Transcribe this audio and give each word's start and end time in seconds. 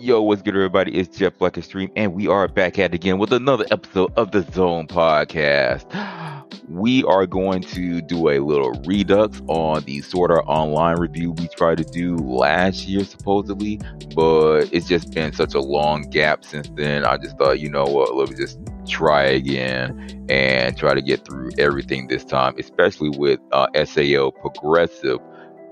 Yo, 0.00 0.22
what's 0.22 0.40
good, 0.40 0.54
everybody? 0.54 0.96
It's 0.98 1.18
Jeff 1.18 1.36
Black 1.36 1.58
Extreme, 1.58 1.90
and 1.94 2.14
we 2.14 2.26
are 2.26 2.48
back 2.48 2.78
at 2.78 2.92
it 2.92 2.94
again 2.94 3.18
with 3.18 3.34
another 3.34 3.66
episode 3.70 4.10
of 4.16 4.30
the 4.30 4.40
Zone 4.50 4.86
Podcast. 4.86 5.84
We 6.68 7.02
are 7.04 7.26
going 7.26 7.62
to 7.62 8.00
do 8.00 8.28
a 8.28 8.38
little 8.38 8.70
redux 8.86 9.42
on 9.48 9.82
the 9.84 10.00
Sword 10.02 10.30
Art 10.30 10.44
Online 10.46 10.98
review 10.98 11.32
we 11.32 11.48
tried 11.48 11.78
to 11.78 11.84
do 11.84 12.16
last 12.16 12.86
year, 12.86 13.04
supposedly, 13.04 13.80
but 14.14 14.72
it's 14.72 14.86
just 14.86 15.12
been 15.12 15.32
such 15.32 15.54
a 15.54 15.60
long 15.60 16.02
gap 16.02 16.44
since 16.44 16.68
then. 16.76 17.04
I 17.04 17.16
just 17.18 17.36
thought, 17.38 17.58
you 17.58 17.68
know 17.70 17.84
what, 17.84 18.14
let 18.14 18.30
me 18.30 18.36
just 18.36 18.58
try 18.88 19.24
again 19.24 20.26
and 20.30 20.76
try 20.76 20.94
to 20.94 21.02
get 21.02 21.24
through 21.26 21.50
everything 21.58 22.06
this 22.06 22.24
time, 22.24 22.54
especially 22.56 23.10
with 23.10 23.40
uh, 23.50 23.66
SAO 23.84 24.30
Progressive 24.30 25.18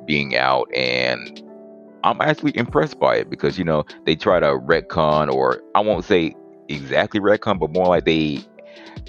being 0.04 0.36
out 0.36 0.68
and 0.74 1.42
I'm 2.04 2.20
actually 2.20 2.57
impressed 2.57 2.98
by 2.98 3.16
it 3.16 3.30
because 3.30 3.58
you 3.58 3.64
know 3.64 3.84
they 4.06 4.16
try 4.16 4.40
to 4.40 4.46
retcon, 4.46 5.30
or 5.32 5.62
I 5.75 5.80
won't 5.80 6.04
say 6.04 6.34
exactly 6.68 7.20
retcon, 7.20 7.58
but 7.58 7.72
more 7.72 7.86
like 7.86 8.04
they 8.04 8.40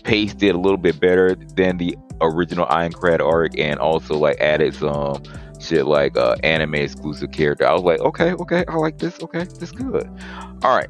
paced 0.03 0.41
it 0.41 0.55
a 0.55 0.59
little 0.59 0.77
bit 0.77 0.99
better 0.99 1.35
than 1.55 1.77
the 1.77 1.95
original 2.21 2.65
Aincrad 2.67 3.19
arc, 3.19 3.57
and 3.57 3.79
also 3.79 4.17
like 4.17 4.39
added 4.39 4.73
some 4.73 5.21
shit 5.59 5.85
like 5.85 6.17
uh, 6.17 6.35
anime 6.43 6.75
exclusive 6.75 7.31
character. 7.31 7.67
I 7.67 7.73
was 7.73 7.83
like, 7.83 7.99
okay, 7.99 8.33
okay, 8.33 8.65
I 8.67 8.75
like 8.75 8.97
this. 8.97 9.21
Okay, 9.21 9.43
this 9.43 9.71
good. 9.71 10.09
All 10.63 10.75
right. 10.75 10.89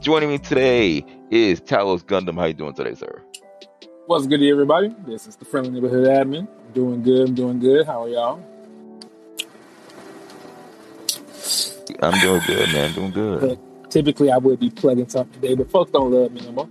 Joining 0.00 0.30
me 0.30 0.38
today 0.38 1.04
is 1.30 1.60
Talos 1.60 2.02
Gundam. 2.04 2.34
How 2.34 2.46
you 2.46 2.54
doing 2.54 2.74
today, 2.74 2.94
sir? 2.94 3.22
What's 4.06 4.26
good, 4.26 4.42
everybody? 4.42 4.92
This 5.06 5.28
is 5.28 5.36
the 5.36 5.44
friendly 5.44 5.70
neighborhood 5.70 6.08
admin. 6.08 6.48
Doing 6.74 7.02
good. 7.02 7.28
I'm 7.28 7.34
doing 7.34 7.60
good. 7.60 7.86
How 7.86 8.02
are 8.02 8.08
y'all? 8.08 8.51
I'm 12.02 12.20
doing 12.20 12.42
good, 12.46 12.72
man. 12.72 12.92
Doing 12.92 13.10
good. 13.12 13.40
But 13.40 13.90
typically, 13.90 14.30
I 14.30 14.38
would 14.38 14.58
be 14.58 14.70
plugging 14.70 15.08
something 15.08 15.40
today, 15.40 15.54
but 15.54 15.70
folks 15.70 15.90
don't 15.92 16.10
love 16.10 16.32
me 16.32 16.40
no 16.42 16.52
more. 16.52 16.68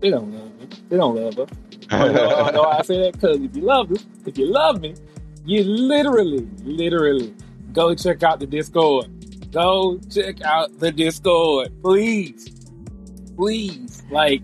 They 0.00 0.10
don't 0.10 0.32
love 0.32 0.60
me. 0.60 0.68
They 0.88 0.96
don't 0.96 1.14
love 1.14 1.38
us. 1.38 1.48
I 1.90 2.50
know 2.52 2.62
why 2.62 2.78
I 2.78 2.82
say 2.82 2.98
that 2.98 3.12
because 3.12 3.36
if 3.40 3.54
you 3.54 3.62
love 3.62 3.92
us, 3.92 4.04
if 4.24 4.38
you 4.38 4.46
love 4.46 4.80
me, 4.80 4.94
you 5.44 5.62
literally, 5.64 6.48
literally 6.64 7.34
go 7.72 7.94
check 7.94 8.22
out 8.22 8.40
the 8.40 8.46
Discord. 8.46 9.08
Go 9.52 10.00
check 10.10 10.40
out 10.42 10.78
the 10.78 10.90
Discord, 10.90 11.70
please, 11.82 12.48
please. 13.36 14.02
Like, 14.10 14.42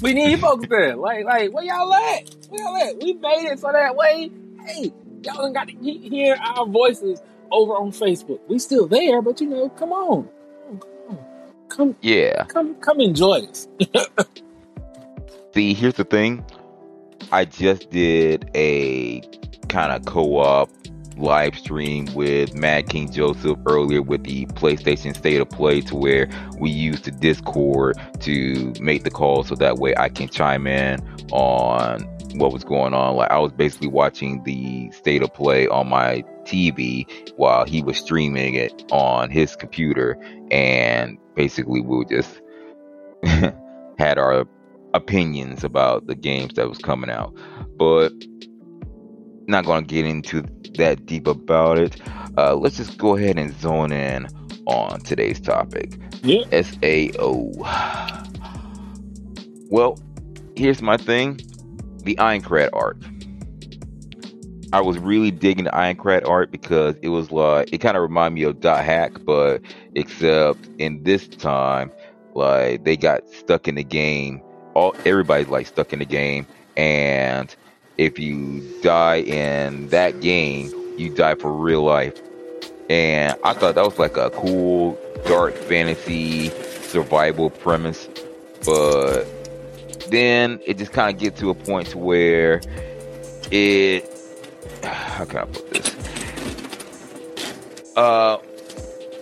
we 0.00 0.12
need 0.12 0.30
you 0.30 0.36
folks 0.36 0.66
there. 0.68 0.96
Like, 0.96 1.24
like, 1.24 1.52
where 1.52 1.64
y'all 1.64 1.92
at? 1.92 2.36
Where 2.48 2.62
y'all 2.62 2.76
at? 2.76 3.02
We 3.02 3.14
made 3.14 3.50
it 3.50 3.58
so 3.58 3.72
that 3.72 3.96
way. 3.96 4.30
Hey, 4.64 4.92
y'all 5.24 5.44
ain't 5.46 5.54
got 5.54 5.66
to 5.66 5.74
hear 5.74 6.36
our 6.36 6.66
voices 6.66 7.20
over 7.50 7.74
on 7.74 7.92
Facebook. 7.92 8.40
We 8.48 8.58
still 8.58 8.86
there, 8.86 9.22
but 9.22 9.40
you 9.40 9.48
know, 9.48 9.68
come 9.70 9.92
on, 9.92 10.28
come, 10.80 10.90
on. 11.10 11.18
come 11.68 11.96
yeah, 12.00 12.44
come, 12.44 12.74
come 12.76 13.00
enjoy 13.00 13.42
this. 13.42 13.68
See, 15.54 15.74
here's 15.74 15.94
the 15.94 16.04
thing. 16.04 16.44
I 17.32 17.44
just 17.44 17.90
did 17.90 18.50
a 18.54 19.20
kind 19.68 19.92
of 19.92 20.04
co-op 20.06 20.70
live 21.18 21.58
stream 21.58 22.06
with 22.14 22.54
Mad 22.54 22.88
King 22.88 23.10
Joseph 23.10 23.58
earlier 23.66 24.02
with 24.02 24.24
the 24.24 24.46
PlayStation 24.46 25.16
State 25.16 25.40
of 25.40 25.50
Play 25.50 25.80
to 25.82 25.96
where 25.96 26.28
we 26.58 26.70
used 26.70 27.04
the 27.04 27.10
Discord 27.10 27.98
to 28.20 28.72
make 28.80 29.04
the 29.04 29.10
call 29.10 29.44
so 29.44 29.54
that 29.56 29.78
way 29.78 29.94
I 29.96 30.08
can 30.08 30.28
chime 30.28 30.66
in 30.66 31.00
on 31.32 32.02
what 32.34 32.52
was 32.52 32.64
going 32.64 32.94
on. 32.94 33.16
Like 33.16 33.30
I 33.30 33.38
was 33.38 33.52
basically 33.52 33.88
watching 33.88 34.42
the 34.44 34.90
State 34.92 35.22
of 35.22 35.32
Play 35.34 35.66
on 35.68 35.88
my 35.88 36.24
TV 36.48 37.06
while 37.36 37.64
he 37.64 37.82
was 37.82 37.98
streaming 37.98 38.54
it 38.54 38.84
on 38.90 39.30
his 39.30 39.54
computer, 39.54 40.18
and 40.50 41.18
basically 41.34 41.80
we 41.80 42.04
just 42.06 42.40
had 43.98 44.18
our 44.18 44.46
opinions 44.94 45.64
about 45.64 46.06
the 46.06 46.14
games 46.14 46.54
that 46.54 46.68
was 46.68 46.78
coming 46.78 47.10
out. 47.10 47.34
But 47.76 48.12
not 49.46 49.64
to 49.64 49.82
get 49.82 50.04
into 50.04 50.42
that 50.76 51.06
deep 51.06 51.26
about 51.26 51.78
it. 51.78 52.00
Uh, 52.36 52.54
let's 52.54 52.76
just 52.76 52.98
go 52.98 53.16
ahead 53.16 53.38
and 53.38 53.58
zone 53.60 53.92
in 53.92 54.28
on 54.66 55.00
today's 55.00 55.40
topic. 55.40 55.98
Yeah. 56.22 56.44
SAO. 56.62 57.52
Well, 59.70 59.98
here's 60.56 60.82
my 60.82 60.96
thing 60.96 61.40
the 62.04 62.16
Aincrad 62.16 62.70
art. 62.72 63.02
I 64.72 64.82
was 64.82 64.98
really 64.98 65.30
digging 65.30 65.64
the 65.64 65.70
Aincrad 65.70 66.28
art 66.28 66.50
because 66.50 66.94
it 67.00 67.08
was 67.08 67.30
like 67.32 67.72
it 67.72 67.78
kind 67.78 67.96
of 67.96 68.02
reminded 68.02 68.34
me 68.34 68.42
of 68.42 68.60
Dot 68.60 68.84
Hack, 68.84 69.12
but 69.24 69.62
except 69.94 70.68
in 70.78 71.02
this 71.04 71.26
time, 71.26 71.90
like 72.34 72.84
they 72.84 72.96
got 72.96 73.28
stuck 73.30 73.66
in 73.66 73.76
the 73.76 73.84
game. 73.84 74.42
All 74.74 74.94
everybody's 75.06 75.48
like 75.48 75.66
stuck 75.66 75.92
in 75.92 76.00
the 76.00 76.04
game, 76.04 76.46
and 76.76 77.54
if 77.96 78.18
you 78.18 78.60
die 78.82 79.20
in 79.20 79.88
that 79.88 80.20
game, 80.20 80.70
you 80.98 81.14
die 81.14 81.34
for 81.34 81.50
real 81.52 81.82
life. 81.82 82.20
And 82.90 83.36
I 83.44 83.54
thought 83.54 83.74
that 83.74 83.84
was 83.84 83.98
like 83.98 84.16
a 84.18 84.30
cool 84.30 84.98
dark 85.26 85.54
fantasy 85.54 86.50
survival 86.50 87.48
premise, 87.48 88.06
but 88.66 89.24
then 90.10 90.60
it 90.66 90.76
just 90.76 90.92
kind 90.92 91.14
of 91.14 91.20
get 91.20 91.36
to 91.36 91.48
a 91.48 91.54
point 91.54 91.88
to 91.88 91.98
where 91.98 92.60
it 93.50 94.17
how 94.82 95.24
can 95.24 95.38
I 95.38 95.44
put 95.44 95.70
this? 95.70 95.94
Uh, 97.96 98.38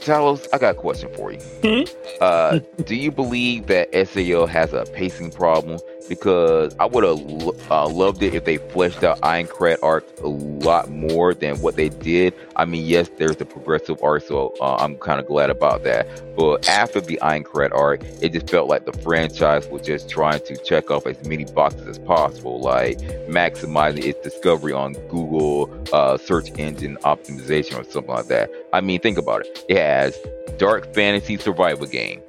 Talos, 0.00 0.46
I 0.52 0.58
got 0.58 0.76
a 0.76 0.78
question 0.78 1.12
for 1.14 1.32
you. 1.32 1.38
Mm-hmm. 1.38 1.92
Uh, 2.20 2.60
do 2.84 2.94
you 2.94 3.10
believe 3.10 3.66
that 3.66 3.88
SAO 4.08 4.46
has 4.46 4.72
a 4.72 4.84
pacing 4.92 5.32
problem? 5.32 5.80
Because 6.08 6.74
I 6.78 6.86
would 6.86 7.04
have 7.04 7.70
uh, 7.70 7.88
loved 7.88 8.22
it 8.22 8.34
if 8.34 8.44
they 8.44 8.58
fleshed 8.58 9.04
out 9.04 9.20
Aincrad 9.20 9.78
arc 9.82 10.04
a 10.20 10.28
lot 10.28 10.90
more 10.90 11.34
than 11.34 11.60
what 11.60 11.76
they 11.76 11.88
did. 11.88 12.34
I 12.56 12.64
mean, 12.64 12.86
yes, 12.86 13.10
there's 13.18 13.36
the 13.36 13.44
progressive 13.44 14.02
arc, 14.02 14.24
so 14.24 14.54
uh, 14.60 14.76
I'm 14.76 14.96
kind 14.96 15.20
of 15.20 15.26
glad 15.26 15.50
about 15.50 15.84
that. 15.84 16.06
But 16.36 16.68
after 16.68 17.00
the 17.00 17.18
Aincrad 17.22 17.72
arc, 17.72 18.02
it 18.20 18.32
just 18.32 18.50
felt 18.50 18.68
like 18.68 18.84
the 18.84 18.92
franchise 18.92 19.66
was 19.68 19.82
just 19.82 20.08
trying 20.08 20.40
to 20.40 20.56
check 20.56 20.90
off 20.90 21.06
as 21.06 21.22
many 21.26 21.44
boxes 21.44 21.86
as 21.86 21.98
possible, 21.98 22.60
like 22.60 22.98
maximizing 23.28 24.04
its 24.04 24.20
discovery 24.20 24.72
on 24.72 24.94
Google 25.08 25.72
uh, 25.92 26.16
search 26.18 26.50
engine 26.58 26.96
optimization 26.98 27.80
or 27.80 27.84
something 27.84 28.14
like 28.14 28.26
that. 28.26 28.50
I 28.72 28.80
mean, 28.80 29.00
think 29.00 29.18
about 29.18 29.42
it. 29.42 29.64
It 29.68 29.78
has 29.78 30.16
dark 30.58 30.94
fantasy 30.94 31.36
survival 31.36 31.86
game. 31.86 32.22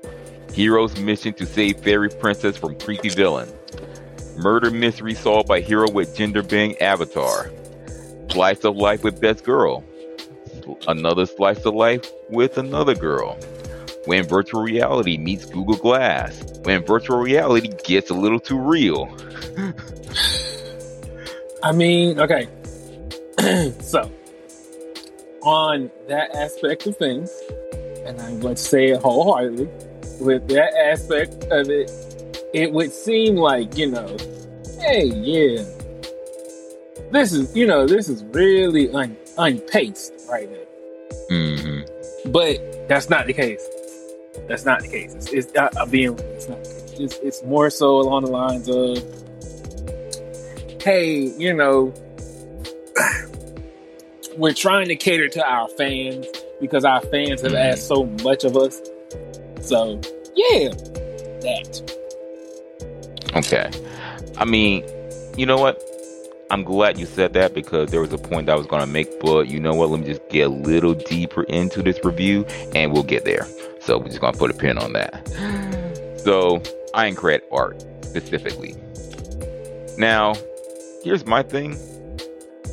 Hero's 0.53 0.97
mission 0.99 1.33
to 1.33 1.45
save 1.45 1.81
fairy 1.81 2.09
princess 2.09 2.57
from 2.57 2.79
creepy 2.79 3.09
villain. 3.09 3.47
Murder 4.37 4.69
mystery 4.69 5.15
solved 5.15 5.47
by 5.47 5.61
hero 5.61 5.89
with 5.89 6.15
gender 6.15 6.43
bang 6.43 6.77
avatar. 6.77 7.51
Slice 8.29 8.63
of 8.63 8.75
life 8.75 9.03
with 9.03 9.19
best 9.19 9.43
girl. 9.43 9.83
Another 10.87 11.25
slice 11.25 11.65
of 11.65 11.73
life 11.73 12.11
with 12.29 12.59
another 12.59 12.93
girl. 12.93 13.35
When 14.05 14.27
virtual 14.27 14.61
reality 14.61 15.17
meets 15.17 15.45
Google 15.45 15.75
Glass. 15.75 16.43
When 16.63 16.85
virtual 16.85 17.17
reality 17.17 17.73
gets 17.83 18.11
a 18.11 18.13
little 18.13 18.39
too 18.39 18.59
real. 18.59 19.09
I 21.63 21.71
mean, 21.71 22.19
okay. 22.19 22.47
so, 23.81 24.11
on 25.41 25.89
that 26.07 26.35
aspect 26.35 26.85
of 26.85 26.95
things, 26.97 27.35
and 28.05 28.21
I'm 28.21 28.39
going 28.39 28.55
to 28.55 28.61
say 28.61 28.89
it 28.89 29.01
wholeheartedly, 29.01 29.67
with 30.19 30.47
that 30.49 30.73
aspect 30.75 31.45
of 31.45 31.69
it, 31.69 31.89
it 32.57 32.73
would 32.73 32.91
seem 32.91 33.35
like, 33.35 33.77
you 33.77 33.91
know, 33.91 34.17
hey, 34.79 35.05
yeah, 35.05 35.63
this 37.11 37.31
is, 37.31 37.55
you 37.55 37.67
know, 37.67 37.85
this 37.85 38.09
is 38.09 38.23
really 38.31 38.89
un- 38.89 39.15
unpaced 39.37 40.11
right 40.27 40.49
now. 40.51 40.57
Mm-hmm. 41.29 42.31
But 42.31 42.87
that's 42.89 43.11
not 43.11 43.27
the 43.27 43.33
case. 43.33 43.63
That's 44.47 44.65
not 44.65 44.81
the 44.81 44.87
case. 44.87 45.13
It's, 45.13 45.31
it's 45.33 45.55
I, 45.55 45.69
am 45.79 45.91
being, 45.91 46.17
it's 46.17 46.49
not. 46.49 46.57
It's, 46.99 47.19
it's 47.19 47.43
more 47.43 47.69
so 47.69 47.99
along 47.99 48.25
the 48.25 48.31
lines 48.31 48.67
of, 48.67 49.03
hey, 50.81 51.31
you 51.37 51.53
know, 51.53 51.93
we're 54.35 54.55
trying 54.55 54.87
to 54.87 54.95
cater 54.95 55.27
to 55.27 55.47
our 55.47 55.67
fans 55.69 56.25
because 56.59 56.85
our 56.85 57.01
fans 57.01 57.41
have 57.41 57.51
mm-hmm. 57.51 57.73
asked 57.73 57.87
so 57.87 58.05
much 58.23 58.45
of 58.45 58.57
us. 58.57 58.81
So, 59.61 60.01
yeah, 60.35 60.69
that. 60.69 61.96
Okay. 63.35 63.69
I 64.37 64.45
mean, 64.45 64.83
you 65.37 65.45
know 65.45 65.57
what? 65.57 65.81
I'm 66.49 66.63
glad 66.63 66.97
you 66.97 67.05
said 67.05 67.33
that 67.33 67.53
because 67.53 67.91
there 67.91 67.99
was 67.99 68.13
a 68.13 68.17
point 68.17 68.45
that 68.45 68.53
I 68.53 68.55
was 68.55 68.67
going 68.67 68.81
to 68.81 68.87
make, 68.87 69.19
but 69.19 69.47
you 69.47 69.59
know 69.59 69.73
what? 69.73 69.89
Let 69.89 69.99
me 69.99 70.05
just 70.05 70.27
get 70.29 70.47
a 70.47 70.49
little 70.49 70.93
deeper 70.93 71.43
into 71.43 71.81
this 71.81 71.99
review 72.03 72.45
and 72.73 72.93
we'll 72.93 73.03
get 73.03 73.25
there. 73.25 73.45
So 73.81 73.97
we're 73.97 74.07
just 74.07 74.21
going 74.21 74.33
to 74.33 74.39
put 74.39 74.51
a 74.51 74.53
pin 74.53 74.77
on 74.77 74.93
that. 74.93 75.27
So, 76.17 76.59
Aincrad 76.93 77.39
art 77.53 77.81
specifically. 78.01 78.75
Now, 79.97 80.33
here's 81.03 81.25
my 81.25 81.41
thing. 81.41 81.77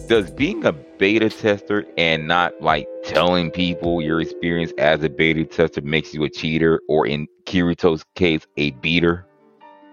does 0.09 0.29
being 0.33 0.65
a 0.65 0.73
beta 0.73 1.29
tester 1.29 1.85
and 1.97 2.27
not 2.27 2.61
like 2.61 2.89
telling 3.05 3.53
people 3.53 4.03
your 4.03 4.21
experience 4.21 4.73
as 4.79 5.05
a 5.05 5.09
beta 5.09 5.45
tester 5.45 5.83
makes 5.83 6.13
you 6.13 6.25
a 6.25 6.31
cheater 6.31 6.81
or 6.89 7.07
in 7.07 7.29
Kirito's 7.45 8.05
case 8.17 8.45
a 8.57 8.73
beater? 8.73 9.25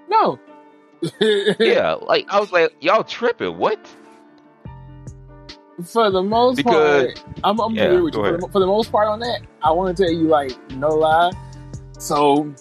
No. 0.10 0.40
Yeah, 1.60 1.94
like 2.02 2.26
I 2.30 2.40
was 2.40 2.52
like, 2.52 2.74
y'all 2.82 3.04
tripping. 3.04 3.58
What? 3.58 3.80
For 5.86 6.12
the 6.12 6.22
most 6.22 6.58
because, 6.58 7.14
part, 7.14 7.40
I'm, 7.44 7.60
I'm 7.60 7.74
yeah, 7.74 8.00
with 8.00 8.14
you. 8.14 8.22
For 8.22 8.38
the, 8.38 8.48
for 8.50 8.60
the, 8.60 8.68
most 8.68 8.92
part 8.92 9.08
on 9.08 9.20
that, 9.22 9.42
I 9.64 9.72
want 9.72 9.98
to 9.98 10.04
tell 10.04 10.14
you, 10.14 10.28
like, 10.28 10.52
no 10.74 10.90
lie. 10.90 11.32
So 11.98 12.54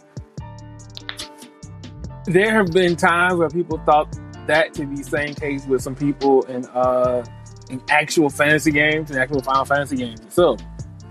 there 2.25 2.53
have 2.53 2.73
been 2.73 2.97
times 2.97 3.35
where 3.35 3.51
people 3.51 3.79
thought 3.85 4.17
that 4.47 4.73
to 4.75 4.87
be 4.87 5.03
same 5.03 5.35
case 5.35 5.67
with 5.67 5.83
some 5.83 5.95
people 5.95 6.43
in 6.45 6.65
uh 6.67 7.25
in 7.71 7.81
actual 7.89 8.29
fantasy 8.29 8.71
games 8.71 9.11
and 9.11 9.19
actual 9.19 9.41
Final 9.43 9.65
Fantasy 9.65 9.97
games 9.97 10.21
So, 10.29 10.57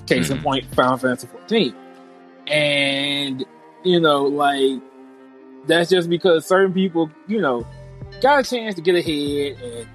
Case 0.05 0.25
mm-hmm. 0.25 0.37
in 0.37 0.43
point, 0.43 0.75
Final 0.75 0.97
Fantasy 0.97 1.27
14. 1.27 1.75
And, 2.47 3.45
you 3.83 3.99
know, 3.99 4.23
like, 4.23 4.81
that's 5.69 5.89
just 5.89 6.09
because 6.09 6.45
certain 6.45 6.73
people, 6.73 7.09
you 7.27 7.39
know, 7.39 7.65
got 8.21 8.39
a 8.39 8.49
chance 8.49 8.75
to 8.75 8.81
get 8.81 8.95
ahead 8.95 9.61
and, 9.61 9.87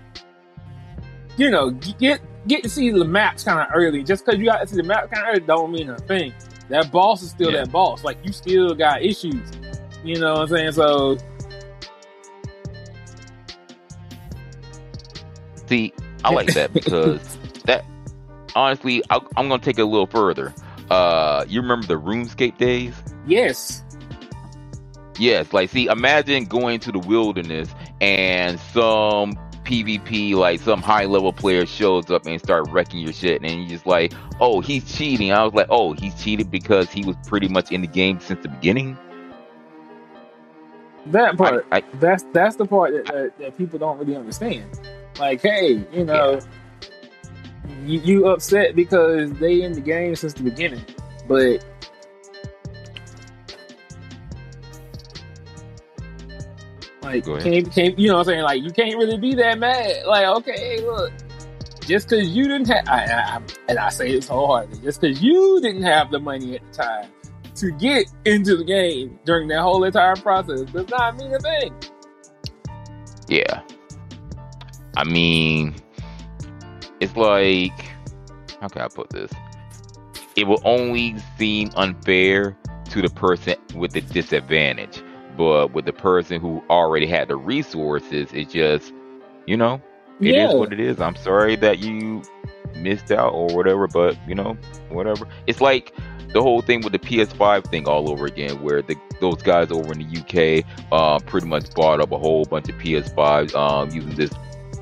you 1.36 1.50
know, 1.50 1.70
get 1.70 2.20
get 2.46 2.62
to 2.62 2.68
see 2.68 2.90
the 2.90 3.04
maps 3.04 3.44
kind 3.44 3.60
of 3.60 3.68
early. 3.74 4.02
Just 4.02 4.24
because 4.24 4.38
you 4.38 4.46
got 4.46 4.60
to 4.60 4.66
see 4.66 4.76
the 4.76 4.82
map 4.82 5.10
kind 5.10 5.26
of 5.26 5.34
early 5.34 5.46
don't 5.46 5.72
mean 5.72 5.90
a 5.90 5.98
thing. 5.98 6.32
That 6.68 6.90
boss 6.90 7.22
is 7.22 7.30
still 7.30 7.50
yeah. 7.50 7.64
that 7.64 7.72
boss. 7.72 8.04
Like, 8.04 8.18
you 8.24 8.32
still 8.32 8.74
got 8.74 9.02
issues. 9.02 9.50
You 10.02 10.18
know 10.18 10.34
what 10.34 10.42
I'm 10.42 10.48
saying? 10.48 10.72
So, 10.72 11.18
see, 15.66 15.92
I 16.24 16.32
like 16.32 16.54
that 16.54 16.72
because 16.72 17.36
that 17.64 17.84
honestly, 18.54 19.02
I, 19.10 19.16
am 19.36 19.48
gonna 19.48 19.58
take 19.58 19.78
it 19.78 19.82
a 19.82 19.86
little 19.86 20.06
further. 20.06 20.54
Uh, 20.90 21.44
you 21.48 21.60
remember 21.60 21.86
the 21.86 22.00
RuneScape 22.00 22.58
days? 22.58 22.94
Yes. 23.26 23.83
Yes, 25.18 25.52
like 25.52 25.70
see, 25.70 25.86
imagine 25.86 26.44
going 26.46 26.80
to 26.80 26.92
the 26.92 26.98
wilderness 26.98 27.68
and 28.00 28.58
some 28.58 29.38
PvP, 29.64 30.34
like 30.34 30.60
some 30.60 30.82
high 30.82 31.04
level 31.04 31.32
player 31.32 31.66
shows 31.66 32.10
up 32.10 32.26
and 32.26 32.40
start 32.40 32.68
wrecking 32.70 33.00
your 33.00 33.12
shit, 33.12 33.42
and 33.42 33.50
you're 33.50 33.68
just 33.68 33.86
like, 33.86 34.12
oh, 34.40 34.60
he's 34.60 34.84
cheating. 34.92 35.32
I 35.32 35.44
was 35.44 35.54
like, 35.54 35.68
oh, 35.70 35.92
he's 35.92 36.14
cheated 36.22 36.50
because 36.50 36.90
he 36.90 37.04
was 37.04 37.16
pretty 37.26 37.48
much 37.48 37.72
in 37.72 37.80
the 37.80 37.86
game 37.86 38.20
since 38.20 38.42
the 38.42 38.48
beginning. 38.48 38.98
That 41.06 41.36
part, 41.36 41.66
I, 41.70 41.78
I, 41.78 41.82
that's 41.94 42.24
that's 42.32 42.56
the 42.56 42.66
part 42.66 42.92
that, 42.92 43.06
that, 43.06 43.38
that 43.38 43.58
people 43.58 43.78
don't 43.78 43.98
really 43.98 44.16
understand. 44.16 44.80
Like, 45.18 45.42
hey, 45.42 45.86
you 45.92 46.04
know, 46.04 46.40
yeah. 47.68 47.74
you, 47.84 48.00
you 48.00 48.26
upset 48.26 48.74
because 48.74 49.32
they 49.34 49.62
in 49.62 49.72
the 49.72 49.80
game 49.80 50.16
since 50.16 50.32
the 50.32 50.42
beginning, 50.42 50.84
but 51.28 51.64
like 57.16 57.42
can't, 57.42 57.72
can't 57.72 57.98
you 57.98 58.08
know 58.08 58.14
what 58.14 58.20
I'm 58.20 58.26
saying? 58.26 58.42
Like 58.42 58.62
you 58.62 58.70
can't 58.70 58.96
really 58.96 59.18
be 59.18 59.34
that 59.34 59.58
mad. 59.58 60.06
Like, 60.06 60.26
okay, 60.38 60.80
look, 60.84 61.12
just 61.80 62.08
because 62.08 62.28
you 62.28 62.44
didn't 62.44 62.68
have, 62.68 62.88
I, 62.88 63.04
I, 63.04 63.40
and 63.68 63.78
I 63.78 63.88
say 63.90 64.12
this 64.12 64.28
wholeheartedly, 64.28 64.80
just 64.82 65.00
because 65.00 65.22
you 65.22 65.60
didn't 65.60 65.82
have 65.82 66.10
the 66.10 66.18
money 66.18 66.56
at 66.56 66.72
the 66.72 66.82
time 66.82 67.10
to 67.56 67.70
get 67.72 68.06
into 68.24 68.56
the 68.56 68.64
game 68.64 69.18
during 69.24 69.48
that 69.48 69.60
whole 69.60 69.84
entire 69.84 70.16
process 70.16 70.62
does 70.62 70.88
not 70.88 71.16
mean 71.16 71.32
a 71.34 71.38
thing. 71.38 71.74
Yeah, 73.28 73.62
I 74.96 75.04
mean, 75.04 75.74
it's 77.00 77.16
like, 77.16 77.78
how 78.60 78.68
can 78.68 78.82
I 78.82 78.88
put 78.88 79.10
this? 79.10 79.30
It 80.36 80.46
will 80.46 80.60
only 80.64 81.16
seem 81.38 81.70
unfair 81.76 82.56
to 82.90 83.02
the 83.02 83.08
person 83.08 83.56
with 83.74 83.92
the 83.92 84.00
disadvantage. 84.00 85.02
But 85.36 85.72
with 85.72 85.84
the 85.84 85.92
person 85.92 86.40
who 86.40 86.62
already 86.70 87.06
had 87.06 87.28
the 87.28 87.36
resources, 87.36 88.32
it 88.32 88.50
just, 88.50 88.92
you 89.46 89.56
know, 89.56 89.80
it 90.20 90.34
yeah. 90.34 90.48
is 90.48 90.54
what 90.54 90.72
it 90.72 90.80
is. 90.80 91.00
I'm 91.00 91.16
sorry 91.16 91.56
that 91.56 91.80
you 91.80 92.22
missed 92.76 93.10
out 93.10 93.32
or 93.32 93.48
whatever, 93.54 93.88
but 93.88 94.16
you 94.28 94.34
know, 94.34 94.56
whatever. 94.90 95.26
It's 95.46 95.60
like 95.60 95.92
the 96.32 96.42
whole 96.42 96.60
thing 96.60 96.82
with 96.82 96.92
the 96.92 96.98
PS5 96.98 97.70
thing 97.70 97.88
all 97.88 98.10
over 98.10 98.26
again, 98.26 98.62
where 98.62 98.82
the 98.82 98.96
those 99.20 99.42
guys 99.42 99.70
over 99.70 99.92
in 99.92 100.00
the 100.00 100.20
UK 100.20 100.64
uh, 100.92 101.18
pretty 101.20 101.46
much 101.46 101.72
bought 101.74 102.00
up 102.00 102.12
a 102.12 102.18
whole 102.18 102.44
bunch 102.44 102.68
of 102.68 102.76
PS5s 102.76 103.54
um, 103.54 103.90
using 103.90 104.14
this 104.14 104.32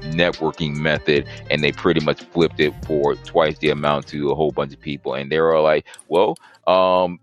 networking 0.02 0.74
method 0.76 1.28
and 1.50 1.62
they 1.62 1.70
pretty 1.70 2.04
much 2.04 2.22
flipped 2.24 2.58
it 2.58 2.74
for 2.84 3.14
twice 3.16 3.58
the 3.58 3.70
amount 3.70 4.06
to 4.06 4.30
a 4.30 4.34
whole 4.34 4.50
bunch 4.50 4.72
of 4.72 4.80
people 4.80 5.14
and 5.14 5.30
they 5.30 5.40
were 5.40 5.60
like 5.60 5.86
well 6.08 6.36
um 6.66 7.20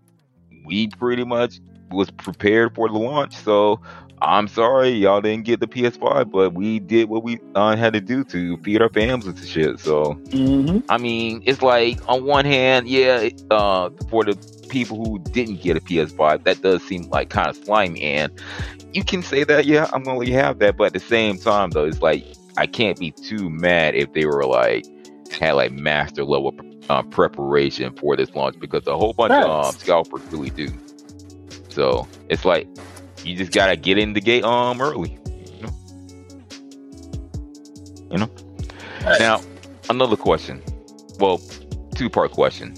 we 0.64 0.88
pretty 0.88 1.22
much 1.22 1.60
was 1.90 2.10
prepared 2.10 2.74
for 2.74 2.88
the 2.88 2.94
launch 2.94 3.34
so 3.36 3.80
i'm 4.22 4.46
sorry 4.48 4.90
y'all 4.90 5.20
didn't 5.20 5.44
get 5.44 5.60
the 5.60 5.66
ps5 5.66 6.30
but 6.30 6.54
we 6.54 6.78
did 6.78 7.08
what 7.08 7.22
we 7.22 7.38
uh, 7.54 7.74
had 7.76 7.92
to 7.92 8.00
do 8.00 8.22
to 8.24 8.56
feed 8.58 8.82
our 8.82 8.88
families 8.90 9.26
and 9.26 9.38
shit 9.38 9.80
so 9.80 10.14
mm-hmm. 10.28 10.78
i 10.88 10.98
mean 10.98 11.42
it's 11.46 11.62
like 11.62 11.98
on 12.08 12.24
one 12.24 12.44
hand 12.44 12.88
yeah 12.88 13.28
uh 13.50 13.88
for 14.08 14.24
the 14.24 14.36
people 14.68 15.04
who 15.04 15.18
didn't 15.18 15.60
get 15.62 15.76
a 15.76 15.80
ps5 15.80 16.44
that 16.44 16.60
does 16.62 16.82
seem 16.84 17.08
like 17.10 17.30
kind 17.30 17.48
of 17.48 17.56
slimy 17.56 18.02
and 18.02 18.32
you 18.92 19.02
can 19.02 19.22
say 19.22 19.42
that 19.42 19.64
yeah 19.66 19.88
i'm 19.92 20.02
gonna 20.02 20.18
let 20.18 20.28
you 20.28 20.34
have 20.34 20.58
that 20.58 20.76
but 20.76 20.84
at 20.84 20.92
the 20.92 21.00
same 21.00 21.38
time 21.38 21.70
though 21.70 21.84
it's 21.84 22.02
like 22.02 22.24
I 22.56 22.66
can't 22.66 22.98
be 22.98 23.10
too 23.10 23.48
mad 23.48 23.94
if 23.94 24.12
they 24.12 24.26
were 24.26 24.44
like 24.44 24.84
had 25.38 25.52
like 25.52 25.72
master 25.72 26.24
level 26.24 26.54
uh, 26.88 27.02
preparation 27.02 27.94
for 27.94 28.16
this 28.16 28.34
launch 28.34 28.58
because 28.58 28.86
a 28.86 28.96
whole 28.96 29.12
bunch 29.12 29.32
of 29.32 29.66
um, 29.66 29.72
scalpers 29.72 30.22
really 30.32 30.50
do. 30.50 30.68
So 31.80 32.06
it's 32.28 32.44
like 32.44 32.68
you 33.24 33.34
just 33.34 33.52
gotta 33.52 33.74
get 33.74 33.96
in 33.96 34.12
the 34.12 34.20
gate 34.20 34.44
um 34.44 34.82
early. 34.82 35.18
You 35.56 35.62
know. 35.62 35.72
You 38.10 38.18
know. 38.18 38.30
Now 39.18 39.40
another 39.88 40.18
question. 40.18 40.62
Well, 41.18 41.40
two 41.94 42.10
part 42.10 42.32
question. 42.32 42.74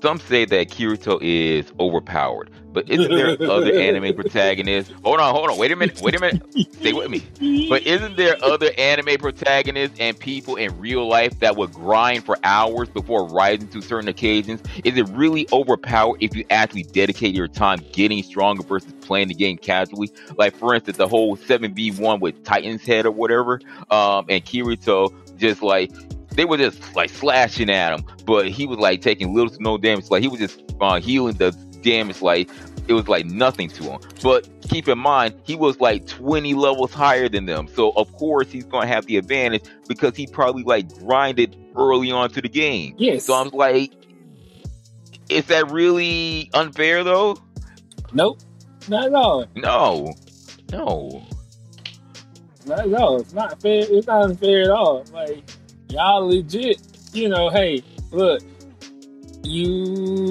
Some 0.00 0.20
say 0.20 0.46
that 0.46 0.70
Kirito 0.70 1.18
is 1.20 1.70
overpowered. 1.78 2.50
But 2.74 2.90
isn't 2.90 3.10
there 3.10 3.36
other 3.50 3.72
anime 3.72 4.14
protagonists? 4.14 4.92
Hold 5.04 5.20
on, 5.20 5.34
hold 5.34 5.48
on. 5.48 5.56
Wait 5.56 5.70
a 5.70 5.76
minute. 5.76 6.00
Wait 6.02 6.16
a 6.16 6.20
minute. 6.20 6.42
Stay 6.74 6.92
with 6.92 7.08
me. 7.08 7.68
But 7.68 7.82
isn't 7.84 8.16
there 8.16 8.36
other 8.42 8.70
anime 8.76 9.16
protagonists 9.18 9.96
and 10.00 10.18
people 10.18 10.56
in 10.56 10.76
real 10.78 11.08
life 11.08 11.38
that 11.38 11.56
would 11.56 11.72
grind 11.72 12.24
for 12.24 12.36
hours 12.42 12.88
before 12.88 13.28
rising 13.28 13.68
to 13.68 13.80
certain 13.80 14.08
occasions? 14.08 14.60
Is 14.84 14.96
it 14.96 15.08
really 15.10 15.46
overpowered 15.52 16.18
if 16.20 16.34
you 16.34 16.44
actually 16.50 16.82
dedicate 16.82 17.34
your 17.34 17.48
time 17.48 17.80
getting 17.92 18.22
stronger 18.22 18.64
versus 18.64 18.92
playing 19.00 19.28
the 19.28 19.34
game 19.34 19.56
casually? 19.56 20.10
Like 20.36 20.56
for 20.56 20.74
instance, 20.74 20.98
the 20.98 21.08
whole 21.08 21.36
7v1 21.36 22.20
with 22.20 22.42
Titan's 22.44 22.84
Hand 22.84 23.06
or 23.06 23.12
whatever, 23.12 23.60
um, 23.90 24.26
and 24.28 24.44
Kirito 24.44 25.14
just 25.38 25.62
like 25.62 25.92
they 26.34 26.44
were 26.44 26.56
just 26.56 26.96
like 26.96 27.10
slashing 27.10 27.70
at 27.70 27.96
him, 27.96 28.04
but 28.24 28.48
he 28.48 28.66
was 28.66 28.78
like 28.78 29.00
taking 29.00 29.34
little 29.34 29.50
to 29.50 29.62
no 29.62 29.78
damage. 29.78 30.10
Like 30.10 30.22
he 30.22 30.28
was 30.28 30.40
just 30.40 30.62
uh, 30.80 31.00
healing 31.00 31.34
the 31.36 31.52
damage 31.84 32.20
like 32.22 32.50
it 32.88 32.92
was 32.92 33.08
like 33.08 33.26
nothing 33.26 33.68
to 33.68 33.84
him. 33.84 34.00
But 34.22 34.48
keep 34.62 34.88
in 34.88 34.98
mind, 34.98 35.40
he 35.44 35.54
was 35.54 35.80
like 35.80 36.06
20 36.06 36.54
levels 36.54 36.92
higher 36.92 37.28
than 37.28 37.46
them. 37.46 37.68
So 37.68 37.92
of 37.96 38.12
course 38.14 38.50
he's 38.50 38.64
gonna 38.64 38.86
have 38.86 39.06
the 39.06 39.16
advantage 39.16 39.64
because 39.88 40.16
he 40.16 40.26
probably 40.26 40.64
like 40.64 40.92
grinded 40.98 41.56
early 41.76 42.10
on 42.10 42.30
to 42.30 42.42
the 42.42 42.48
game. 42.48 42.94
Yes. 42.98 43.24
So 43.24 43.34
I'm 43.34 43.50
like, 43.50 43.92
is 45.28 45.46
that 45.46 45.70
really 45.70 46.50
unfair 46.54 47.04
though? 47.04 47.36
Nope. 48.12 48.40
Not 48.88 49.06
at 49.06 49.14
all. 49.14 49.46
No. 49.54 50.12
No. 50.72 51.22
Not 52.66 52.80
at 52.80 52.94
all. 52.94 53.20
It's 53.20 53.32
not 53.32 53.60
fair. 53.60 53.84
It's 53.88 54.06
not 54.06 54.22
unfair 54.22 54.62
at 54.64 54.70
all. 54.70 55.04
Like 55.12 55.44
y'all 55.88 56.26
legit, 56.28 56.80
you 57.12 57.28
know, 57.28 57.48
hey, 57.48 57.82
look, 58.10 58.42
you 59.44 59.66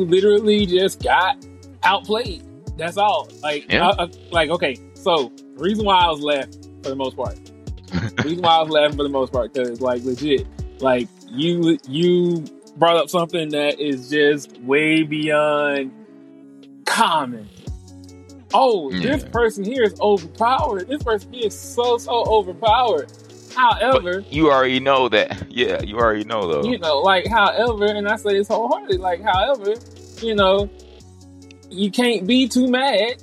literally 0.06 0.66
just 0.66 1.04
got 1.04 1.46
outplayed. 1.84 2.44
That's 2.78 2.98
all. 2.98 3.30
Like, 3.42 3.72
yeah. 3.72 3.90
I, 3.90 4.04
I, 4.04 4.10
like 4.32 4.50
okay. 4.50 4.78
So 4.96 5.32
the 5.56 5.64
reason 5.64 5.86
why 5.86 6.00
I 6.00 6.10
was 6.10 6.22
left 6.22 6.70
for 6.82 6.90
the 6.90 6.96
most 6.96 7.16
part, 7.16 7.36
the 7.92 8.22
reason 8.26 8.42
why 8.42 8.58
I 8.58 8.62
was 8.62 8.70
laughing 8.70 8.98
for 8.98 9.04
the 9.04 9.10
most 9.10 9.32
part, 9.32 9.54
because 9.54 9.82
like 9.82 10.04
legit, 10.04 10.48
like 10.82 11.08
you 11.30 11.78
you 11.88 12.46
brought 12.78 12.98
up 12.98 13.10
something 13.10 13.50
that 13.50 13.80
is 13.80 14.10
just 14.10 14.60
way 14.62 15.04
beyond 15.04 15.92
common. 16.86 17.48
Oh, 18.56 18.92
yeah. 18.92 19.18
this 19.18 19.24
person 19.24 19.64
here 19.64 19.84
is 19.84 20.00
overpowered. 20.00 20.88
This 20.88 21.02
person 21.02 21.34
here 21.34 21.48
is 21.48 21.58
so 21.58 21.98
so 21.98 22.24
overpowered. 22.26 23.12
However, 23.56 24.22
but 24.22 24.34
you 24.34 24.52
already 24.52 24.80
know 24.80 25.10
that. 25.10 25.48
Yeah, 25.54 25.84
you 25.84 25.98
already 25.98 26.24
know 26.24 26.48
though. 26.48 26.70
You 26.70 26.80
know, 26.80 27.00
like 27.00 27.28
however, 27.28 27.86
and 27.86 28.08
I 28.08 28.16
say 28.16 28.34
this 28.34 28.48
wholeheartedly. 28.48 28.98
Like, 28.98 29.22
however, 29.22 29.76
you 30.20 30.34
know, 30.34 30.68
you 31.70 31.92
can't 31.92 32.26
be 32.26 32.48
too 32.48 32.68
mad 32.68 33.22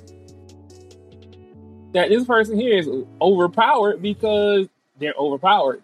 that 1.93 2.09
this 2.09 2.25
person 2.25 2.57
here 2.57 2.77
is 2.77 2.89
overpowered 3.21 4.01
because 4.01 4.69
they're 4.97 5.13
overpowered. 5.17 5.83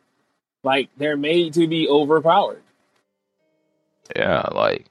Like 0.64 0.90
they're 0.98 1.18
made 1.18 1.54
to 1.56 1.68
be 1.68 1.90
overpowered. 1.90 2.62
Yeah, 4.16 4.48
like 4.54 4.86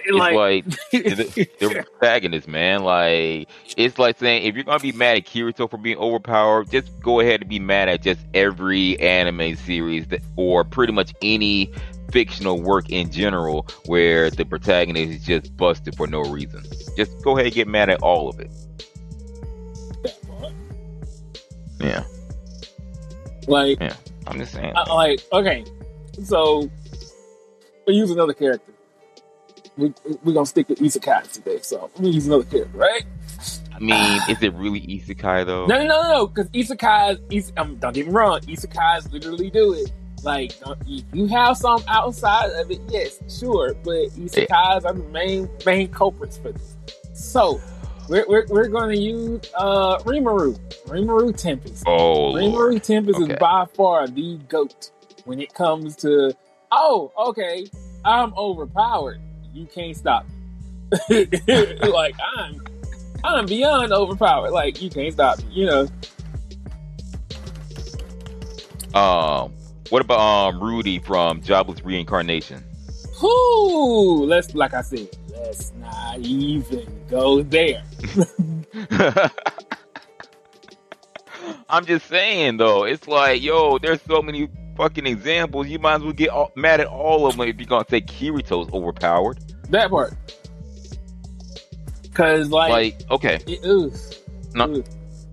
it's 0.04 0.10
like, 0.10 0.64
the, 0.90 1.48
the 1.60 1.86
protagonist, 1.98 2.48
man. 2.48 2.82
Like 2.82 3.48
it's 3.76 3.98
like 3.98 4.18
saying 4.18 4.44
if 4.44 4.54
you're 4.54 4.64
gonna 4.64 4.78
be 4.78 4.92
mad 4.92 5.16
at 5.16 5.26
Kirito 5.26 5.70
for 5.70 5.78
being 5.78 5.98
overpowered, 5.98 6.70
just 6.70 6.98
go 7.00 7.20
ahead 7.20 7.40
and 7.40 7.50
be 7.50 7.58
mad 7.58 7.88
at 7.88 8.02
just 8.02 8.20
every 8.34 8.98
anime 9.00 9.56
series 9.56 10.06
that, 10.08 10.20
or 10.36 10.64
pretty 10.64 10.92
much 10.92 11.14
any 11.22 11.72
fictional 12.10 12.60
work 12.60 12.90
in 12.90 13.10
general 13.10 13.66
where 13.86 14.30
the 14.30 14.44
protagonist 14.44 15.12
is 15.12 15.24
just 15.24 15.56
busted 15.56 15.96
for 15.96 16.06
no 16.06 16.20
reason. 16.20 16.62
Just 16.96 17.22
go 17.22 17.32
ahead 17.32 17.46
and 17.46 17.54
get 17.54 17.68
mad 17.68 17.88
at 17.88 18.02
all 18.02 18.28
of 18.28 18.38
it. 18.38 18.50
Yeah. 21.80 22.04
Like, 23.48 23.80
yeah. 23.80 23.96
I'm 24.26 24.38
just 24.38 24.52
saying. 24.52 24.72
I, 24.76 24.92
like, 24.92 25.20
okay, 25.32 25.64
so 26.22 26.70
we 27.86 27.94
use 27.94 28.10
another 28.10 28.34
character. 28.34 28.72
We 29.76 29.92
we're 30.22 30.34
gonna 30.34 30.46
stick 30.46 30.68
with 30.68 30.80
isekai 30.80 31.32
today, 31.32 31.58
so 31.62 31.90
we 31.98 32.10
use 32.10 32.26
another 32.26 32.44
character, 32.44 32.76
right? 32.76 33.04
I 33.74 33.78
mean, 33.78 34.20
is 34.28 34.42
it 34.42 34.52
really 34.54 34.80
isekai 34.80 35.46
though? 35.46 35.66
No, 35.66 35.78
no, 35.78 35.86
no, 35.86 36.08
no, 36.08 36.26
because 36.26 36.50
isekais, 36.50 37.20
is, 37.32 37.52
um, 37.56 37.76
don't 37.76 37.94
get 37.94 38.06
me 38.06 38.12
wrong, 38.12 38.40
isekais 38.42 39.10
literally 39.12 39.50
do 39.50 39.72
it. 39.72 39.90
Like, 40.22 40.52
you 40.86 41.26
have 41.26 41.56
some 41.56 41.82
outside 41.88 42.50
of 42.52 42.70
it, 42.70 42.80
yes, 42.88 43.18
sure, 43.28 43.74
but 43.82 44.10
isekais 44.10 44.46
yeah. 44.48 44.84
are 44.86 44.92
the 44.92 44.94
main 45.10 45.48
main 45.66 45.88
culprits 45.88 46.36
for 46.36 46.52
this. 46.52 46.76
So, 47.14 47.60
we're, 48.08 48.24
we're, 48.28 48.46
we're 48.48 48.68
going 48.68 48.90
to 48.94 49.00
use 49.00 49.40
uh, 49.56 49.98
Rimuru. 50.00 50.58
Rimuru 50.86 51.36
Tempest. 51.36 51.84
Oh, 51.86 52.34
Rimuru. 52.34 52.80
Tempest 52.82 53.20
okay. 53.20 53.32
is 53.32 53.38
by 53.38 53.64
far 53.74 54.06
the 54.06 54.38
goat 54.48 54.90
when 55.24 55.40
it 55.40 55.54
comes 55.54 55.96
to, 55.96 56.36
oh, 56.70 57.12
okay, 57.16 57.66
I'm 58.04 58.34
overpowered. 58.34 59.20
You 59.52 59.66
can't 59.66 59.96
stop 59.96 60.26
me. 61.08 61.26
like, 61.88 62.14
I'm 62.36 62.62
I'm 63.24 63.46
beyond 63.46 63.92
overpowered. 63.92 64.50
Like, 64.50 64.82
you 64.82 64.90
can't 64.90 65.12
stop 65.12 65.38
me, 65.38 65.44
you 65.50 65.66
know. 65.66 65.88
Um, 68.94 69.52
what 69.90 70.02
about 70.02 70.20
um 70.20 70.62
Rudy 70.62 70.98
from 70.98 71.40
Jobless 71.42 71.84
Reincarnation? 71.84 72.62
Whoo! 73.22 74.24
Let's, 74.24 74.54
like 74.54 74.74
I 74.74 74.82
said, 74.82 75.08
let's 75.30 75.72
not 75.80 76.18
even 76.18 76.86
go 77.08 77.42
there. 77.42 77.82
I'm 81.68 81.86
just 81.86 82.06
saying 82.06 82.58
though, 82.58 82.84
it's 82.84 83.08
like, 83.08 83.42
yo, 83.42 83.78
there's 83.78 84.02
so 84.02 84.20
many 84.20 84.48
fucking 84.82 85.06
examples. 85.06 85.68
You 85.68 85.78
might 85.78 85.94
as 85.96 86.02
well 86.02 86.12
get 86.12 86.30
all, 86.30 86.50
mad 86.56 86.80
at 86.80 86.88
all 86.88 87.26
of 87.26 87.36
them 87.36 87.48
if 87.48 87.56
you're 87.58 87.66
gonna 87.66 87.84
say 87.88 88.00
Kirito's 88.00 88.72
overpowered. 88.72 89.38
That 89.70 89.90
part. 89.90 90.14
Cause 92.14 92.50
like, 92.50 92.70
Like, 92.70 93.10
okay, 93.10 93.38
it, 93.46 93.64
ooh, 93.64 93.92
No. 94.54 94.68
ooh. 94.68 94.84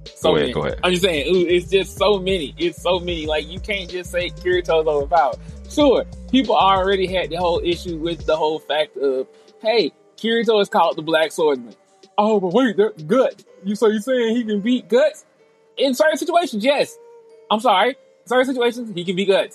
so 0.06 0.30
Go 0.30 0.36
ahead, 0.36 0.42
many. 0.44 0.54
go 0.54 0.62
ahead. 0.66 0.80
I'm 0.84 0.92
just 0.92 1.04
saying, 1.04 1.36
ooh, 1.36 1.46
it's 1.48 1.70
just 1.70 1.98
so 1.98 2.20
many. 2.20 2.54
It's 2.58 2.82
so 2.82 3.00
many. 3.00 3.26
Like 3.26 3.48
you 3.50 3.60
can't 3.60 3.90
just 3.90 4.12
say 4.12 4.30
Kirito's 4.30 4.88
overpowered. 4.88 5.38
Sure, 5.70 6.06
people 6.32 6.56
already 6.56 7.06
had 7.08 7.30
the 7.32 7.36
whole 7.38 7.60
issue 7.64 7.98
with 7.98 8.26
the 8.26 8.36
whole 8.38 8.60
fact 8.60 8.96
of, 8.98 9.28
hey, 9.62 9.92
Kirito 10.18 10.62
is 10.62 10.70
called 10.70 10.96
the 10.96 11.02
Black 11.02 11.32
Swordsman. 11.32 11.76
Oh, 12.18 12.40
but 12.40 12.54
wait, 12.54 12.78
they're 12.78 12.92
guts. 12.92 13.46
You 13.64 13.76
so 13.76 13.88
you 13.88 14.00
saying 14.00 14.36
he 14.36 14.44
can 14.44 14.62
beat 14.62 14.88
guts 14.90 15.26
in 15.78 15.94
certain 15.96 16.18
situations? 16.18 16.64
Yes. 16.64 16.98
I'm 17.52 17.60
sorry. 17.60 17.96
In 18.30 18.46
certain 18.46 18.54
situations, 18.54 18.92
he 18.94 19.04
can 19.04 19.16
be 19.16 19.26
good. 19.26 19.52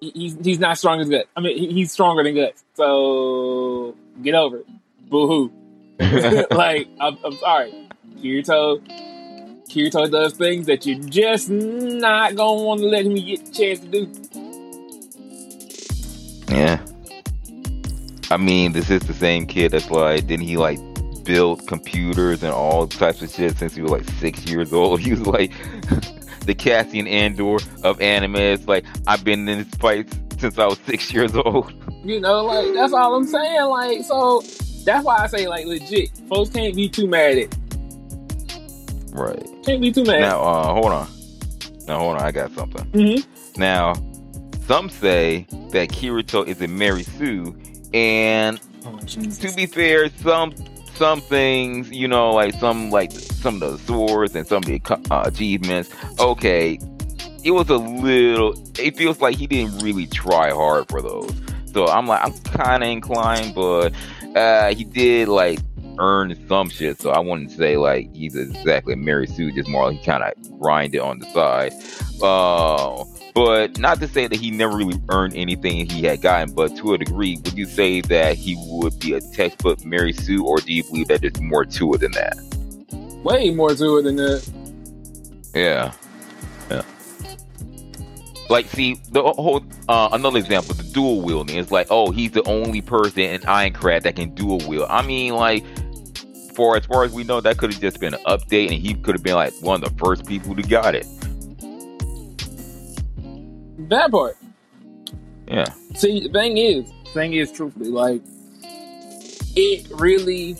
He- 0.00 0.10
He's 0.14 0.34
he's 0.42 0.58
not 0.58 0.78
strong 0.78 1.00
as 1.02 1.08
good. 1.10 1.26
I 1.36 1.40
mean, 1.42 1.58
he- 1.58 1.70
he's 1.74 1.92
stronger 1.92 2.22
than 2.22 2.32
good. 2.32 2.54
So 2.74 3.94
get 4.22 4.34
over 4.34 4.58
it. 4.60 4.66
Boo 5.10 5.26
hoo. 5.26 5.52
like 6.50 6.88
I'm, 6.98 7.18
I'm 7.22 7.36
sorry, 7.36 7.88
Kirito. 8.16 8.80
Kirito 9.68 10.10
does 10.10 10.32
things 10.32 10.64
that 10.66 10.86
you're 10.86 10.98
just 10.98 11.50
not 11.50 12.34
gonna 12.36 12.62
want 12.62 12.80
to 12.80 12.86
let 12.86 13.04
him 13.04 13.14
get 13.16 13.44
the 13.44 13.52
chance 13.52 13.80
to 13.80 13.88
do. 13.88 14.08
yeah. 16.48 16.80
I 18.30 18.36
mean, 18.38 18.72
this 18.72 18.88
is 18.90 19.02
the 19.02 19.12
same 19.12 19.44
kid 19.46 19.72
that's 19.72 19.90
like, 19.90 20.26
didn't 20.26 20.46
he 20.46 20.56
like 20.56 20.78
build 21.24 21.66
computers 21.66 22.42
and 22.42 22.52
all 22.52 22.86
types 22.86 23.20
of 23.20 23.30
shit 23.30 23.58
since 23.58 23.74
he 23.74 23.82
was 23.82 23.90
like 23.90 24.04
six 24.18 24.46
years 24.46 24.72
old? 24.72 25.00
He 25.06 25.10
was 25.10 25.26
like 25.26 25.52
the 26.40 26.54
Cassian 26.54 27.06
Andor 27.06 27.58
of 27.82 28.00
anime. 28.00 28.36
It's 28.36 28.66
like 28.66 28.84
I've 29.06 29.24
been 29.24 29.48
in 29.48 29.58
this 29.58 29.74
fight 29.76 30.12
since 30.38 30.58
I 30.58 30.66
was 30.66 30.78
six 30.86 31.12
years 31.14 31.34
old. 31.34 31.72
You 32.04 32.20
know, 32.20 32.44
like 32.44 32.72
that's 32.74 32.92
all 32.92 33.14
I'm 33.14 33.26
saying. 33.26 33.62
Like, 33.66 34.02
so 34.04 34.42
that's 34.84 35.04
why 35.04 35.18
I 35.18 35.26
say, 35.26 35.46
like, 35.48 35.66
legit, 35.66 36.10
folks 36.28 36.50
can't 36.50 36.74
be 36.74 36.88
too 36.88 37.06
mad 37.06 37.32
at 37.32 37.38
it. 37.38 37.56
Right. 39.12 39.42
Can't 39.64 39.80
be 39.80 39.92
too 39.92 40.04
mad. 40.04 40.20
Now, 40.20 40.42
uh, 40.42 40.72
hold 40.74 40.92
on. 40.92 41.08
Now, 41.86 41.98
hold 41.98 42.16
on. 42.16 42.22
I 42.22 42.30
got 42.32 42.52
something. 42.52 42.84
hmm 42.86 43.60
Now, 43.60 43.94
some 44.66 44.88
say 44.88 45.46
that 45.72 45.90
Kirito 45.90 46.46
is 46.46 46.60
a 46.62 46.68
Mary 46.68 47.02
Sue, 47.02 47.56
and 47.92 48.60
Oh, 48.86 48.96
to 48.98 49.52
be 49.54 49.66
fair, 49.66 50.08
some 50.08 50.54
some 51.00 51.22
things, 51.22 51.90
you 51.90 52.06
know, 52.06 52.30
like 52.30 52.52
some 52.56 52.90
like 52.90 53.10
some 53.10 53.62
of 53.62 53.72
the 53.72 53.78
swords 53.86 54.36
and 54.36 54.46
some 54.46 54.58
of 54.58 54.66
the 54.66 54.80
uh, 55.10 55.22
achievements. 55.24 55.90
Okay, 56.20 56.78
it 57.42 57.52
was 57.52 57.70
a 57.70 57.78
little. 57.78 58.52
It 58.78 58.98
feels 58.98 59.18
like 59.18 59.34
he 59.34 59.46
didn't 59.46 59.78
really 59.78 60.06
try 60.06 60.50
hard 60.50 60.90
for 60.90 61.00
those. 61.00 61.32
So 61.72 61.86
I'm 61.86 62.06
like, 62.06 62.22
I'm 62.22 62.34
kind 62.40 62.82
of 62.82 62.90
inclined, 62.90 63.54
but 63.54 63.94
uh, 64.36 64.74
he 64.74 64.84
did 64.84 65.28
like 65.28 65.60
earn 65.98 66.36
some 66.46 66.68
shit. 66.68 67.00
So 67.00 67.12
I 67.12 67.18
wouldn't 67.18 67.50
say 67.50 67.78
like 67.78 68.14
he's 68.14 68.36
exactly 68.36 68.94
Mary 68.94 69.26
Sue, 69.26 69.52
just 69.52 69.70
more 69.70 69.86
like 69.86 70.00
he 70.00 70.04
kind 70.04 70.22
of 70.22 70.60
grinded 70.60 71.00
on 71.00 71.18
the 71.18 71.26
side. 71.30 71.72
Uh, 72.22 73.04
but 73.34 73.78
not 73.78 74.00
to 74.00 74.08
say 74.08 74.26
that 74.26 74.38
he 74.38 74.50
never 74.50 74.76
really 74.76 75.00
earned 75.10 75.34
anything 75.34 75.88
he 75.88 76.02
had 76.02 76.22
gotten, 76.22 76.54
but 76.54 76.76
to 76.76 76.94
a 76.94 76.98
degree, 76.98 77.38
would 77.44 77.56
you 77.56 77.66
say 77.66 78.00
that 78.02 78.36
he 78.36 78.56
would 78.68 78.98
be 78.98 79.14
a 79.14 79.20
textbook 79.20 79.84
Mary 79.84 80.12
Sue, 80.12 80.44
or 80.44 80.58
do 80.58 80.72
you 80.72 80.84
believe 80.84 81.08
that 81.08 81.20
there's 81.20 81.40
more 81.40 81.64
to 81.64 81.94
it 81.94 81.98
than 81.98 82.12
that? 82.12 82.36
Way 83.22 83.50
more 83.50 83.74
to 83.74 83.98
it 83.98 84.02
than 84.02 84.16
that. 84.16 84.48
Yeah. 85.54 85.92
Yeah. 86.70 86.82
Like, 88.48 88.66
see, 88.66 89.00
the 89.12 89.22
whole, 89.22 89.64
uh, 89.88 90.08
another 90.12 90.38
example, 90.38 90.74
the 90.74 90.82
dual 90.82 91.20
wielding 91.22 91.56
is 91.56 91.70
like, 91.70 91.86
oh, 91.90 92.10
he's 92.10 92.32
the 92.32 92.42
only 92.48 92.80
person 92.80 93.20
in 93.20 93.40
Aincrad 93.42 94.02
that 94.02 94.16
can 94.16 94.34
dual 94.34 94.58
wield. 94.66 94.88
I 94.90 95.02
mean, 95.02 95.34
like, 95.34 95.64
for 96.54 96.76
as 96.76 96.84
far 96.84 97.04
as 97.04 97.12
we 97.12 97.22
know, 97.22 97.40
that 97.40 97.58
could 97.58 97.72
have 97.72 97.80
just 97.80 98.00
been 98.00 98.14
an 98.14 98.20
update, 98.26 98.72
and 98.72 98.74
he 98.74 98.94
could 98.94 99.14
have 99.14 99.22
been 99.22 99.36
like 99.36 99.52
one 99.60 99.82
of 99.82 99.88
the 99.88 100.04
first 100.04 100.26
people 100.26 100.56
to 100.56 100.62
got 100.62 100.94
it. 100.94 101.06
That 103.90 104.10
part. 104.12 104.36
Yeah. 105.48 105.66
See, 105.96 106.20
the 106.20 106.28
thing 106.32 106.56
is, 106.56 106.90
thing 107.12 107.32
is, 107.34 107.50
truthfully, 107.50 107.90
like, 107.90 108.22
it 109.56 109.86
really 110.00 110.56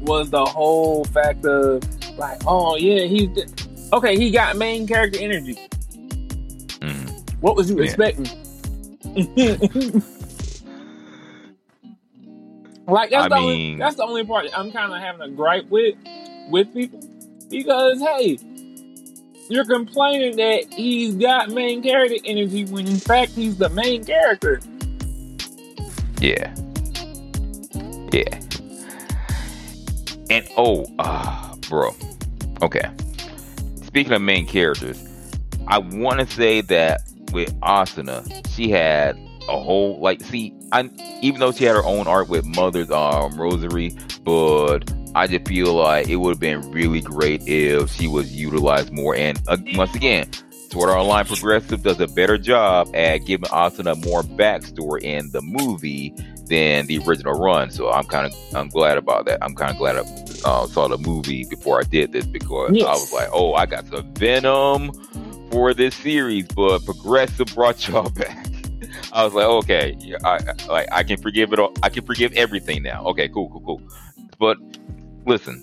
was 0.00 0.30
the 0.30 0.44
whole 0.44 1.04
fact 1.06 1.44
of, 1.44 1.82
like, 2.16 2.40
oh, 2.46 2.76
yeah, 2.76 3.04
he's, 3.06 3.28
the- 3.34 3.88
okay, 3.92 4.16
he 4.16 4.30
got 4.30 4.56
main 4.56 4.86
character 4.86 5.18
energy. 5.20 5.58
Mm. 6.80 7.34
What 7.40 7.56
was 7.56 7.68
you 7.68 7.78
Yeah. 7.78 7.84
expecting? 7.84 8.26
like, 12.86 13.10
that's 13.10 13.24
I 13.24 13.28
the, 13.28 13.34
only, 13.34 13.76
that's 13.76 13.96
the 13.96 14.04
only 14.04 14.24
part 14.24 14.46
I'm 14.56 14.70
kind 14.70 14.92
of 14.92 15.00
having 15.00 15.20
a 15.22 15.28
gripe 15.30 15.68
with, 15.68 15.96
with 16.48 16.72
people. 16.72 17.00
Because, 17.50 18.00
hey, 18.00 18.38
you're 19.52 19.66
complaining 19.66 20.36
that 20.36 20.72
he's 20.72 21.14
got 21.14 21.50
main 21.50 21.82
character 21.82 22.16
energy 22.24 22.64
when 22.64 22.86
in 22.86 22.96
fact 22.96 23.32
he's 23.32 23.58
the 23.58 23.68
main 23.68 24.02
character. 24.02 24.62
Yeah. 26.20 26.54
Yeah. 28.12 28.40
And 30.30 30.48
oh, 30.56 30.86
ah, 30.98 31.54
bro. 31.68 31.94
Okay. 32.62 32.90
Speaking 33.82 34.14
of 34.14 34.22
main 34.22 34.46
characters, 34.46 35.06
I 35.66 35.78
want 35.78 36.20
to 36.20 36.26
say 36.26 36.62
that 36.62 37.02
with 37.32 37.52
Asuna, 37.60 38.24
she 38.54 38.70
had 38.70 39.18
a 39.50 39.60
whole 39.60 40.00
like. 40.00 40.22
See, 40.22 40.54
I 40.72 40.88
even 41.20 41.40
though 41.40 41.52
she 41.52 41.64
had 41.64 41.76
her 41.76 41.84
own 41.84 42.06
art 42.06 42.30
with 42.30 42.46
Mother's 42.46 42.90
um 42.90 43.38
Rosary, 43.38 43.94
but 44.24 44.90
I 45.14 45.26
just 45.26 45.46
feel 45.46 45.74
like 45.74 46.08
it 46.08 46.16
would 46.16 46.30
have 46.30 46.40
been 46.40 46.70
really 46.70 47.00
great 47.00 47.42
if 47.46 47.90
she 47.92 48.08
was 48.08 48.34
utilized 48.34 48.92
more. 48.92 49.14
And 49.14 49.40
uh, 49.48 49.58
once 49.74 49.94
again, 49.94 50.28
Sword 50.70 50.88
Art 50.88 51.00
Online 51.00 51.26
Progressive 51.26 51.82
does 51.82 52.00
a 52.00 52.08
better 52.08 52.38
job 52.38 52.88
at 52.94 53.18
giving 53.18 53.48
Asuna 53.50 54.02
more 54.06 54.22
backstory 54.22 55.02
in 55.02 55.30
the 55.30 55.42
movie 55.42 56.14
than 56.46 56.86
the 56.86 56.98
original 57.06 57.34
run. 57.34 57.70
So 57.70 57.90
I'm 57.90 58.04
kind 58.04 58.26
of 58.26 58.54
I'm 58.54 58.68
glad 58.68 58.96
about 58.96 59.26
that. 59.26 59.38
I'm 59.42 59.54
kind 59.54 59.70
of 59.70 59.76
glad 59.76 59.96
I 59.96 60.00
uh, 60.44 60.66
saw 60.66 60.88
the 60.88 60.96
movie 60.98 61.44
before 61.44 61.78
I 61.78 61.82
did 61.82 62.12
this 62.12 62.26
because 62.26 62.70
I 62.70 62.90
was 62.92 63.12
like, 63.12 63.28
oh, 63.32 63.52
I 63.52 63.66
got 63.66 63.86
some 63.86 64.14
Venom 64.14 64.92
for 65.50 65.74
this 65.74 65.94
series, 65.94 66.46
but 66.48 66.84
Progressive 66.86 67.48
brought 67.54 67.86
y'all 67.88 68.08
back. 68.08 68.46
I 69.12 69.24
was 69.24 69.34
like, 69.34 69.44
okay, 69.44 70.16
I, 70.24 70.38
like 70.68 70.88
I 70.90 71.02
can 71.02 71.20
forgive 71.20 71.52
it 71.52 71.58
all. 71.58 71.74
I 71.82 71.90
can 71.90 72.04
forgive 72.06 72.32
everything 72.32 72.82
now. 72.82 73.04
Okay, 73.08 73.28
cool, 73.28 73.50
cool, 73.50 73.60
cool. 73.60 73.82
But 74.38 74.56
listen, 75.26 75.62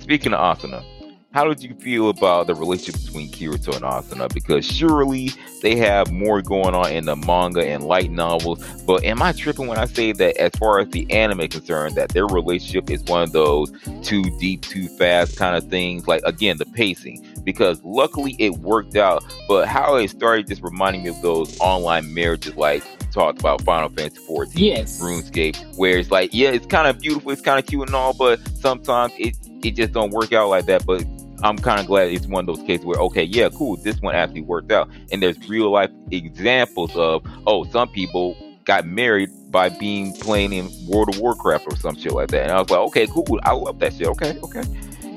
speaking 0.00 0.32
of 0.34 0.58
Asuna, 0.58 0.84
how 1.32 1.44
did 1.44 1.62
you 1.62 1.74
feel 1.74 2.10
about 2.10 2.48
the 2.48 2.56
relationship 2.56 3.04
between 3.04 3.30
Kirito 3.30 3.72
and 3.76 3.84
Asuna? 3.84 4.32
Because 4.34 4.66
surely 4.66 5.30
they 5.62 5.76
have 5.76 6.10
more 6.10 6.42
going 6.42 6.74
on 6.74 6.90
in 6.90 7.04
the 7.04 7.14
manga 7.14 7.64
and 7.64 7.84
light 7.84 8.10
novels. 8.10 8.64
But 8.82 9.04
am 9.04 9.22
I 9.22 9.30
tripping 9.30 9.68
when 9.68 9.78
I 9.78 9.84
say 9.84 10.10
that, 10.10 10.36
as 10.38 10.50
far 10.58 10.80
as 10.80 10.88
the 10.88 11.08
anime 11.12 11.46
concerned, 11.46 11.94
that 11.94 12.08
their 12.08 12.26
relationship 12.26 12.90
is 12.90 13.04
one 13.04 13.22
of 13.22 13.30
those 13.30 13.70
too 14.02 14.24
deep, 14.40 14.62
too 14.62 14.88
fast 14.88 15.36
kind 15.36 15.54
of 15.54 15.70
things? 15.70 16.08
Like 16.08 16.22
again, 16.24 16.56
the 16.56 16.66
pacing. 16.66 17.24
Because 17.44 17.80
luckily 17.84 18.34
it 18.40 18.54
worked 18.58 18.96
out, 18.96 19.24
but 19.46 19.68
how 19.68 19.94
it 19.94 20.08
started 20.10 20.48
just 20.48 20.62
reminding 20.62 21.04
me 21.04 21.10
of 21.10 21.22
those 21.22 21.56
online 21.60 22.12
marriages, 22.12 22.56
like 22.56 22.82
talked 23.10 23.40
about 23.40 23.62
Final 23.62 23.88
Fantasy 23.90 24.20
14, 24.26 24.64
yes. 24.64 25.00
RuneScape, 25.00 25.76
where 25.76 25.98
it's 25.98 26.10
like, 26.10 26.30
yeah, 26.32 26.50
it's 26.50 26.66
kind 26.66 26.86
of 26.86 27.00
beautiful, 27.00 27.30
it's 27.30 27.42
kind 27.42 27.58
of 27.58 27.66
cute 27.66 27.86
and 27.88 27.94
all, 27.94 28.14
but 28.14 28.40
sometimes 28.56 29.12
it 29.18 29.36
it 29.62 29.72
just 29.72 29.92
don't 29.92 30.12
work 30.12 30.32
out 30.32 30.48
like 30.48 30.66
that. 30.66 30.86
But 30.86 31.04
I'm 31.42 31.56
kind 31.58 31.80
of 31.80 31.86
glad 31.86 32.08
it's 32.10 32.26
one 32.26 32.48
of 32.48 32.56
those 32.56 32.66
cases 32.66 32.84
where, 32.84 32.98
okay, 33.00 33.24
yeah, 33.24 33.48
cool, 33.50 33.76
this 33.76 34.00
one 34.00 34.14
actually 34.14 34.42
worked 34.42 34.72
out. 34.72 34.90
And 35.12 35.22
there's 35.22 35.48
real 35.48 35.70
life 35.70 35.90
examples 36.10 36.94
of, 36.96 37.22
oh, 37.46 37.64
some 37.64 37.88
people 37.88 38.36
got 38.64 38.86
married 38.86 39.30
by 39.50 39.68
being 39.68 40.12
playing 40.14 40.52
in 40.52 40.68
World 40.86 41.14
of 41.14 41.20
Warcraft 41.20 41.66
or 41.66 41.76
some 41.76 41.96
shit 41.96 42.12
like 42.12 42.28
that. 42.28 42.44
And 42.44 42.52
I 42.52 42.60
was 42.60 42.70
like, 42.70 42.80
okay, 42.80 43.06
cool, 43.06 43.26
I 43.42 43.52
love 43.52 43.78
that 43.80 43.94
shit. 43.94 44.06
Okay, 44.08 44.38
okay. 44.40 44.62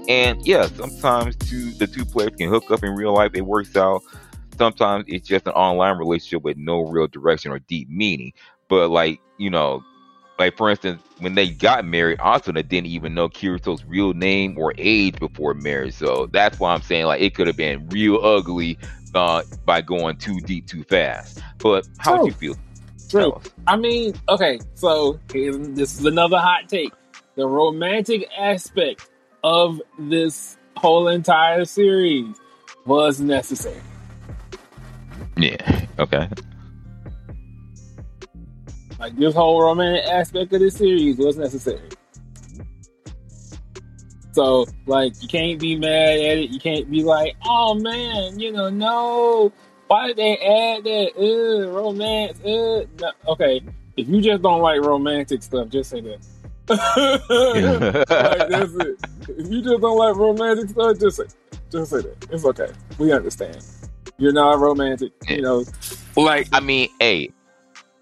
And 0.10 0.46
yeah, 0.46 0.68
sometimes 0.68 1.36
two 1.38 1.72
the 1.74 1.88
two 1.88 2.04
players 2.04 2.32
can 2.38 2.50
hook 2.50 2.70
up 2.72 2.84
in 2.84 2.92
real 2.92 3.14
life. 3.14 3.32
It 3.36 3.42
works 3.42 3.76
out. 3.76 4.02
Sometimes 4.64 5.04
it's 5.10 5.28
just 5.28 5.46
an 5.46 5.52
online 5.52 5.98
relationship 5.98 6.42
with 6.42 6.56
no 6.56 6.86
real 6.86 7.08
direction 7.08 7.52
or 7.52 7.60
deep 7.60 7.90
meaning. 7.90 8.32
But 8.70 8.92
like, 8.92 9.20
you 9.38 9.50
know, 9.50 9.84
like 10.40 10.56
for 10.56 10.70
instance, 10.70 11.02
when 11.20 11.36
they 11.36 11.50
got 11.50 11.84
married, 11.84 12.20
Asuna 12.20 12.66
didn't 12.66 12.88
even 12.88 13.14
know 13.14 13.28
Kirito's 13.28 13.84
real 13.84 14.14
name 14.14 14.58
or 14.58 14.74
age 14.78 15.20
before 15.20 15.54
marriage. 15.54 15.96
So 15.96 16.30
that's 16.32 16.62
why 16.62 16.74
I'm 16.74 16.82
saying 16.82 17.08
like 17.08 17.20
it 17.20 17.36
could 17.36 17.48
have 17.48 17.58
been 17.58 17.90
real 17.90 18.24
ugly 18.24 18.78
uh, 19.14 19.44
by 19.66 19.82
going 19.82 20.16
too 20.16 20.40
deep 20.40 20.66
too 20.66 20.86
fast. 20.86 21.42
But 21.58 21.86
how 21.98 22.16
True. 22.16 22.28
you 22.28 22.32
feel? 22.32 22.56
True. 23.10 23.42
I 23.68 23.76
mean, 23.76 24.14
okay, 24.30 24.62
so 24.76 25.20
this 25.28 26.00
is 26.00 26.06
another 26.06 26.38
hot 26.38 26.70
take. 26.70 26.94
The 27.36 27.46
romantic 27.46 28.30
aspect 28.40 29.10
of 29.44 29.82
this 30.00 30.58
whole 30.78 31.10
entire 31.10 31.66
series 31.66 32.38
was 32.86 33.20
necessary. 33.20 33.82
Yeah. 35.44 35.86
Okay. 36.00 36.30
Like 38.98 39.18
this 39.18 39.36
whole 39.36 39.62
romantic 39.62 40.06
aspect 40.06 40.54
of 40.54 40.62
this 40.62 40.76
series 40.76 41.18
was 41.18 41.38
necessary. 41.38 41.90
So 44.32 44.66
like 44.86 45.22
you 45.22 45.28
can't 45.28 45.60
be 45.60 45.76
mad 45.76 46.20
at 46.20 46.38
it. 46.38 46.50
You 46.50 46.60
can't 46.62 46.90
be 46.90 47.04
like, 47.04 47.36
oh 47.46 47.76
man, 47.76 48.40
you 48.40 48.54
know, 48.54 48.70
no. 48.70 49.52
Why 49.88 50.08
did 50.08 50.18
they 50.18 50.38
add 50.38 50.86
that? 50.86 51.12
Uh, 51.18 51.70
romance. 51.72 52.40
Uh, 52.40 52.86
no. 53.02 53.12
Okay, 53.34 53.62
if 53.98 54.08
you 54.08 54.22
just 54.22 54.42
don't 54.42 54.62
like 54.62 54.80
romantic 54.80 55.44
stuff, 55.44 55.68
just 55.68 55.90
say 55.90 56.00
that. 56.00 56.26
like 56.70 58.50
that's 58.50 58.74
it. 58.76 58.98
If 59.38 59.52
you 59.52 59.62
just 59.62 59.82
don't 59.82 59.98
like 59.98 60.16
romantic 60.16 60.70
stuff, 60.70 60.98
just 60.98 61.18
say, 61.18 61.26
just 61.70 61.92
say 61.92 62.02
that. 62.02 62.28
It's 62.32 62.46
okay. 62.46 62.72
We 62.98 63.12
understand. 63.12 63.62
You're 64.18 64.34
not 64.34 64.60
romantic. 64.60 65.12
You 65.28 65.42
know, 65.42 65.66
like 66.16 66.48
I 66.52 66.60
mean, 66.60 66.90
hey, 67.00 67.32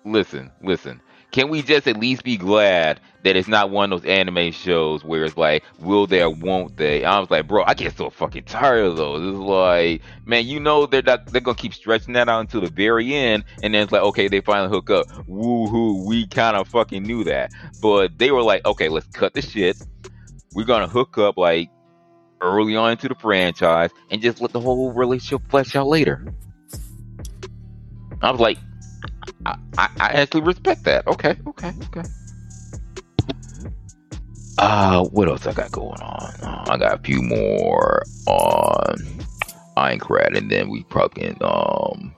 listen, 0.06 0.52
listen. 0.62 1.02
Can 1.32 1.48
we 1.48 1.62
just 1.62 1.88
at 1.88 1.96
least 1.96 2.26
be 2.26 2.36
glad 2.36 3.00
that 3.24 3.38
it's 3.38 3.48
not 3.48 3.70
one 3.70 3.94
of 3.94 4.02
those 4.02 4.10
anime 4.10 4.52
shows 4.52 5.06
where 5.06 5.24
it's 5.24 5.38
like, 5.38 5.64
will 5.80 6.06
they 6.06 6.22
or 6.22 6.30
won't 6.30 6.76
they? 6.76 7.06
I 7.06 7.20
was 7.20 7.32
like, 7.32 7.48
bro, 7.48 7.64
I 7.66 7.74
get 7.74 7.96
so 7.96 8.10
fucking 8.10 8.44
tired 8.44 8.86
of 8.86 8.98
those. 8.98 9.34
It's 9.34 9.40
like, 9.40 10.02
man, 10.26 10.46
you 10.46 10.60
know 10.60 10.86
they're 10.86 11.02
not, 11.02 11.28
they're 11.28 11.40
gonna 11.40 11.56
keep 11.56 11.74
stretching 11.74 12.14
that 12.16 12.28
out 12.28 12.42
until 12.42 12.60
the 12.60 12.70
very 12.70 13.14
end, 13.14 13.46
and 13.64 13.74
then 13.74 13.84
it's 13.84 13.94
like, 13.94 14.02
okay, 14.02 14.28
they 14.28 14.42
finally 14.42 14.70
hook 14.70 14.90
up. 14.90 15.08
Woohoo, 15.30 16.06
we 16.06 16.28
kind 16.28 16.58
of 16.58 16.68
fucking 16.68 17.04
knew 17.04 17.24
that, 17.24 17.52
but 17.82 18.18
they 18.18 18.32
were 18.32 18.44
like, 18.44 18.66
okay, 18.66 18.90
let's 18.90 19.08
cut 19.08 19.34
the 19.34 19.42
shit. 19.42 19.78
We're 20.54 20.66
gonna 20.66 20.90
hook 20.90 21.18
up 21.18 21.38
like 21.38 21.70
early 22.42 22.76
on 22.76 22.92
into 22.92 23.08
the 23.08 23.16
franchise 23.16 23.92
and 24.10 24.22
just 24.22 24.42
let 24.42 24.52
the 24.52 24.60
whole 24.60 24.92
relationship 24.92 25.42
flesh 25.50 25.76
out 25.76 25.88
later. 25.88 26.34
I 28.22 28.32
was 28.32 28.40
like, 28.40 28.58
I, 29.46 29.58
I, 29.78 30.10
actually 30.10 30.42
respect 30.42 30.84
that. 30.84 31.08
Okay, 31.08 31.38
okay, 31.48 31.72
okay. 31.86 32.04
Uh, 34.58 35.06
what 35.06 35.28
else 35.28 35.48
I 35.48 35.54
got 35.54 35.72
going 35.72 36.00
on? 36.02 36.34
Uh, 36.44 36.66
I 36.70 36.78
got 36.78 37.00
a 37.00 37.02
few 37.02 37.22
more 37.22 38.04
on 38.28 38.96
Aincrad, 39.78 40.38
and 40.38 40.52
then 40.52 40.70
we 40.70 40.84
probably 40.84 41.24
can, 41.24 41.38
um, 41.42 42.14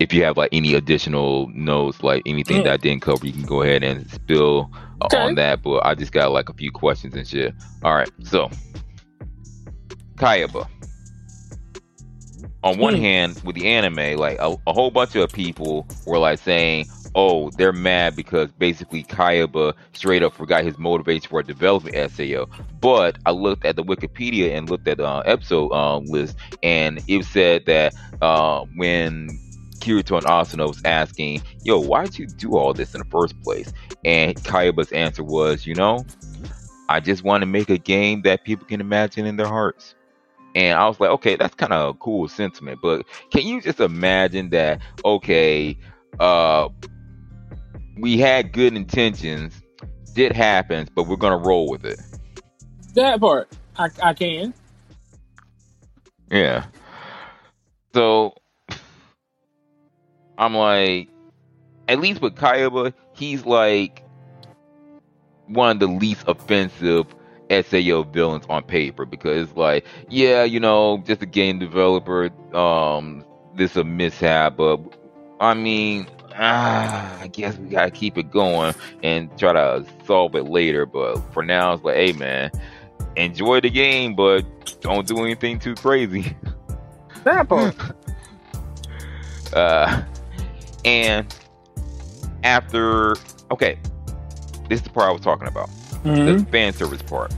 if 0.00 0.12
you 0.12 0.24
have 0.24 0.36
like 0.36 0.50
any 0.52 0.74
additional 0.74 1.48
notes, 1.54 2.02
like 2.02 2.22
anything 2.26 2.60
mm. 2.60 2.64
that 2.64 2.72
I 2.74 2.76
didn't 2.76 3.02
cover, 3.02 3.26
you 3.26 3.32
can 3.32 3.44
go 3.44 3.62
ahead 3.62 3.82
and 3.82 4.10
spill 4.10 4.70
uh, 5.00 5.06
okay. 5.06 5.16
on 5.16 5.36
that. 5.36 5.62
But 5.62 5.86
I 5.86 5.94
just 5.94 6.12
got 6.12 6.32
like 6.32 6.50
a 6.50 6.54
few 6.54 6.70
questions 6.70 7.14
and 7.14 7.26
shit. 7.26 7.54
All 7.82 7.94
right, 7.94 8.10
so 8.22 8.50
Kayaba 10.16 10.68
on 12.64 12.78
one 12.78 12.94
mm. 12.94 13.00
hand, 13.00 13.40
with 13.44 13.54
the 13.54 13.66
anime, 13.68 14.18
like 14.18 14.38
a, 14.40 14.56
a, 14.66 14.72
whole 14.72 14.90
bunch 14.90 15.14
of 15.14 15.30
people 15.30 15.86
were 16.06 16.18
like 16.18 16.38
saying, 16.38 16.86
"Oh, 17.14 17.50
they're 17.50 17.74
mad 17.74 18.16
because 18.16 18.50
basically 18.52 19.04
Kayaba 19.04 19.74
straight 19.92 20.22
up 20.22 20.34
forgot 20.34 20.64
his 20.64 20.78
motivation 20.78 21.28
for 21.28 21.42
developing 21.42 21.92
SAO." 22.08 22.46
But 22.80 23.18
I 23.26 23.32
looked 23.32 23.66
at 23.66 23.76
the 23.76 23.84
Wikipedia 23.84 24.56
and 24.56 24.68
looked 24.68 24.88
at 24.88 24.96
the 24.96 25.06
uh, 25.06 25.20
episode 25.26 25.70
uh, 25.72 25.98
list, 25.98 26.36
and 26.62 27.00
it 27.06 27.24
said 27.26 27.66
that 27.66 27.94
uh, 28.22 28.64
when 28.76 29.28
Kirito 29.80 30.16
and 30.16 30.26
Asuna 30.26 30.66
was 30.66 30.80
asking, 30.86 31.42
"Yo, 31.64 31.78
why'd 31.78 32.18
you 32.18 32.26
do 32.26 32.56
all 32.56 32.72
this 32.72 32.94
in 32.94 33.00
the 33.00 33.08
first 33.10 33.40
place?" 33.42 33.72
and 34.06 34.34
Kayaba's 34.36 34.90
answer 34.92 35.22
was, 35.22 35.66
"You 35.66 35.74
know, 35.74 36.06
I 36.88 37.00
just 37.00 37.24
want 37.24 37.42
to 37.42 37.46
make 37.46 37.68
a 37.68 37.78
game 37.78 38.22
that 38.22 38.44
people 38.44 38.66
can 38.66 38.80
imagine 38.80 39.26
in 39.26 39.36
their 39.36 39.48
hearts." 39.48 39.94
And 40.54 40.78
I 40.78 40.86
was 40.86 41.00
like, 41.00 41.10
okay, 41.10 41.36
that's 41.36 41.54
kind 41.54 41.72
of 41.72 41.94
a 41.94 41.98
cool 41.98 42.28
sentiment. 42.28 42.80
But 42.82 43.06
can 43.30 43.46
you 43.46 43.60
just 43.60 43.80
imagine 43.80 44.50
that, 44.50 44.80
okay, 45.04 45.76
uh, 46.20 46.68
we 47.98 48.18
had 48.18 48.52
good 48.52 48.76
intentions, 48.76 49.60
did 50.14 50.32
happens, 50.32 50.88
but 50.94 51.08
we're 51.08 51.16
gonna 51.16 51.38
roll 51.38 51.68
with 51.68 51.84
it. 51.84 52.00
That 52.94 53.20
part, 53.20 53.50
I, 53.76 53.88
I 54.02 54.14
can. 54.14 54.54
Yeah. 56.30 56.66
So 57.92 58.34
I'm 60.38 60.54
like, 60.54 61.08
at 61.88 62.00
least 62.00 62.20
with 62.20 62.34
Kayaba, 62.34 62.92
he's 63.12 63.44
like 63.44 64.04
one 65.46 65.70
of 65.70 65.80
the 65.80 65.86
least 65.86 66.24
offensive 66.26 67.06
SAO 67.62 68.02
villains 68.02 68.44
on 68.48 68.62
paper 68.62 69.04
because 69.04 69.52
like, 69.56 69.84
yeah, 70.08 70.44
you 70.44 70.60
know, 70.60 71.02
just 71.06 71.22
a 71.22 71.26
game 71.26 71.58
developer, 71.58 72.30
um, 72.54 73.24
this 73.54 73.76
a 73.76 73.84
mishap, 73.84 74.56
but 74.56 74.80
I 75.40 75.54
mean, 75.54 76.06
ah, 76.36 77.20
I 77.20 77.28
guess 77.28 77.56
we 77.58 77.68
gotta 77.68 77.90
keep 77.90 78.18
it 78.18 78.30
going 78.30 78.74
and 79.02 79.36
try 79.38 79.52
to 79.52 79.86
solve 80.06 80.34
it 80.34 80.44
later. 80.44 80.86
But 80.86 81.16
for 81.32 81.44
now, 81.44 81.72
it's 81.74 81.84
like, 81.84 81.96
hey 81.96 82.12
man, 82.12 82.50
enjoy 83.16 83.60
the 83.60 83.70
game, 83.70 84.14
but 84.14 84.42
don't 84.80 85.06
do 85.06 85.18
anything 85.24 85.58
too 85.58 85.74
crazy. 85.74 86.36
Part. 87.24 87.76
uh, 89.54 90.02
and 90.84 91.34
after, 92.42 93.16
okay, 93.50 93.78
this 94.68 94.80
is 94.80 94.82
the 94.82 94.90
part 94.90 95.08
I 95.08 95.12
was 95.12 95.22
talking 95.22 95.48
about 95.48 95.70
mm-hmm. 96.04 96.44
the 96.44 96.44
fan 96.50 96.72
service 96.72 97.02
part. 97.02 97.34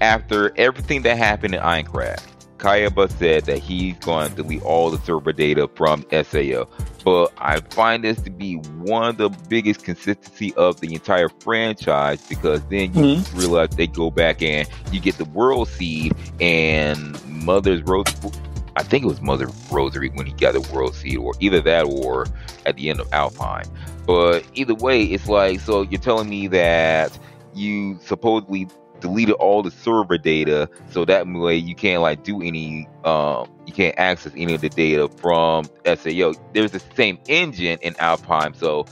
After 0.00 0.52
everything 0.56 1.02
that 1.02 1.18
happened 1.18 1.54
in 1.54 1.60
Aincrad, 1.60 2.22
Kayaba 2.58 3.10
said 3.18 3.44
that 3.46 3.58
he's 3.58 3.96
going 3.98 4.30
to 4.30 4.36
delete 4.36 4.62
all 4.62 4.90
the 4.90 4.98
server 4.98 5.32
data 5.32 5.68
from 5.74 6.04
SAO. 6.10 6.68
But 7.04 7.32
I 7.38 7.60
find 7.70 8.04
this 8.04 8.20
to 8.22 8.30
be 8.30 8.56
one 8.56 9.08
of 9.08 9.16
the 9.16 9.30
biggest 9.48 9.84
consistency 9.84 10.52
of 10.54 10.80
the 10.80 10.94
entire 10.94 11.28
franchise 11.40 12.24
because 12.28 12.62
then 12.66 12.92
you 12.94 13.02
mm-hmm. 13.16 13.38
realize 13.38 13.70
they 13.70 13.86
go 13.86 14.10
back 14.10 14.42
and 14.42 14.68
you 14.92 15.00
get 15.00 15.16
the 15.16 15.24
world 15.24 15.68
seed 15.68 16.14
and 16.40 17.24
Mother's 17.26 17.82
Rose. 17.82 18.06
I 18.76 18.82
think 18.82 19.04
it 19.04 19.08
was 19.08 19.20
Mother 19.20 19.48
Rosary 19.70 20.10
when 20.10 20.26
he 20.26 20.32
got 20.32 20.54
the 20.54 20.60
world 20.72 20.94
seed, 20.94 21.16
or 21.16 21.34
either 21.40 21.60
that 21.62 21.82
or 21.84 22.26
at 22.66 22.76
the 22.76 22.90
end 22.90 23.00
of 23.00 23.08
Alfheim. 23.10 23.68
But 24.06 24.44
either 24.54 24.74
way, 24.74 25.02
it's 25.04 25.28
like 25.28 25.60
so 25.60 25.82
you're 25.82 26.00
telling 26.00 26.28
me 26.28 26.46
that 26.48 27.16
you 27.54 27.98
supposedly 28.02 28.68
deleted 29.00 29.34
all 29.36 29.62
the 29.62 29.70
server 29.70 30.18
data, 30.18 30.68
so 30.90 31.04
that 31.04 31.26
way 31.26 31.56
you 31.56 31.74
can't 31.74 32.02
like 32.02 32.24
do 32.24 32.42
any, 32.42 32.88
um, 33.04 33.50
you 33.66 33.72
can't 33.72 33.98
access 33.98 34.32
any 34.36 34.54
of 34.54 34.60
the 34.60 34.68
data 34.68 35.08
from 35.08 35.64
SAO. 35.84 36.32
There's 36.52 36.72
the 36.72 36.82
same 36.96 37.18
engine 37.28 37.78
in 37.82 37.94
Alfheim, 37.94 38.54
so 38.56 38.86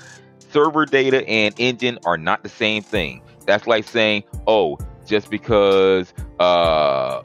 server 0.51 0.87
data 0.87 1.27
and 1.29 1.55
engine 1.59 1.99
are 2.05 2.17
not 2.17 2.43
the 2.43 2.49
same 2.49 2.83
thing. 2.83 3.23
That's 3.47 3.67
like 3.67 3.85
saying, 3.85 4.25
oh, 4.47 4.79
just 5.07 5.31
because 5.31 6.13
uh, 6.39 7.23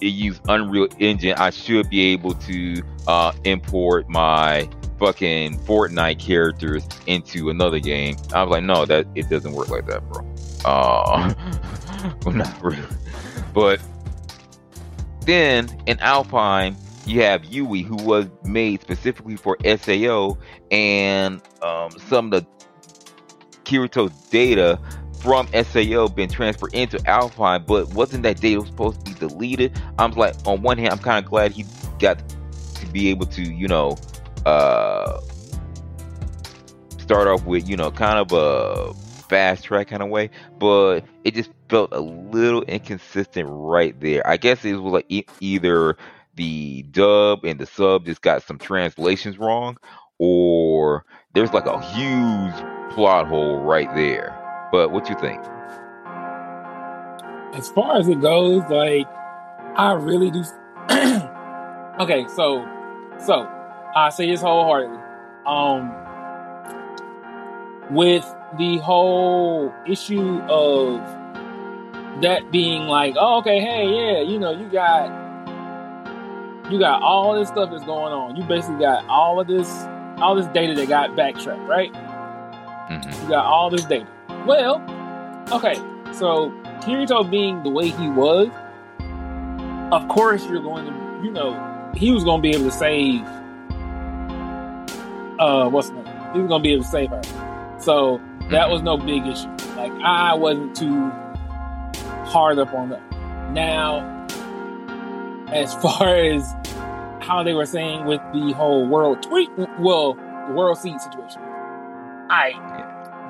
it 0.00 0.06
used 0.06 0.40
Unreal 0.48 0.88
Engine, 0.98 1.34
I 1.36 1.50
should 1.50 1.88
be 1.88 2.12
able 2.12 2.34
to 2.34 2.82
uh, 3.06 3.32
import 3.44 4.08
my 4.08 4.68
fucking 4.98 5.58
Fortnite 5.60 6.18
characters 6.18 6.86
into 7.06 7.50
another 7.50 7.80
game. 7.80 8.16
I 8.32 8.42
was 8.42 8.50
like, 8.50 8.64
no, 8.64 8.84
that 8.86 9.06
it 9.14 9.28
doesn't 9.28 9.52
work 9.52 9.68
like 9.68 9.86
that, 9.86 10.08
bro. 10.08 10.24
Uh, 10.64 11.34
well, 12.24 12.34
not 12.34 12.62
really. 12.62 12.82
But 13.52 13.80
then 15.24 15.68
in 15.86 15.98
Alfheim, 15.98 16.76
you 17.06 17.22
have 17.22 17.44
Yui, 17.44 17.82
who 17.82 17.96
was 17.96 18.26
made 18.44 18.80
specifically 18.80 19.36
for 19.36 19.56
SAO, 19.64 20.38
and 20.70 21.42
um, 21.62 21.90
some 22.08 22.32
of 22.32 22.44
the 22.44 22.46
Kirito's 23.64 24.12
data 24.30 24.78
from 25.20 25.48
SAO 25.48 26.08
been 26.08 26.28
transferred 26.28 26.74
into 26.74 26.98
Alfheim, 26.98 27.66
but 27.66 27.92
wasn't 27.94 28.22
that 28.24 28.40
data 28.40 28.64
supposed 28.66 29.04
to 29.04 29.12
be 29.12 29.18
deleted? 29.18 29.80
I'm 29.98 30.12
like, 30.12 30.34
on 30.46 30.62
one 30.62 30.78
hand, 30.78 30.90
I'm 30.90 30.98
kind 30.98 31.24
of 31.24 31.30
glad 31.30 31.52
he 31.52 31.64
got 31.98 32.22
to 32.74 32.86
be 32.86 33.08
able 33.08 33.26
to, 33.26 33.42
you 33.42 33.68
know, 33.68 33.96
uh, 34.44 35.20
start 36.98 37.28
off 37.28 37.44
with, 37.44 37.68
you 37.68 37.76
know, 37.76 37.90
kind 37.90 38.18
of 38.18 38.32
a 38.32 38.94
fast 39.28 39.64
track 39.64 39.88
kind 39.88 40.02
of 40.02 40.08
way, 40.08 40.30
but 40.58 41.00
it 41.24 41.34
just 41.34 41.50
felt 41.72 41.90
a 41.92 42.00
little 42.00 42.60
inconsistent 42.64 43.48
right 43.50 43.98
there. 43.98 44.24
I 44.26 44.36
guess 44.36 44.62
it 44.62 44.74
was 44.74 44.92
like 44.92 45.06
e- 45.08 45.24
either 45.40 45.96
the 46.34 46.82
dub 46.82 47.46
and 47.46 47.58
the 47.58 47.64
sub 47.64 48.04
just 48.04 48.20
got 48.20 48.42
some 48.42 48.58
translations 48.58 49.38
wrong, 49.38 49.78
or 50.18 51.06
there's 51.32 51.54
like 51.54 51.64
a 51.64 51.80
huge 51.80 52.92
plot 52.92 53.26
hole 53.26 53.60
right 53.60 53.88
there. 53.94 54.38
But 54.70 54.90
what 54.90 55.06
do 55.06 55.14
you 55.14 55.18
think? 55.18 55.40
As 57.54 57.70
far 57.70 57.96
as 57.96 58.06
it 58.06 58.20
goes, 58.20 58.64
like 58.68 59.06
I 59.74 59.92
really 59.92 60.30
do. 60.30 60.44
okay, 62.00 62.26
so 62.36 62.68
so 63.18 63.48
I 63.96 64.10
say 64.10 64.30
this 64.30 64.42
wholeheartedly. 64.42 64.98
Um, 65.46 65.90
with 67.90 68.26
the 68.58 68.76
whole 68.76 69.72
issue 69.86 70.38
of 70.50 71.21
that 72.20 72.50
being 72.50 72.82
like, 72.82 73.14
oh, 73.18 73.38
okay, 73.38 73.60
hey, 73.60 73.88
yeah, 73.88 74.20
you 74.20 74.38
know, 74.38 74.50
you 74.50 74.68
got 74.68 75.20
you 76.70 76.78
got 76.78 77.02
all 77.02 77.34
this 77.38 77.48
stuff 77.48 77.70
that's 77.70 77.84
going 77.84 78.12
on. 78.12 78.36
You 78.36 78.44
basically 78.44 78.80
got 78.80 79.04
all 79.06 79.40
of 79.40 79.46
this 79.46 79.68
all 80.18 80.34
this 80.34 80.46
data 80.48 80.74
that 80.74 80.88
got 80.88 81.16
backtracked, 81.16 81.68
right? 81.68 81.92
Mm-hmm. 81.92 83.22
You 83.22 83.28
got 83.28 83.46
all 83.46 83.70
this 83.70 83.84
data. 83.84 84.06
Well, 84.46 84.76
okay, 85.52 85.74
so 86.12 86.50
Kirito 86.80 87.28
being 87.28 87.62
the 87.62 87.70
way 87.70 87.88
he 87.88 88.08
was, 88.10 88.48
of 89.92 90.08
course 90.08 90.44
you're 90.46 90.62
going 90.62 90.86
to, 90.86 90.92
you 91.24 91.30
know, 91.30 91.90
he 91.94 92.12
was 92.12 92.24
going 92.24 92.40
to 92.40 92.42
be 92.42 92.54
able 92.54 92.70
to 92.70 92.76
save. 92.76 93.22
Uh, 95.38 95.68
what's 95.68 95.88
the 95.88 95.94
name? 95.94 96.32
He 96.34 96.40
was 96.40 96.48
going 96.48 96.62
to 96.62 96.62
be 96.62 96.72
able 96.72 96.84
to 96.84 96.88
save 96.88 97.10
her. 97.10 97.22
So 97.80 98.20
that 98.50 98.70
was 98.70 98.82
no 98.82 98.96
big 98.96 99.26
issue. 99.26 99.48
Like 99.76 99.92
I 100.04 100.34
wasn't 100.34 100.76
too 100.76 101.10
hard 102.32 102.58
up 102.58 102.72
on 102.72 102.90
that. 102.90 103.02
Now, 103.52 104.26
as 105.48 105.74
far 105.82 106.16
as 106.16 106.50
how 107.20 107.42
they 107.42 107.54
were 107.54 107.66
saying 107.66 108.06
with 108.06 108.20
the 108.32 108.52
whole 108.52 108.86
world 108.86 109.22
tweet, 109.22 109.50
well, 109.78 110.14
the 110.14 110.54
world 110.54 110.78
seed 110.78 111.00
situation, 111.00 111.40
I 112.30 112.52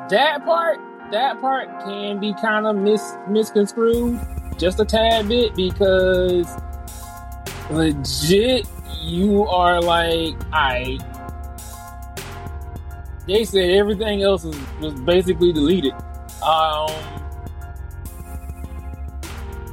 that 0.08 0.44
part, 0.44 0.78
that 1.10 1.40
part 1.40 1.68
can 1.84 2.20
be 2.20 2.34
kind 2.34 2.66
of 2.66 2.76
mis 2.76 3.16
misconstrued 3.28 4.20
just 4.58 4.78
a 4.80 4.84
tad 4.84 5.28
bit 5.28 5.54
because 5.54 6.56
legit 7.70 8.66
you 9.00 9.44
are 9.46 9.80
like 9.80 10.34
I 10.52 10.98
they 13.26 13.44
said 13.44 13.70
everything 13.70 14.22
else 14.22 14.44
was, 14.44 14.58
was 14.80 14.94
basically 14.94 15.52
deleted. 15.52 15.92
Um, 16.44 16.90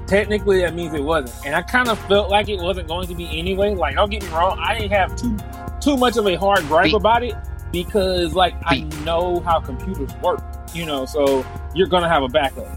technically, 0.10 0.62
that 0.62 0.74
means 0.74 0.94
it 0.94 1.04
wasn't, 1.04 1.46
and 1.46 1.56
I 1.56 1.62
kind 1.62 1.88
of 1.88 2.00
felt 2.08 2.30
like 2.30 2.50
it 2.50 2.60
wasn't 2.60 2.88
going 2.88 3.08
to 3.08 3.16
be 3.16 3.40
anyway. 3.40 3.76
Like, 3.76 3.96
don't 3.96 4.10
get 4.10 4.24
me 4.24 4.30
wrong, 4.30 4.60
I 4.60 4.78
didn't 4.78 4.92
have 4.92 5.16
too 5.16 5.38
too 5.80 5.96
much 5.96 6.18
of 6.18 6.28
a 6.28 6.36
hard 6.36 6.66
gripe 6.66 6.94
about 6.94 7.24
it 7.24 7.36
because, 7.72 8.34
like, 8.34 8.56
I 8.66 8.82
know 9.06 9.40
how 9.42 9.60
computers 9.60 10.14
work, 10.16 10.44
you 10.74 10.86
know. 10.86 11.06
So 11.06 11.46
you're 11.74 11.88
gonna 11.88 12.10
have 12.10 12.24
a 12.24 12.28
backup. 12.28 12.68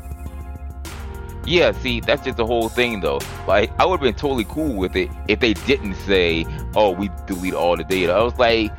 Yeah, 1.45 1.73
see, 1.73 2.01
that's 2.01 2.23
just 2.23 2.37
the 2.37 2.47
whole 2.47 2.69
thing, 2.69 3.01
though. 3.01 3.19
Like, 3.49 3.73
I 3.81 3.87
would 3.87 3.99
have 3.99 4.03
been 4.03 4.15
totally 4.15 4.45
cool 4.45 4.75
with 4.75 4.95
it 4.95 5.11
if 5.27 5.41
they 5.41 5.55
didn't 5.55 5.95
say, 5.95 6.47
"Oh, 6.77 6.91
we 6.91 7.11
delete 7.27 7.55
all 7.55 7.77
the 7.77 7.83
data." 7.83 8.13
I 8.13 8.23
was 8.23 8.39
like 8.39 8.71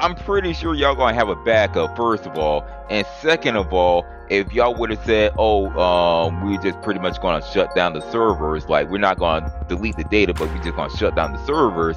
I'm 0.00 0.14
pretty 0.14 0.54
sure 0.54 0.74
y'all 0.74 0.94
gonna 0.94 1.12
have 1.12 1.28
a 1.28 1.36
backup, 1.36 1.94
first 1.94 2.24
of 2.24 2.38
all. 2.38 2.66
And 2.88 3.06
second 3.20 3.56
of 3.56 3.70
all, 3.70 4.06
if 4.30 4.50
y'all 4.50 4.74
would 4.74 4.88
have 4.90 5.04
said, 5.04 5.32
oh, 5.36 5.68
um, 5.78 6.42
we're 6.42 6.60
just 6.62 6.80
pretty 6.80 7.00
much 7.00 7.20
gonna 7.20 7.44
shut 7.52 7.74
down 7.74 7.92
the 7.92 8.00
servers, 8.10 8.66
like 8.66 8.88
we're 8.88 8.96
not 8.96 9.18
gonna 9.18 9.52
delete 9.68 9.98
the 9.98 10.04
data, 10.04 10.32
but 10.32 10.48
we're 10.48 10.62
just 10.62 10.74
gonna 10.74 10.96
shut 10.96 11.14
down 11.16 11.32
the 11.32 11.44
servers, 11.44 11.96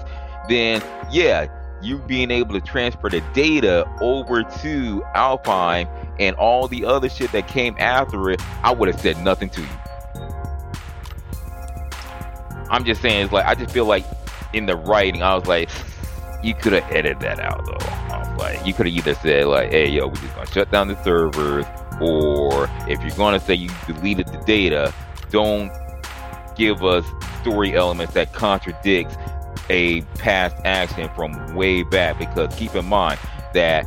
then 0.49 0.83
yeah, 1.11 1.47
you 1.81 1.97
being 1.99 2.29
able 2.29 2.53
to 2.53 2.61
transfer 2.61 3.09
the 3.09 3.21
data 3.33 3.89
over 4.01 4.43
to 4.43 5.01
Alfheim 5.15 5.87
and 6.19 6.35
all 6.35 6.67
the 6.67 6.83
other 6.83 7.07
shit 7.07 7.31
that 7.31 7.47
came 7.47 7.73
after 7.79 8.29
it, 8.31 8.41
I 8.63 8.73
would 8.73 8.89
have 8.89 8.99
said 8.99 9.17
nothing 9.23 9.49
to 9.51 9.61
you. 9.61 9.67
I'm 12.69 12.83
just 12.83 13.01
saying, 13.01 13.23
it's 13.23 13.33
like 13.33 13.45
I 13.45 13.55
just 13.55 13.73
feel 13.73 13.85
like 13.85 14.03
in 14.51 14.65
the 14.65 14.75
writing, 14.75 15.23
I 15.23 15.35
was 15.35 15.45
like, 15.45 15.69
you 16.43 16.53
could 16.53 16.73
have 16.73 16.91
edited 16.91 17.19
that 17.21 17.39
out 17.39 17.65
though. 17.65 18.13
Um, 18.15 18.37
like 18.37 18.65
you 18.65 18.73
could 18.73 18.85
have 18.85 18.95
either 18.95 19.15
said 19.15 19.45
like, 19.45 19.71
"Hey, 19.71 19.89
yo, 19.89 20.07
we're 20.07 20.15
just 20.15 20.35
gonna 20.35 20.47
shut 20.47 20.71
down 20.71 20.87
the 20.89 21.01
servers," 21.03 21.65
or 22.01 22.69
if 22.87 23.01
you're 23.01 23.15
gonna 23.15 23.39
say 23.39 23.53
you 23.53 23.69
deleted 23.87 24.27
the 24.27 24.37
data, 24.45 24.93
don't 25.31 25.71
give 26.55 26.83
us 26.83 27.05
story 27.41 27.75
elements 27.75 28.13
that 28.13 28.33
contradicts 28.33 29.15
a 29.69 30.01
past 30.19 30.55
action 30.65 31.09
from 31.15 31.55
way 31.55 31.83
back. 31.83 32.19
Because 32.19 32.53
keep 32.55 32.75
in 32.75 32.85
mind 32.85 33.19
that 33.53 33.85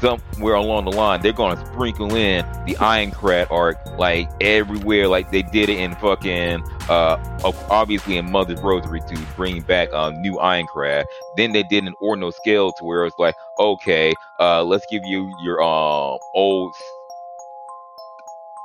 somewhere 0.00 0.54
along 0.54 0.84
the 0.84 0.90
line 0.90 1.20
they're 1.20 1.32
gonna 1.32 1.64
sprinkle 1.66 2.14
in 2.14 2.44
the 2.66 2.74
Aincrad 2.76 3.50
arc 3.50 3.76
like 3.98 4.30
everywhere, 4.40 5.08
like 5.08 5.30
they 5.30 5.42
did 5.42 5.68
it 5.68 5.78
in 5.78 5.94
fucking 5.96 6.62
uh 6.88 7.52
obviously 7.68 8.16
in 8.16 8.30
Mother's 8.30 8.60
Rosary 8.60 9.00
to 9.00 9.18
bring 9.36 9.60
back 9.62 9.90
a 9.90 9.96
uh, 9.96 10.10
new 10.10 10.34
Aincrad. 10.36 11.04
Then 11.36 11.52
they 11.52 11.62
did 11.64 11.84
an 11.84 11.94
Ordinal 12.00 12.32
scale 12.32 12.72
to 12.72 12.84
where 12.84 13.04
it's 13.04 13.18
like, 13.18 13.34
okay, 13.58 14.14
uh 14.38 14.64
let's 14.64 14.86
give 14.90 15.02
you 15.04 15.30
your 15.42 15.62
um 15.62 16.18
old 16.34 16.72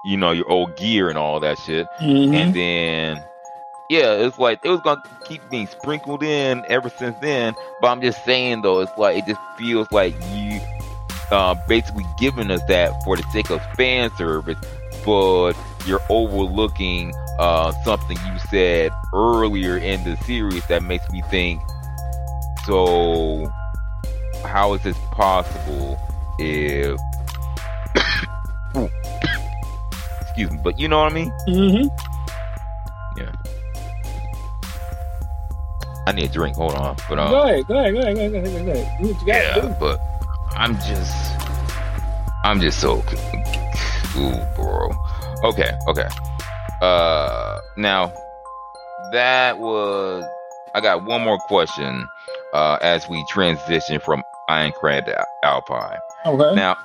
you 0.05 0.17
know 0.17 0.31
your 0.31 0.49
old 0.49 0.75
gear 0.77 1.09
and 1.09 1.17
all 1.17 1.39
that 1.39 1.57
shit, 1.57 1.87
mm-hmm. 1.99 2.33
and 2.33 2.53
then 2.53 3.23
yeah, 3.89 4.13
it's 4.13 4.39
like 4.39 4.59
it 4.63 4.69
was 4.69 4.81
gonna 4.81 5.01
keep 5.25 5.41
being 5.49 5.67
sprinkled 5.67 6.23
in 6.23 6.63
ever 6.67 6.89
since 6.89 7.15
then. 7.21 7.55
But 7.81 7.89
I'm 7.89 8.01
just 8.01 8.23
saying 8.23 8.61
though, 8.61 8.79
it's 8.79 8.97
like 8.97 9.17
it 9.17 9.25
just 9.27 9.41
feels 9.57 9.91
like 9.91 10.13
you 10.31 10.44
uh, 11.31 11.55
basically 11.67 12.05
giving 12.19 12.51
us 12.51 12.61
that 12.67 12.91
for 13.03 13.15
the 13.17 13.23
sake 13.31 13.49
of 13.49 13.61
fan 13.75 14.09
service, 14.17 14.57
but 15.05 15.53
you're 15.85 16.01
overlooking 16.09 17.13
uh, 17.39 17.71
something 17.83 18.17
you 18.25 18.39
said 18.49 18.91
earlier 19.13 19.77
in 19.77 20.03
the 20.03 20.15
series 20.23 20.65
that 20.67 20.83
makes 20.83 21.09
me 21.11 21.21
think. 21.29 21.61
So, 22.65 23.51
how 24.43 24.73
is 24.73 24.81
this 24.83 24.97
possible 25.11 25.99
if? 26.39 26.99
excuse 30.35 30.51
me, 30.51 30.59
but 30.61 30.77
you 30.77 30.89
know 30.89 30.99
what 30.99 31.11
I 31.11 31.15
mean? 31.15 31.31
Mm-hmm. 31.47 31.87
Yeah. 33.17 33.31
I 36.07 36.11
need 36.11 36.25
a 36.25 36.27
drink. 36.27 36.57
Hold 36.57 36.73
on, 36.73 36.97
but 37.07 37.17
um, 37.17 37.31
go 37.31 37.43
ahead, 37.43 37.65
go 37.67 37.79
ahead, 37.79 37.93
go 37.93 37.99
ahead, 38.01 38.15
go 38.15 38.21
ahead, 38.21 38.65
go 38.65 38.71
ahead. 38.71 38.97
Go 39.01 39.31
ahead. 39.31 39.57
Yeah, 39.57 39.77
but 39.79 40.14
I'm 40.57 40.75
just, 40.75 41.41
I'm 42.43 42.59
just 42.61 42.79
so, 42.79 43.03
ooh, 44.17 44.55
bro. 44.55 44.89
Okay, 45.43 45.71
okay. 45.87 46.07
Uh, 46.81 47.59
now 47.77 48.11
that 49.11 49.59
was. 49.59 50.23
I 50.73 50.81
got 50.81 51.05
one 51.05 51.21
more 51.21 51.39
question. 51.47 52.07
Uh, 52.53 52.77
as 52.81 53.07
we 53.09 53.23
transition 53.29 53.99
from 53.99 54.23
Aincrad 54.49 55.05
to 55.05 55.25
Alfheim. 55.43 55.97
Okay. 56.25 56.55
Now, 56.55 56.77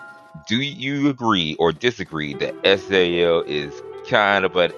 do 0.48 0.56
you 0.56 1.08
agree 1.08 1.54
or 1.60 1.72
disagree 1.72 2.34
that 2.34 2.54
SAO 2.64 3.42
is 3.46 3.80
kind 4.08 4.44
of 4.44 4.56
an 4.56 4.72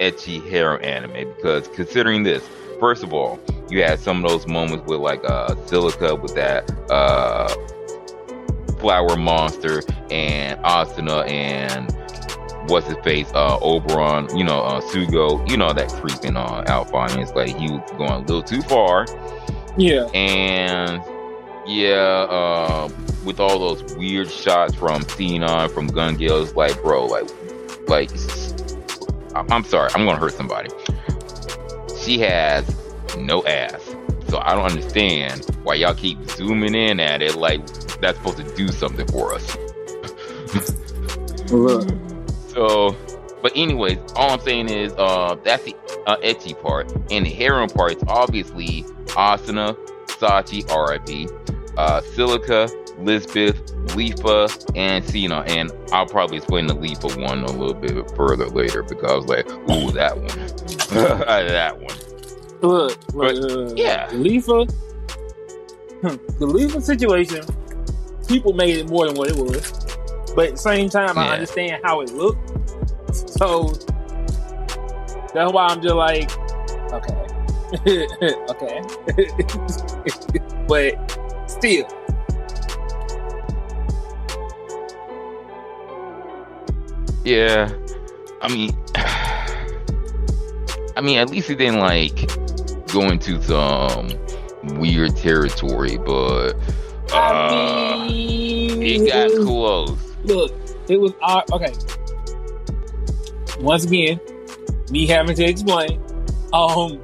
ecchi 0.00 0.46
harem 0.48 0.82
anime 0.84 1.34
because 1.36 1.66
considering 1.68 2.22
this, 2.22 2.48
first 2.78 3.02
of 3.02 3.12
all, 3.12 3.40
you 3.68 3.82
had 3.82 3.98
some 3.98 4.24
of 4.24 4.30
those 4.30 4.46
moments 4.46 4.86
with 4.86 5.00
like 5.00 5.20
uh 5.28 5.54
Silica 5.66 6.14
with 6.14 6.34
that 6.36 6.70
uh 6.90 7.52
flower 8.78 9.16
monster 9.16 9.82
and 10.10 10.60
Asuna 10.62 11.28
and 11.28 11.94
what's 12.68 12.86
his 12.86 12.96
face, 12.98 13.30
uh, 13.34 13.58
Oberon, 13.60 14.36
you 14.36 14.44
know, 14.44 14.60
uh, 14.60 14.80
Sugo, 14.80 15.48
you 15.48 15.56
know, 15.56 15.72
that 15.72 15.88
creeping 15.88 16.36
uh, 16.36 16.64
Alpha. 16.66 16.96
And 16.96 17.22
it's 17.22 17.32
like 17.32 17.56
he 17.56 17.70
was 17.70 17.90
going 17.96 18.10
a 18.10 18.18
little 18.20 18.42
too 18.42 18.62
far. 18.62 19.06
Yeah. 19.76 20.04
And 20.14 21.02
yeah, 21.66 22.26
uh, 22.28 22.88
with 23.24 23.40
all 23.40 23.58
those 23.58 23.94
weird 23.96 24.30
shots 24.30 24.74
from 24.74 25.02
Sinon, 25.02 25.68
from 25.70 25.88
Gun 25.88 26.16
Gale, 26.16 26.42
it's 26.42 26.54
like, 26.54 26.80
bro, 26.82 27.06
like, 27.06 27.28
like, 27.88 28.10
I'm 29.34 29.64
sorry, 29.64 29.90
I'm 29.94 30.04
gonna 30.06 30.18
hurt 30.18 30.32
somebody. 30.32 30.70
She 32.00 32.18
has 32.20 32.64
no 33.18 33.44
ass. 33.44 33.94
So 34.28 34.38
I 34.38 34.54
don't 34.54 34.64
understand 34.64 35.44
why 35.62 35.74
y'all 35.74 35.94
keep 35.94 36.18
zooming 36.30 36.74
in 36.74 37.00
at 37.00 37.22
it 37.22 37.36
like 37.36 37.60
that's 38.00 38.18
supposed 38.18 38.38
to 38.38 38.56
do 38.56 38.68
something 38.68 39.06
for 39.08 39.34
us. 39.34 39.56
Look. 41.50 41.88
So, 42.48 42.96
but 43.42 43.52
anyways, 43.54 43.98
all 44.16 44.30
I'm 44.30 44.40
saying 44.40 44.68
is 44.68 44.92
uh 44.98 45.36
that's 45.44 45.64
the 45.64 45.74
uh, 46.06 46.16
ecchi 46.18 46.60
part, 46.60 46.92
and 47.10 47.26
the 47.26 47.30
harem 47.30 47.68
part 47.68 47.96
is 47.96 48.02
obviously 48.08 48.82
Asuna, 49.08 49.76
Sachi, 50.06 50.64
RIP, 50.68 51.30
uh, 51.76 52.00
Silica, 52.00 52.68
Lisbeth, 52.98 53.56
Leafa, 53.88 54.72
and 54.76 55.04
Cena. 55.04 55.40
And 55.46 55.70
I'll 55.92 56.06
probably 56.06 56.38
explain 56.38 56.66
the 56.66 56.74
Leafa 56.74 57.22
one 57.22 57.44
a 57.44 57.50
little 57.50 57.74
bit 57.74 58.10
further 58.16 58.46
later 58.46 58.82
because 58.82 59.10
I 59.10 59.14
was 59.14 59.26
like, 59.26 59.48
ooh, 59.70 59.90
that 59.92 60.16
one, 60.16 60.26
that 61.48 61.78
one. 61.78 61.96
Look, 62.62 62.98
But, 63.14 63.36
uh, 63.36 63.74
yeah. 63.74 64.06
the 64.10 64.16
Leafa, 64.16 64.74
the 66.02 66.46
Leafa 66.46 66.82
situation, 66.82 67.44
people 68.26 68.52
made 68.52 68.76
it 68.76 68.88
more 68.88 69.06
than 69.06 69.16
what 69.16 69.30
it 69.30 69.36
was. 69.36 69.72
But 70.34 70.48
at 70.48 70.52
the 70.52 70.58
same 70.58 70.88
time, 70.88 71.16
I 71.18 71.32
understand 71.32 71.80
how 71.84 72.00
it 72.00 72.12
looked. 72.12 72.50
So 73.14 73.72
that's 75.32 75.52
why 75.52 75.66
I'm 75.68 75.80
just 75.80 75.94
like, 75.94 76.30
okay, 76.92 77.26
okay. 78.50 78.82
but 80.68 81.48
still, 81.48 81.88
Yeah, 87.26 87.68
I 88.40 88.54
mean, 88.54 88.70
I 90.96 91.00
mean, 91.02 91.18
at 91.18 91.28
least 91.28 91.50
it 91.50 91.56
didn't 91.56 91.80
like 91.80 92.30
go 92.86 93.10
into 93.10 93.42
some 93.42 94.12
weird 94.78 95.16
territory, 95.16 95.96
but 95.96 96.52
uh, 97.12 98.06
mean, 98.08 98.82
it 98.82 99.12
got 99.12 99.30
was- 99.30 99.44
close. 99.44 100.14
Look, 100.24 100.52
it 100.88 101.00
was 101.00 101.12
uh, 101.22 101.42
okay. 101.52 101.72
Once 103.60 103.84
again, 103.84 104.20
me 104.90 105.06
having 105.06 105.36
to 105.36 105.44
explain. 105.44 106.00
Um, 106.52 107.00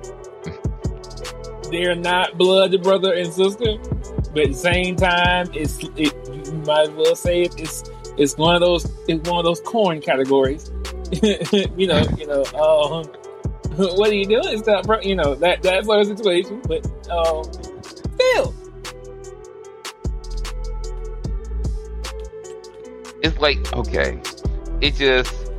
they're 1.70 1.94
not 1.94 2.36
blood 2.36 2.80
brother 2.82 3.14
and 3.14 3.32
sister, 3.32 3.76
but 4.34 4.38
at 4.42 4.48
the 4.48 4.54
same 4.54 4.96
time, 4.96 5.48
it's 5.54 5.78
it. 5.96 6.12
You 6.46 6.52
might 6.66 6.88
as 6.88 6.90
well 6.90 7.16
say 7.16 7.42
it, 7.42 7.58
it's 7.58 7.84
it's 8.18 8.36
one 8.36 8.54
of 8.54 8.60
those 8.60 8.84
it's 9.08 9.28
one 9.28 9.38
of 9.38 9.44
those 9.44 9.60
corn 9.60 10.00
categories. 10.00 10.70
you 11.22 11.86
know, 11.86 12.02
you 12.18 12.26
know. 12.26 12.44
Um, 12.54 13.04
what 13.76 14.10
are 14.10 14.14
you 14.14 14.26
doing? 14.26 14.42
It's 14.48 14.66
not, 14.66 14.86
bro- 14.86 15.00
you 15.00 15.14
know, 15.16 15.34
that 15.36 15.62
that 15.62 15.84
sort 15.86 16.00
of 16.00 16.06
situation. 16.08 16.60
But 16.68 16.84
um, 17.10 17.44
still, 17.82 18.54
It's 23.22 23.38
like 23.38 23.72
okay, 23.74 24.20
it 24.80 24.94
just 24.94 25.52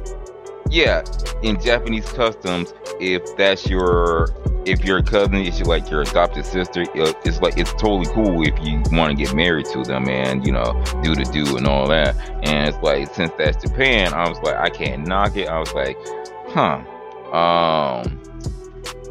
yeah. 0.70 1.04
In 1.44 1.60
Japanese 1.62 2.10
customs, 2.12 2.74
if 3.00 3.22
that's 3.38 3.68
your 3.68 4.30
if 4.66 4.84
your 4.86 5.02
cousin 5.02 5.36
is 5.36 5.62
like 5.64 5.90
your 5.90 6.02
adopted 6.02 6.46
sister, 6.46 6.86
it's 6.96 7.42
like 7.42 7.58
it's 7.58 7.72
totally 7.74 8.06
cool 8.14 8.42
if 8.46 8.58
you 8.66 8.82
want 8.98 9.12
to 9.12 9.24
get 9.24 9.36
married 9.36 9.66
to 9.68 9.84
them 9.84 10.08
and 10.08 10.46
you 10.46 10.52
know 10.52 10.72
do 11.04 11.16
the 11.16 11.24
do 11.26 11.58
and 11.58 11.68
all 11.68 11.88
that. 11.88 12.18
And 12.44 12.70
it's 12.70 12.78
like 12.84 13.14
since 13.14 13.32
that's 13.38 13.64
Japan, 13.64 14.14
I 14.14 14.28
was 14.30 14.40
like 14.40 14.56
I 14.56 14.70
can't 14.70 15.08
knock 15.08 15.36
it. 15.38 15.48
I 15.48 15.60
was 15.60 15.74
like, 15.74 15.98
huh, 16.48 16.82
um, 17.36 18.23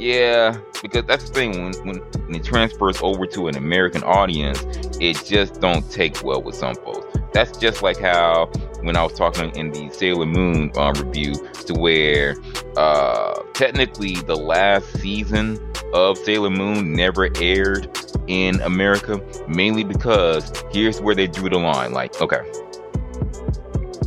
yeah, 0.03 0.59
because 0.83 1.05
that's 1.05 1.29
the 1.29 1.33
thing 1.33 1.63
when 1.63 1.73
when, 1.87 1.99
when 1.99 2.35
it 2.35 2.43
transfers 2.43 3.01
over 3.03 3.25
to 3.27 3.47
an 3.47 3.57
American 3.57 4.03
audience, 4.03 4.61
it 5.01 5.23
just 5.25 5.61
don't 5.61 5.89
take 5.93 6.25
well 6.25 6.43
with 6.43 6.57
some 6.57 6.75
folks. 6.75 7.07
That's 7.33 7.57
just 7.57 7.85
like 7.85 7.99
how 7.99 8.47
when 8.81 8.97
I 8.97 9.05
was 9.05 9.13
talking 9.13 9.55
in 9.55 9.71
the 9.71 9.91
Sailor 9.91 10.27
Moon 10.27 10.73
uh, 10.77 10.93
review, 10.97 11.35
to 11.67 11.75
where 11.75 12.35
uh, 12.77 13.43
technically 13.55 14.15
the 14.15 14.35
last 14.35 14.93
season 15.01 15.57
of 15.95 16.19
Sailor 16.19 16.51
Moon 16.51 16.95
never 16.95 17.31
aired 17.41 17.89
in 18.27 18.61
America, 18.63 19.21
mainly 19.47 19.85
because 19.85 20.53
here's 20.73 21.01
where 21.01 21.15
they 21.15 21.29
drew 21.29 21.49
the 21.49 21.59
line. 21.59 21.93
Like, 21.93 22.21
okay, 22.21 22.41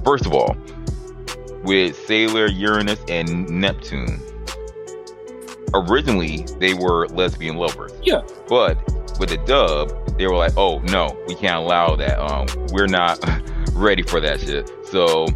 first 0.04 0.26
of 0.26 0.34
all, 0.34 0.58
with 1.64 1.96
Sailor 2.06 2.48
Uranus 2.48 3.00
and 3.08 3.50
Neptune, 3.50 4.22
originally 5.76 6.46
they 6.60 6.74
were 6.74 7.08
lesbian 7.10 7.58
lovers. 7.58 7.92
Yeah. 8.04 8.22
But 8.48 8.78
with 9.20 9.30
the 9.30 9.38
dub, 9.46 10.18
they 10.18 10.28
were 10.28 10.36
like, 10.36 10.54
"Oh 10.58 10.80
no, 10.80 11.18
we 11.28 11.36
can't 11.36 11.58
allow 11.58 11.96
that. 11.96 12.20
Um, 12.20 12.48
we're 12.72 12.88
not 12.88 13.20
ready 13.74 14.04
for 14.04 14.20
that 14.20 14.40
shit." 14.42 14.70
So 14.92 15.28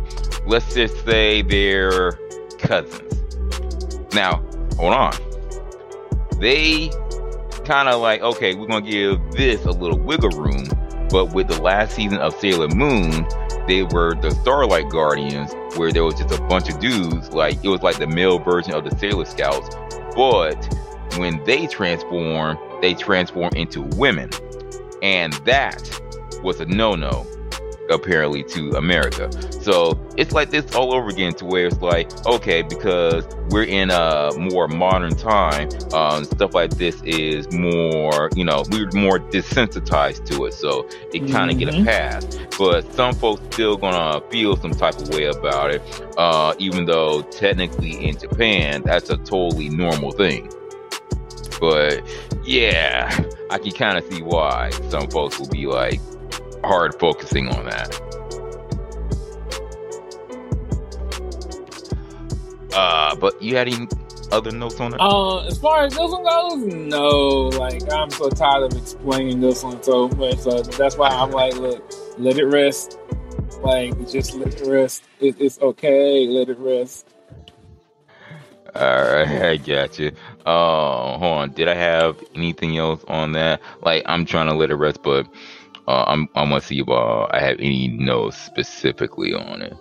let's 0.45 0.73
just 0.73 1.05
say 1.05 1.41
they're 1.41 2.13
cousins. 2.57 3.13
Now, 4.13 4.43
hold 4.77 4.93
on. 4.93 5.13
They 6.39 6.89
kind 7.65 7.89
of 7.89 8.01
like, 8.01 8.21
okay, 8.21 8.55
we're 8.55 8.67
gonna 8.67 8.89
give 8.89 9.19
this 9.31 9.65
a 9.65 9.71
little 9.71 9.99
wiggle 9.99 10.29
room. 10.29 10.67
But 11.09 11.33
with 11.33 11.47
the 11.47 11.59
last 11.61 11.95
season 11.95 12.19
of 12.19 12.35
Sailor 12.35 12.67
Moon, 12.67 13.27
they 13.67 13.83
were 13.83 14.15
the 14.15 14.31
Starlight 14.41 14.89
Guardians, 14.89 15.53
where 15.75 15.91
there 15.91 16.03
was 16.03 16.15
just 16.15 16.31
a 16.31 16.41
bunch 16.43 16.69
of 16.69 16.79
dudes. 16.79 17.31
Like 17.31 17.63
it 17.63 17.69
was 17.69 17.81
like 17.81 17.97
the 17.97 18.07
male 18.07 18.39
version 18.39 18.73
of 18.73 18.83
the 18.83 18.95
Sailor 18.97 19.25
Scouts. 19.25 19.75
But 20.15 20.57
when 21.17 21.43
they 21.45 21.67
transform, 21.67 22.57
they 22.81 22.93
transform 22.93 23.53
into 23.55 23.81
women. 23.81 24.29
And 25.01 25.33
that 25.45 25.81
was 26.43 26.59
a 26.59 26.65
no 26.65 26.95
no, 26.95 27.25
apparently, 27.89 28.43
to 28.43 28.71
America. 28.71 29.29
So 29.61 29.99
it's 30.17 30.31
like 30.31 30.51
this 30.51 30.73
all 30.75 30.93
over 30.93 31.09
again, 31.09 31.33
to 31.35 31.45
where 31.45 31.67
it's 31.67 31.81
like, 31.81 32.09
okay, 32.25 32.61
because 32.61 33.25
we're 33.49 33.63
in 33.63 33.89
a 33.89 34.31
more 34.37 34.67
modern 34.67 35.15
time, 35.15 35.69
um, 35.93 36.25
stuff 36.25 36.53
like 36.53 36.71
this 36.71 37.01
is 37.03 37.51
more, 37.51 38.29
you 38.35 38.43
know, 38.45 38.63
we're 38.69 38.89
more 38.93 39.19
desensitized 39.19 40.25
to 40.27 40.45
it. 40.45 40.53
So 40.53 40.87
it 41.13 41.29
kind 41.31 41.51
of 41.51 41.57
get 41.57 41.69
a 41.69 41.71
Mhm. 41.71 41.85
pass. 41.85 42.25
But 42.57 42.93
some 42.93 43.13
folks 43.13 43.41
still 43.53 43.77
gonna 43.77 44.21
feel 44.29 44.55
some 44.57 44.71
type 44.71 44.99
of 44.99 45.09
way 45.09 45.25
about 45.25 45.71
it, 45.71 45.81
uh, 46.17 46.53
even 46.59 46.85
though 46.85 47.21
technically 47.23 47.93
in 48.05 48.17
Japan, 48.17 48.83
that's 48.83 49.09
a 49.09 49.17
totally 49.17 49.69
normal 49.69 50.11
thing. 50.11 50.49
But 51.59 52.01
yeah, 52.45 53.09
I 53.49 53.57
can 53.57 53.71
kind 53.71 53.97
of 53.97 54.05
see 54.11 54.21
why 54.21 54.69
some 54.89 55.09
folks 55.09 55.39
will 55.39 55.49
be 55.49 55.65
like 55.65 55.99
hard 56.69 56.93
focusing 56.99 57.49
on 57.49 57.65
that. 57.65 57.99
Uh, 62.71 63.15
but 63.15 63.41
you 63.41 63.55
had 63.55 63.67
any 63.67 63.87
other 64.31 64.51
notes 64.51 64.79
on 64.79 64.93
it? 64.93 65.01
Uh, 65.01 65.47
as 65.47 65.57
far 65.57 65.85
as 65.85 65.93
this 65.93 66.11
one 66.11 66.23
goes, 66.23 66.63
no. 66.75 67.49
Like 67.57 67.91
I'm 67.91 68.11
so 68.11 68.29
tired 68.29 68.71
of 68.71 68.77
explaining 68.77 69.41
this 69.41 69.63
one 69.63 69.81
so 69.81 70.09
much. 70.09 70.37
So 70.37 70.61
that's 70.61 70.95
why 70.95 71.09
I'm 71.09 71.31
like, 71.31 71.55
look, 71.55 71.83
let 72.19 72.37
it 72.37 72.45
rest. 72.45 72.99
Like 73.61 73.97
just 74.07 74.35
let 74.35 74.53
it 74.53 74.67
rest. 74.67 75.03
It, 75.19 75.41
it's 75.41 75.59
okay. 75.59 76.27
Let 76.27 76.49
it 76.49 76.59
rest. 76.59 77.07
All 78.75 78.83
right, 78.83 79.27
I 79.41 79.57
got 79.57 79.97
you. 79.97 80.11
Uh, 80.45 81.17
hold 81.17 81.37
on. 81.39 81.51
Did 81.53 81.67
I 81.67 81.73
have 81.73 82.23
anything 82.35 82.77
else 82.77 83.03
on 83.07 83.31
that? 83.31 83.59
Like, 83.81 84.03
I'm 84.05 84.25
trying 84.25 84.45
to 84.47 84.53
let 84.53 84.69
it 84.69 84.75
rest, 84.75 85.01
but 85.01 85.27
uh, 85.89 86.05
I'm 86.05 86.29
I'm 86.35 86.49
gonna 86.49 86.61
see 86.61 86.79
if 86.79 86.87
uh, 86.87 87.25
I 87.31 87.39
have 87.39 87.57
any 87.59 87.87
notes 87.87 88.37
specifically 88.37 89.33
on 89.33 89.63
it. 89.63 89.73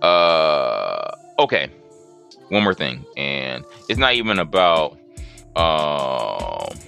Uh, 0.00 1.10
okay. 1.40 1.72
One 2.50 2.62
more 2.62 2.74
thing, 2.74 3.04
and 3.16 3.64
it's 3.88 3.98
not 3.98 4.14
even 4.14 4.38
about 4.38 4.92
um, 5.56 6.78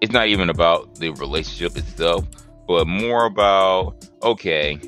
it's 0.00 0.12
not 0.12 0.28
even 0.28 0.48
about 0.48 0.94
the 0.94 1.10
relationship 1.10 1.76
itself, 1.76 2.24
but 2.66 2.86
more 2.86 3.26
about 3.26 4.08
okay. 4.22 4.80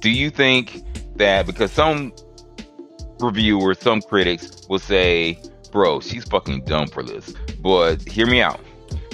Do 0.00 0.10
you 0.10 0.30
think 0.30 0.82
that 1.18 1.46
because 1.46 1.70
some 1.70 2.12
reviewers, 3.20 3.78
some 3.78 4.02
critics 4.02 4.66
will 4.68 4.80
say, 4.80 5.38
"Bro, 5.70 6.00
she's 6.00 6.24
fucking 6.24 6.64
dumb 6.64 6.88
for 6.88 7.04
this." 7.04 7.32
But 7.62 8.08
hear 8.08 8.26
me 8.26 8.40
out, 8.40 8.58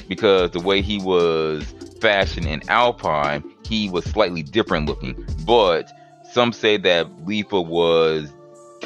because 0.09 0.51
the 0.53 0.61
way 0.61 0.83
he 0.83 0.99
was 0.99 1.75
fashioned 2.01 2.47
in 2.47 2.61
Alfheim, 2.63 3.45
he 3.67 3.89
was 3.89 4.05
slightly 4.05 4.43
different 4.43 4.87
looking. 4.87 5.27
But 5.45 5.93
some 6.33 6.53
say 6.53 6.77
that 6.79 7.09
Leafa 7.25 7.65
was 7.65 8.33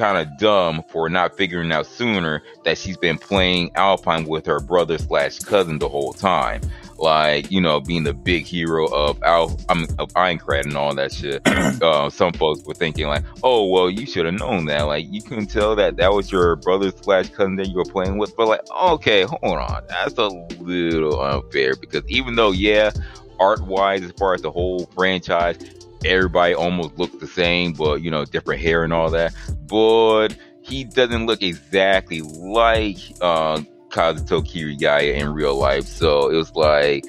kind 0.00 0.16
of 0.16 0.38
dumb 0.38 0.82
for 0.88 1.10
not 1.10 1.36
figuring 1.36 1.70
out 1.70 1.84
sooner 1.84 2.42
that 2.64 2.78
she's 2.78 2.96
been 2.96 3.18
playing 3.18 3.68
Alfheim 3.72 4.26
with 4.26 4.46
her 4.46 4.58
brother 4.58 4.96
slash 4.96 5.38
cousin 5.40 5.78
the 5.78 5.90
whole 5.90 6.14
time. 6.14 6.62
Like, 6.96 7.50
you 7.50 7.60
know, 7.60 7.80
being 7.80 8.04
the 8.04 8.14
big 8.14 8.46
hero 8.46 8.86
of 8.86 9.22
Al, 9.22 9.58
um, 9.68 9.86
of 9.98 10.08
Aincrad 10.14 10.64
and 10.64 10.76
all 10.76 10.94
that 10.94 11.12
shit. 11.12 11.46
uh, 11.82 12.08
some 12.08 12.32
folks 12.32 12.62
were 12.64 12.72
thinking 12.72 13.08
like, 13.08 13.24
oh, 13.42 13.68
well, 13.68 13.90
you 13.90 14.06
should 14.06 14.24
have 14.24 14.34
known 14.34 14.64
that. 14.66 14.82
Like, 14.82 15.04
you 15.10 15.20
couldn't 15.20 15.48
tell 15.48 15.76
that 15.76 15.96
that 15.96 16.12
was 16.14 16.32
your 16.32 16.56
brother 16.56 16.90
slash 17.02 17.28
cousin 17.28 17.56
that 17.56 17.68
you 17.68 17.76
were 17.76 17.84
playing 17.84 18.16
with. 18.16 18.34
But 18.36 18.48
like, 18.48 18.70
okay, 18.70 19.24
hold 19.24 19.58
on. 19.58 19.82
That's 19.86 20.16
a 20.16 20.28
little 20.28 21.20
unfair 21.20 21.74
because 21.76 22.04
even 22.08 22.36
though, 22.36 22.52
yeah, 22.52 22.90
art 23.38 23.60
wise, 23.66 24.02
as 24.02 24.12
far 24.12 24.32
as 24.32 24.40
the 24.40 24.50
whole 24.50 24.86
franchise, 24.94 25.58
everybody 26.04 26.54
almost 26.54 26.98
looks 26.98 27.16
the 27.16 27.26
same, 27.26 27.72
but 27.72 28.02
you 28.02 28.10
know, 28.10 28.24
different 28.24 28.60
hair 28.60 28.84
and 28.84 28.92
all 28.92 29.10
that. 29.10 29.34
But 29.66 30.36
he 30.62 30.84
doesn't 30.84 31.26
look 31.26 31.42
exactly 31.42 32.20
like 32.20 32.98
uh, 33.20 33.60
Kazuto 33.88 34.40
Kirigaya 34.42 35.14
in 35.14 35.32
real 35.32 35.56
life. 35.56 35.84
So 35.84 36.30
it 36.30 36.36
was 36.36 36.54
like 36.54 37.04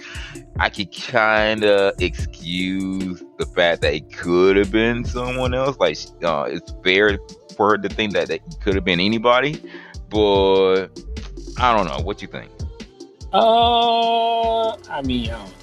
I 0.59 0.69
could 0.69 0.95
kind 0.95 1.63
of 1.63 1.93
excuse 2.01 3.23
the 3.37 3.45
fact 3.45 3.81
that 3.81 3.93
it 3.93 4.11
could 4.13 4.57
have 4.57 4.71
been 4.71 5.05
someone 5.05 5.53
else. 5.53 5.77
Like 5.77 5.97
uh, 6.23 6.47
it's 6.49 6.73
fair 6.83 7.17
for 7.55 7.71
her 7.71 7.77
to 7.77 7.89
think 7.89 8.13
that, 8.13 8.29
it 8.29 8.41
could 8.61 8.75
have 8.75 8.85
been 8.85 8.99
anybody, 8.99 9.61
but 10.09 10.87
I 11.57 11.75
don't 11.75 11.87
know. 11.87 12.03
What 12.03 12.21
you 12.21 12.27
think? 12.27 12.49
Uh, 13.33 14.71
I 14.89 15.01
mean, 15.03 15.29
I, 15.29 15.37
don't, 15.37 15.60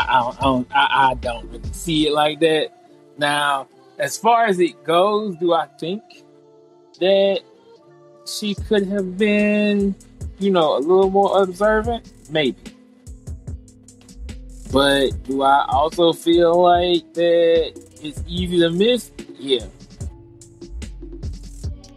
I, 0.00 0.36
don't, 0.40 0.68
I, 0.74 1.10
I 1.10 1.14
don't 1.14 1.48
really 1.50 1.72
see 1.72 2.08
it 2.08 2.12
like 2.12 2.40
that. 2.40 2.70
Now, 3.16 3.68
as 3.98 4.18
far 4.18 4.46
as 4.46 4.58
it 4.58 4.82
goes, 4.84 5.36
do 5.36 5.52
I 5.52 5.66
think 5.78 6.02
that 7.00 7.40
she 8.26 8.54
could 8.54 8.86
have 8.88 9.16
been, 9.16 9.94
you 10.38 10.50
know, 10.50 10.76
a 10.76 10.80
little 10.80 11.10
more 11.10 11.42
observant? 11.42 12.12
Maybe. 12.30 12.56
But 14.72 15.10
do 15.22 15.42
I 15.42 15.64
also 15.68 16.12
feel 16.12 16.60
like 16.60 17.14
that 17.14 17.80
it's 18.02 18.22
easy 18.26 18.58
to 18.58 18.70
miss? 18.70 19.12
Yeah. 19.38 19.66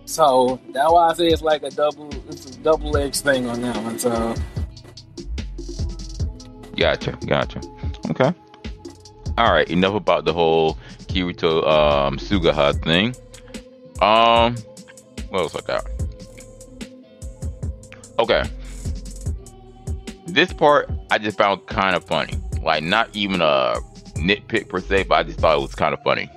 So 0.06 0.60
that's 0.70 0.92
why 0.92 1.10
I 1.10 1.14
say 1.14 1.28
it's 1.28 1.42
like 1.42 1.64
a 1.64 1.72
double, 1.72 2.10
it's 2.30 2.46
a 2.46 2.60
double 2.60 2.96
edged 2.98 3.24
thing 3.24 3.48
on 3.50 3.62
that 3.62 3.84
one. 3.84 3.98
So. 3.98 4.36
Gotcha, 6.76 7.18
gotcha. 7.26 7.60
Okay. 8.10 8.34
All 9.38 9.52
right. 9.52 9.70
Enough 9.70 9.96
about 9.96 10.26
the 10.26 10.34
whole 10.34 10.78
Kirito 11.08 11.68
um, 11.68 12.18
Suguha 12.18 12.82
thing. 12.84 13.16
Um, 14.02 14.56
what 15.30 15.42
else 15.42 15.56
I 15.56 15.62
got? 15.62 15.86
Okay. 18.20 18.44
This 20.26 20.52
part 20.54 20.90
I 21.12 21.18
just 21.18 21.38
found 21.38 21.66
kind 21.68 21.96
of 21.96 22.04
funny. 22.04 22.34
Like 22.62 22.84
not 22.84 23.10
even 23.16 23.42
a 23.42 23.76
nitpick 24.16 24.70
per 24.70 24.80
se, 24.80 25.04
but 25.04 25.16
I 25.16 25.24
just 25.24 25.40
thought 25.40 25.58
it 25.58 25.62
was 25.62 25.76
kind 25.76 25.94
of 25.94 26.02
funny. 26.04 26.30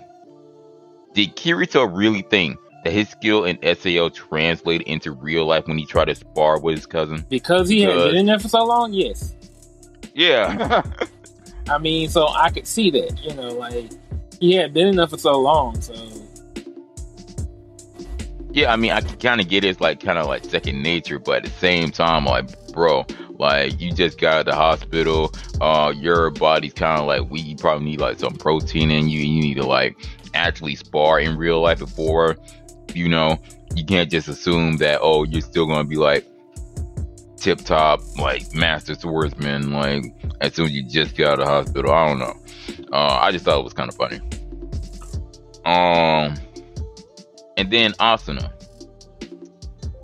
Did 1.15 1.35
Kirito 1.37 1.89
really 1.93 2.23
think 2.23 2.59
that 2.85 2.93
his 2.93 3.09
skill 3.09 3.45
in 3.45 3.59
SAO 3.63 4.09
translated 4.11 4.87
into 4.87 5.13
real 5.13 5.45
life 5.47 5.67
when 5.67 5.77
he 5.77 5.87
tried 5.87 6.07
to 6.07 6.15
spar 6.15 6.61
with 6.61 6.77
his 6.77 6.87
cousin? 6.87 7.27
Because 7.29 7.69
he 7.69 7.85
because, 7.85 8.03
had 8.03 8.11
been 8.11 8.17
in 8.17 8.27
there 8.27 8.39
for 8.39 8.49
so 8.49 8.65
long, 8.65 8.93
yes. 8.93 9.35
Yeah. 10.15 10.83
I 11.71 11.79
mean, 11.79 12.09
so 12.09 12.29
I 12.29 12.51
could 12.51 12.67
see 12.67 12.91
that, 12.91 13.23
you 13.23 13.35
know, 13.35 13.49
like 13.49 13.91
he 14.41 14.55
had 14.55 14.75
been 14.75 14.89
in 14.89 14.97
there 14.97 15.07
for 15.07 15.19
so 15.19 15.39
long, 15.39 15.81
so 15.81 15.95
yeah, 18.53 18.73
I 18.73 18.77
mean, 18.77 18.91
I 18.91 19.01
can 19.01 19.17
kind 19.19 19.41
of 19.41 19.49
get 19.49 19.65
it's 19.65 19.81
like 19.81 20.01
kind 20.01 20.19
of 20.19 20.27
like 20.27 20.45
second 20.45 20.83
nature, 20.83 21.19
but 21.19 21.37
at 21.37 21.45
the 21.45 21.51
same 21.51 21.91
time, 21.91 22.25
like, 22.25 22.73
bro, 22.73 23.07
like 23.39 23.81
you 23.81 23.93
just 23.93 24.19
got 24.19 24.35
out 24.35 24.41
of 24.41 24.47
the 24.47 24.55
hospital, 24.57 25.33
uh, 25.61 25.93
your 25.97 26.31
body's 26.31 26.75
kind 26.75 27.01
of 27.01 27.07
like 27.07 27.31
we 27.31 27.55
probably 27.55 27.85
need 27.85 28.01
like 28.01 28.19
some 28.19 28.35
protein 28.35 28.91
in 28.91 29.09
you. 29.09 29.21
You 29.21 29.43
need 29.43 29.55
to 29.55 29.67
like 29.67 29.97
actually 30.35 30.75
spar 30.75 31.21
in 31.21 31.37
real 31.37 31.61
life 31.61 31.79
before, 31.79 32.37
you 32.93 33.09
know, 33.09 33.39
you 33.77 33.85
can't 33.85 34.11
just 34.11 34.27
assume 34.27 34.79
that 34.79 34.99
oh, 35.01 35.23
you're 35.25 35.43
still 35.43 35.67
gonna 35.67 35.85
be 35.85 35.97
like 35.97 36.27
tip 37.41 37.61
top, 37.61 38.01
like 38.19 38.55
master 38.55 38.95
swordsman, 38.95 39.73
like 39.73 40.05
as 40.41 40.55
soon 40.55 40.67
as 40.67 40.73
you 40.73 40.83
just 40.83 41.17
get 41.17 41.29
out 41.29 41.41
of 41.41 41.47
the 41.47 41.51
hospital. 41.51 41.93
I 41.93 42.09
don't 42.09 42.19
know. 42.19 42.35
Uh, 42.93 43.19
I 43.21 43.33
just 43.33 43.45
thought 43.45 43.59
it 43.59 43.65
was 43.65 43.73
kind 43.73 43.89
of 43.89 43.97
funny. 43.97 44.21
Um, 45.65 46.37
and 47.57 47.71
then 47.71 47.93
Asuna, 47.95 48.51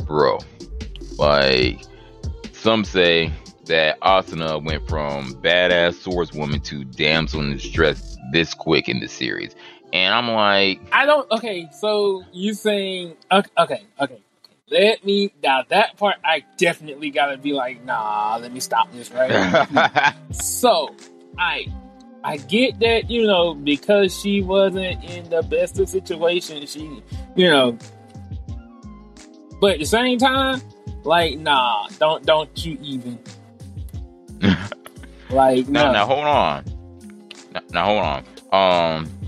bro, 0.07 0.39
like 1.19 1.81
some 2.53 2.85
say 2.85 3.33
that 3.67 4.01
Asuna 4.01 4.63
went 4.63 4.89
from 4.89 5.35
badass 5.43 6.05
swordswoman 6.05 6.63
to 6.65 6.85
damsel 6.85 7.41
in 7.41 7.53
distress 7.53 8.17
this 8.33 8.55
quick 8.55 8.89
in 8.89 9.01
the 9.01 9.09
series. 9.09 9.55
And 9.93 10.15
I'm 10.15 10.29
like, 10.29 10.81
I 10.93 11.07
don't. 11.07 11.31
Okay, 11.31 11.69
so 11.73 12.23
you 12.33 12.55
saying 12.55 13.17
okay, 13.31 13.51
okay, 13.57 13.83
okay. 14.01 14.21
Let 14.69 15.05
me 15.05 15.33
now 15.43 15.63
that 15.69 15.97
part 15.97 16.17
I 16.25 16.45
definitely 16.57 17.11
gotta 17.11 17.39
be 17.39 17.53
like, 17.53 17.85
nah, 17.85 18.39
let 18.41 18.53
me 18.53 18.61
stop 18.61 18.93
this 18.93 19.11
right. 19.13 20.15
so 20.33 20.95
I 21.39 21.67
I 22.25 22.39
get 22.39 22.81
that, 22.81 23.09
you 23.09 23.27
know, 23.27 23.55
because 23.55 24.19
she 24.19 24.43
wasn't 24.43 25.05
in 25.05 25.31
the 25.31 25.43
best 25.43 25.79
of 25.79 25.89
situations, 25.89 26.73
she 26.73 27.03
you 27.37 27.49
know 27.49 27.79
but 29.61 29.75
at 29.75 29.79
the 29.79 29.87
same 29.87 30.19
time, 30.19 30.61
like, 31.05 31.39
nah, 31.39 31.89
don't 31.99 32.25
don't 32.27 32.65
you 32.65 32.79
even 32.83 33.19
like 35.31 35.69
now, 35.69 35.87
no. 35.87 35.93
now 35.93 36.07
hold 36.07 36.25
on. 36.25 36.65
Now, 37.53 37.61
now 37.71 37.85
hold 37.87 38.25
on. 38.53 38.99
Um 38.99 39.19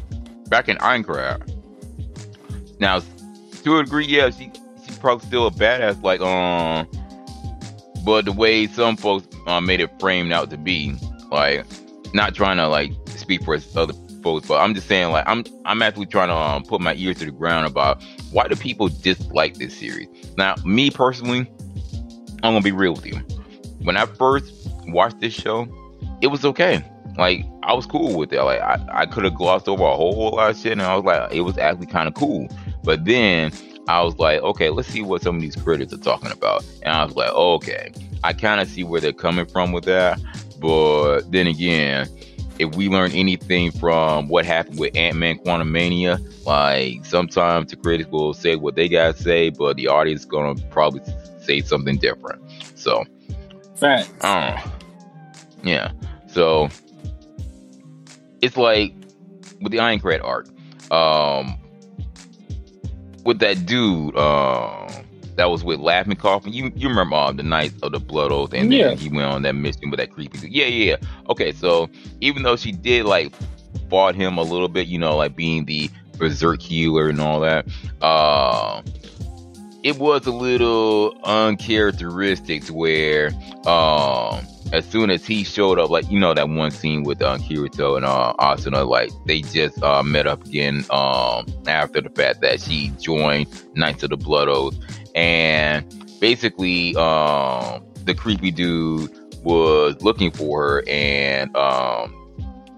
back 0.48 0.68
in 0.68 0.76
Aincrad. 0.78 1.54
Now 2.78 3.00
to 3.62 3.78
a 3.78 3.84
degree, 3.84 4.06
yeah, 4.06 4.30
she 4.30 4.50
probably 4.98 5.26
still 5.26 5.46
a 5.46 5.50
badass, 5.50 6.02
like 6.02 6.20
um, 6.20 6.88
but 8.04 8.24
the 8.24 8.32
way 8.32 8.66
some 8.66 8.96
folks 8.96 9.26
uh, 9.46 9.60
made 9.60 9.80
it 9.80 9.90
framed 10.00 10.32
out 10.32 10.50
to 10.50 10.56
be, 10.56 10.94
like, 11.30 11.64
not 12.14 12.34
trying 12.34 12.56
to 12.56 12.68
like 12.68 12.92
speak 13.08 13.44
for 13.44 13.58
other 13.76 13.94
folks, 14.22 14.46
but 14.46 14.60
I'm 14.60 14.74
just 14.74 14.88
saying, 14.88 15.10
like, 15.10 15.24
I'm 15.26 15.44
I'm 15.64 15.82
actually 15.82 16.06
trying 16.06 16.28
to 16.28 16.34
um, 16.34 16.62
put 16.64 16.80
my 16.80 16.94
ears 16.94 17.18
to 17.18 17.24
the 17.24 17.30
ground 17.30 17.66
about 17.66 18.02
why 18.32 18.48
do 18.48 18.56
people 18.56 18.88
dislike 18.88 19.54
this 19.54 19.78
series. 19.78 20.08
Now, 20.36 20.54
me 20.64 20.90
personally, 20.90 21.50
I'm 22.42 22.52
gonna 22.52 22.60
be 22.60 22.72
real 22.72 22.94
with 22.94 23.06
you. 23.06 23.16
When 23.82 23.96
I 23.96 24.06
first 24.06 24.52
watched 24.88 25.20
this 25.20 25.34
show, 25.34 25.68
it 26.20 26.28
was 26.28 26.44
okay. 26.44 26.84
Like 27.16 27.44
I 27.62 27.74
was 27.74 27.84
cool 27.86 28.16
with 28.16 28.32
it. 28.32 28.42
Like 28.42 28.60
I, 28.60 28.84
I 28.90 29.06
could 29.06 29.24
have 29.24 29.34
glossed 29.34 29.68
over 29.68 29.82
a 29.82 29.96
whole, 29.96 30.14
whole 30.14 30.30
lot 30.36 30.50
of 30.50 30.56
shit, 30.56 30.72
and 30.72 30.82
I 30.82 30.94
was 30.96 31.04
like, 31.04 31.32
it 31.32 31.40
was 31.40 31.58
actually 31.58 31.86
kind 31.86 32.08
of 32.08 32.14
cool. 32.14 32.48
But 32.84 33.04
then 33.04 33.52
I 33.88 34.02
was 34.02 34.18
like, 34.18 34.42
okay, 34.42 34.68
let's 34.68 34.88
see 34.88 35.02
what 35.02 35.22
some 35.22 35.36
of 35.36 35.42
these 35.42 35.56
critics 35.56 35.92
are 35.94 35.98
talking 35.98 36.30
about. 36.30 36.64
And 36.82 36.94
I 36.94 37.04
was 37.04 37.16
like, 37.16 37.30
okay, 37.30 37.90
I 38.22 38.34
kind 38.34 38.60
of 38.60 38.68
see 38.68 38.84
where 38.84 39.00
they're 39.00 39.14
coming 39.14 39.46
from 39.46 39.72
with 39.72 39.84
that. 39.84 40.20
But 40.60 41.22
then 41.32 41.46
again, 41.46 42.06
if 42.58 42.74
we 42.76 42.88
learn 42.88 43.12
anything 43.12 43.70
from 43.70 44.28
what 44.28 44.44
happened 44.44 44.78
with 44.78 44.94
Ant 44.94 45.16
Man 45.16 45.38
Quantumania, 45.38 46.20
like 46.44 47.04
sometimes 47.06 47.70
the 47.70 47.76
critics 47.76 48.10
will 48.10 48.34
say 48.34 48.56
what 48.56 48.74
they 48.74 48.88
gotta 48.88 49.16
say, 49.16 49.48
but 49.48 49.76
the 49.76 49.88
audience 49.88 50.20
is 50.20 50.26
gonna 50.26 50.60
probably 50.68 51.00
say 51.40 51.62
something 51.62 51.96
different. 51.96 52.42
So, 52.74 53.06
Facts. 53.76 54.10
Yeah. 55.62 55.92
So 56.26 56.68
it's 58.42 58.56
like 58.56 58.92
with 59.62 59.72
the 59.72 59.80
Iron 59.80 59.98
Aincrad 59.98 60.22
art. 60.22 60.48
Um, 60.90 61.58
with 63.28 63.40
that 63.40 63.66
dude 63.66 64.16
uh, 64.16 64.90
that 65.36 65.50
was 65.50 65.62
with 65.62 65.78
Laughing 65.80 66.16
Coffin. 66.16 66.50
You 66.50 66.72
you 66.74 66.88
remember 66.88 67.14
uh, 67.14 67.30
the 67.30 67.42
night 67.42 67.74
of 67.82 67.92
the 67.92 68.00
blood 68.00 68.32
oath, 68.32 68.54
and 68.54 68.72
yeah. 68.72 68.88
then 68.88 68.96
he 68.96 69.10
went 69.10 69.26
on 69.26 69.42
that 69.42 69.54
mission 69.54 69.90
with 69.90 69.98
that 69.98 70.10
creepy. 70.10 70.38
Dude. 70.38 70.50
Yeah, 70.50 70.64
yeah. 70.64 70.96
Okay, 71.28 71.52
so 71.52 71.90
even 72.22 72.42
though 72.42 72.56
she 72.56 72.72
did 72.72 73.04
like 73.04 73.34
fought 73.90 74.14
him 74.14 74.38
a 74.38 74.42
little 74.42 74.68
bit, 74.68 74.88
you 74.88 74.98
know, 74.98 75.14
like 75.14 75.36
being 75.36 75.66
the 75.66 75.90
berserk 76.16 76.62
healer 76.62 77.10
and 77.10 77.20
all 77.20 77.40
that, 77.40 77.66
uh, 78.00 78.80
it 79.82 79.98
was 79.98 80.26
a 80.26 80.32
little 80.32 81.14
uncharacteristic 81.24 82.64
to 82.64 82.72
where 82.72 83.26
um, 83.66 84.40
as 84.72 84.84
soon 84.88 85.10
as 85.10 85.26
he 85.26 85.44
showed 85.44 85.78
up, 85.78 85.90
like 85.90 86.10
you 86.10 86.18
know 86.18 86.34
that 86.34 86.48
one 86.48 86.70
scene 86.70 87.02
with 87.02 87.22
uh, 87.22 87.38
Kirito 87.38 87.96
and 87.96 88.04
uh, 88.04 88.34
Asuna, 88.38 88.86
like 88.86 89.10
they 89.26 89.40
just 89.40 89.82
uh, 89.82 90.02
met 90.02 90.26
up 90.26 90.44
again 90.44 90.84
um, 90.90 91.46
after 91.66 92.00
the 92.00 92.10
fact 92.10 92.40
that 92.42 92.60
she 92.60 92.92
joined 93.00 93.46
Knights 93.74 94.02
of 94.02 94.10
the 94.10 94.16
Blood 94.16 94.48
Oath, 94.48 94.76
and 95.14 95.84
basically 96.20 96.94
um, 96.96 97.84
the 98.04 98.14
creepy 98.14 98.50
dude 98.50 99.10
was 99.42 100.00
looking 100.02 100.30
for 100.30 100.62
her 100.62 100.84
and 100.88 101.56
um, 101.56 102.14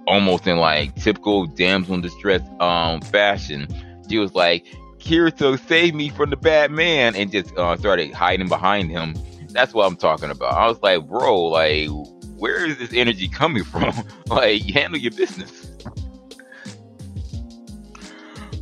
almost 0.07 0.47
in 0.47 0.59
like 0.59 0.95
typical 0.97 1.47
damsel 1.47 1.95
in 1.95 2.01
distress 2.01 2.43
um, 2.61 3.01
fashion, 3.01 3.67
she 4.09 4.19
was 4.19 4.35
like, 4.35 4.67
Kirito, 4.99 5.59
save 5.67 5.95
me 5.95 6.11
from 6.11 6.31
the 6.31 6.37
bad 6.37 6.71
man, 6.71 7.17
and 7.17 7.33
just 7.33 7.57
uh, 7.57 7.77
started 7.77 8.13
hiding 8.13 8.49
behind 8.49 8.91
him. 8.91 9.15
That's 9.53 9.75
what 9.75 9.87
I'm 9.87 9.97
talking 9.97 10.31
about. 10.31 10.55
I 10.55 10.67
was 10.69 10.81
like, 10.83 11.07
bro, 11.07 11.45
like, 11.45 11.89
where 12.37 12.67
is 12.67 12.79
this 12.79 12.93
energy 12.93 13.29
coming 13.29 13.65
from? 13.65 13.95
like, 14.27 14.63
handle 14.63 14.99
your 14.99 15.13
business. 15.13 15.71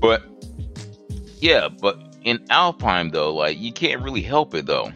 But 0.00 0.22
yeah, 1.40 1.68
but 1.68 1.98
in 2.24 2.38
Alfheim 2.46 3.12
though, 3.12 3.34
like 3.34 3.58
you 3.58 3.72
can't 3.72 4.02
really 4.02 4.22
help 4.22 4.54
it 4.54 4.66
though. 4.66 4.92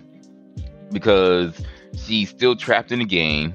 Because 0.91 1.61
she's 1.97 2.29
still 2.31 2.57
trapped 2.57 2.93
in 2.93 2.99
the 3.01 3.05
game. 3.05 3.55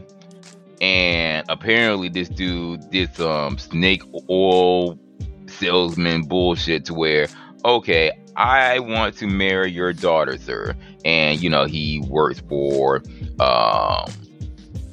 And 0.81 1.45
apparently 1.49 2.09
this 2.09 2.29
dude 2.29 2.89
did 2.91 3.15
some 3.15 3.57
snake 3.57 4.03
oil 4.29 4.99
salesman 5.47 6.23
bullshit 6.23 6.85
to 6.85 6.93
where, 6.93 7.27
okay, 7.67 8.11
I 8.35 8.79
want 8.79 9.17
to 9.17 9.27
marry 9.27 9.71
your 9.71 9.93
daughter, 9.93 10.37
sir. 10.37 10.75
And 11.05 11.41
you 11.41 11.49
know, 11.49 11.65
he 11.65 12.03
works 12.07 12.41
for 12.47 13.03
um 13.39 14.11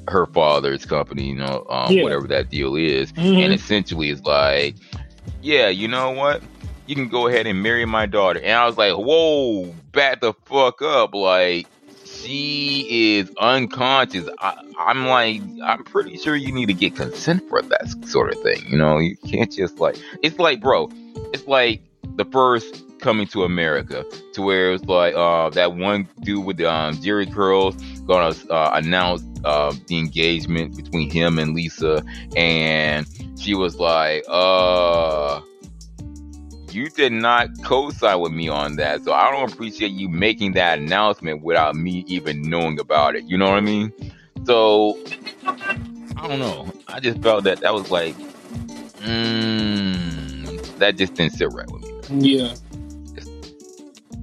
her 0.08 0.26
father's 0.26 0.84
company, 0.84 1.28
you 1.28 1.36
know, 1.36 1.66
um, 1.70 1.92
yeah. 1.92 2.02
whatever 2.02 2.26
that 2.28 2.50
deal 2.50 2.76
is. 2.76 3.12
Mm-hmm. 3.12 3.40
And 3.40 3.52
essentially 3.54 4.10
it's 4.10 4.22
like, 4.22 4.76
yeah, 5.40 5.68
you 5.68 5.88
know 5.88 6.10
what? 6.10 6.42
You 6.86 6.94
can 6.94 7.08
go 7.08 7.28
ahead 7.28 7.46
and 7.46 7.62
marry 7.62 7.86
my 7.86 8.04
daughter. 8.06 8.40
And 8.40 8.52
I 8.52 8.66
was 8.66 8.76
like, 8.76 8.92
whoa, 8.92 9.74
back 9.92 10.20
the 10.20 10.34
fuck 10.44 10.82
up. 10.82 11.14
Like, 11.14 11.66
she 12.04 13.16
is 13.16 13.30
unconscious. 13.40 14.28
I, 14.40 14.62
am 14.78 15.06
like, 15.06 15.40
I'm 15.62 15.84
pretty 15.84 16.18
sure 16.18 16.36
you 16.36 16.52
need 16.52 16.66
to 16.66 16.74
get 16.74 16.94
consent 16.96 17.48
for 17.48 17.62
that 17.62 17.88
sort 18.06 18.34
of 18.34 18.42
thing. 18.42 18.62
You 18.68 18.76
know, 18.76 18.98
you 18.98 19.16
can't 19.16 19.50
just 19.50 19.78
like, 19.78 19.96
it's 20.22 20.38
like, 20.38 20.60
bro, 20.60 20.90
it's 21.32 21.46
like 21.46 21.80
the 22.16 22.24
first 22.26 22.84
coming 23.00 23.26
to 23.26 23.44
America 23.44 24.04
to 24.32 24.42
where 24.42 24.68
it 24.68 24.72
was 24.72 24.84
like, 24.84 25.14
uh, 25.14 25.50
that 25.50 25.74
one 25.74 26.08
dude 26.20 26.44
with 26.44 26.56
the 26.56 26.70
um, 26.70 26.96
Jheri 26.96 27.32
curls 27.32 27.76
gonna 28.06 28.34
uh, 28.50 28.70
announce 28.74 29.22
uh, 29.44 29.74
the 29.88 29.98
engagement 29.98 30.76
between 30.76 31.10
him 31.10 31.38
and 31.38 31.54
Lisa, 31.54 32.02
and 32.36 33.06
she 33.38 33.54
was 33.54 33.76
like, 33.76 34.24
uh, 34.28 35.40
you 36.70 36.88
did 36.88 37.12
not 37.12 37.48
co-sign 37.62 38.18
with 38.20 38.32
me 38.32 38.48
on 38.48 38.76
that, 38.76 39.04
so 39.04 39.12
I 39.12 39.30
don't 39.30 39.52
appreciate 39.52 39.92
you 39.92 40.08
making 40.08 40.52
that 40.52 40.78
announcement 40.78 41.42
without 41.42 41.76
me 41.76 42.04
even 42.08 42.42
knowing 42.42 42.80
about 42.80 43.16
it. 43.16 43.24
You 43.24 43.38
know 43.38 43.48
what 43.48 43.58
I 43.58 43.60
mean? 43.60 43.92
So 44.44 44.98
I 45.44 46.26
don't 46.26 46.38
know. 46.38 46.72
I 46.88 47.00
just 47.00 47.22
felt 47.22 47.44
that 47.44 47.60
that 47.60 47.74
was 47.74 47.90
like, 47.90 48.16
mm, 48.98 50.78
that 50.78 50.96
just 50.96 51.14
didn't 51.14 51.34
sit 51.34 51.52
right 51.52 51.70
with 51.70 51.82
me. 51.82 51.93
Yeah. 52.20 52.54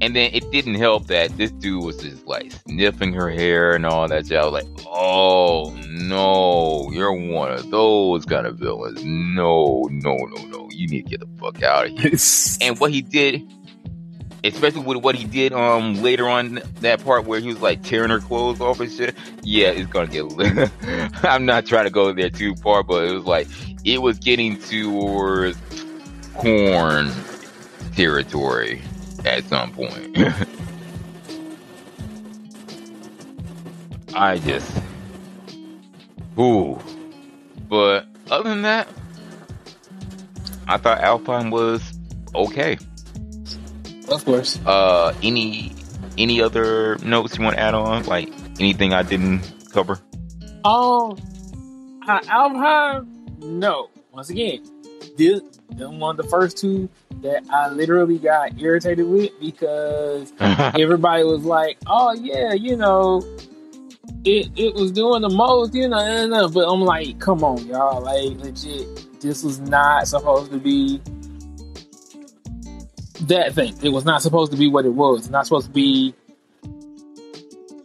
And 0.02 0.16
then 0.16 0.32
it 0.34 0.52
didn't 0.52 0.76
help 0.76 1.06
that 1.08 1.38
this 1.38 1.52
dude 1.52 1.84
was 1.84 1.98
just 1.98 2.26
like 2.26 2.52
sniffing 2.68 3.14
her 3.14 3.30
hair 3.30 3.76
and 3.76 3.86
all 3.86 4.08
that 4.08 4.26
shit. 4.26 4.38
I 4.38 4.44
was 4.46 4.64
like, 4.64 4.86
oh 4.88 5.70
no, 5.88 6.90
you're 6.92 7.14
one 7.14 7.52
of 7.52 7.70
those 7.70 8.26
kind 8.26 8.48
of 8.48 8.58
villains. 8.58 9.04
No, 9.06 9.88
no, 9.92 10.16
no, 10.16 10.46
no. 10.46 10.70
You 10.72 10.88
need 10.88 11.04
to 11.04 11.10
get 11.10 11.20
the 11.20 11.28
fuck 11.40 11.62
out 11.62 11.86
of 11.86 12.00
here. 12.00 12.14
and 12.68 12.80
what 12.80 12.90
he 12.90 13.04
did, 13.04 13.44
especially 14.44 14.82
with 14.82 14.98
what 14.98 15.14
he 15.14 15.26
did 15.26 15.54
um 15.54 16.02
later 16.02 16.28
on 16.28 16.62
that 16.80 17.04
part 17.06 17.26
where 17.26 17.40
he 17.40 17.50
was 17.50 17.62
like 17.62 17.84
tearing 17.84 18.10
her 18.10 18.20
clothes 18.20 18.60
off 18.60 18.80
and 18.80 18.92
shit. 18.92 19.16
Yeah, 19.44 19.68
it's 19.68 19.92
gonna 19.92 20.08
get. 20.08 20.72
I'm 21.24 21.46
not 21.46 21.68
trying 21.68 21.86
to 21.86 21.92
go 21.92 22.12
there 22.12 22.32
too 22.32 22.56
far, 22.56 22.82
but 22.82 23.06
it 23.06 23.12
was 23.12 23.26
like 23.26 23.48
it 23.86 24.02
was 24.02 24.18
getting 24.18 24.60
towards 24.60 25.60
corn 26.34 27.12
territory 27.96 28.82
at 29.26 29.44
some 29.46 29.72
point. 29.72 30.18
I 34.14 34.38
just, 34.40 34.78
ooh. 36.38 36.80
But 37.70 38.08
other 38.30 38.50
than 38.50 38.64
that, 38.64 38.88
I 40.68 40.78
thought 40.78 41.00
Alfheim 41.00 41.52
was 41.52 41.98
okay. 42.36 42.78
Of 44.10 44.26
course. 44.26 44.60
Uh, 44.66 45.14
any 45.24 45.74
any 46.18 46.42
other 46.42 46.98
notes 46.98 47.38
you 47.38 47.44
want 47.44 47.56
to 47.56 47.62
add 47.62 47.74
on? 47.74 48.04
Like 48.06 48.30
anything 48.60 48.94
I 48.94 49.04
didn't 49.04 49.42
cover? 49.72 50.00
Um, 50.64 51.18
uh, 52.08 52.20
Alfheim, 52.22 53.08
no. 53.40 53.90
Once 54.12 54.30
again, 54.30 54.64
this 55.18 55.42
one 55.78 56.18
of 56.20 56.24
the 56.24 56.30
first 56.30 56.58
two 56.58 56.90
that 57.22 57.44
I 57.50 57.70
literally 57.70 58.18
got 58.18 58.60
irritated 58.60 59.08
with 59.08 59.32
because 59.40 60.34
everybody 60.40 61.24
was 61.24 61.44
like, 61.44 61.78
"Oh 61.88 62.14
yeah, 62.14 62.54
you 62.54 62.76
know, 62.76 63.22
it 64.26 64.50
it 64.56 64.74
was 64.76 64.92
doing 64.92 65.22
the 65.22 65.30
most, 65.30 65.74
you 65.74 65.88
know." 65.88 66.50
But 66.50 66.68
I'm 66.68 66.82
like, 66.82 67.20
"Come 67.20 67.44
on, 67.44 67.66
y'all! 67.66 68.02
Like, 68.02 68.40
legit, 68.40 69.22
this 69.22 69.44
was 69.44 69.60
not 69.60 70.08
supposed 70.08 70.52
to 70.52 70.58
be 70.58 71.02
that 73.22 73.54
thing. 73.54 73.76
It 73.82 73.90
was 73.90 74.06
not 74.06 74.22
supposed 74.22 74.52
to 74.52 74.58
be 74.58 74.68
what 74.68 74.86
it 74.86 74.94
was. 74.94 75.20
It's 75.22 75.30
not 75.30 75.46
supposed 75.46 75.68
to 75.68 75.74
be." 75.74 76.14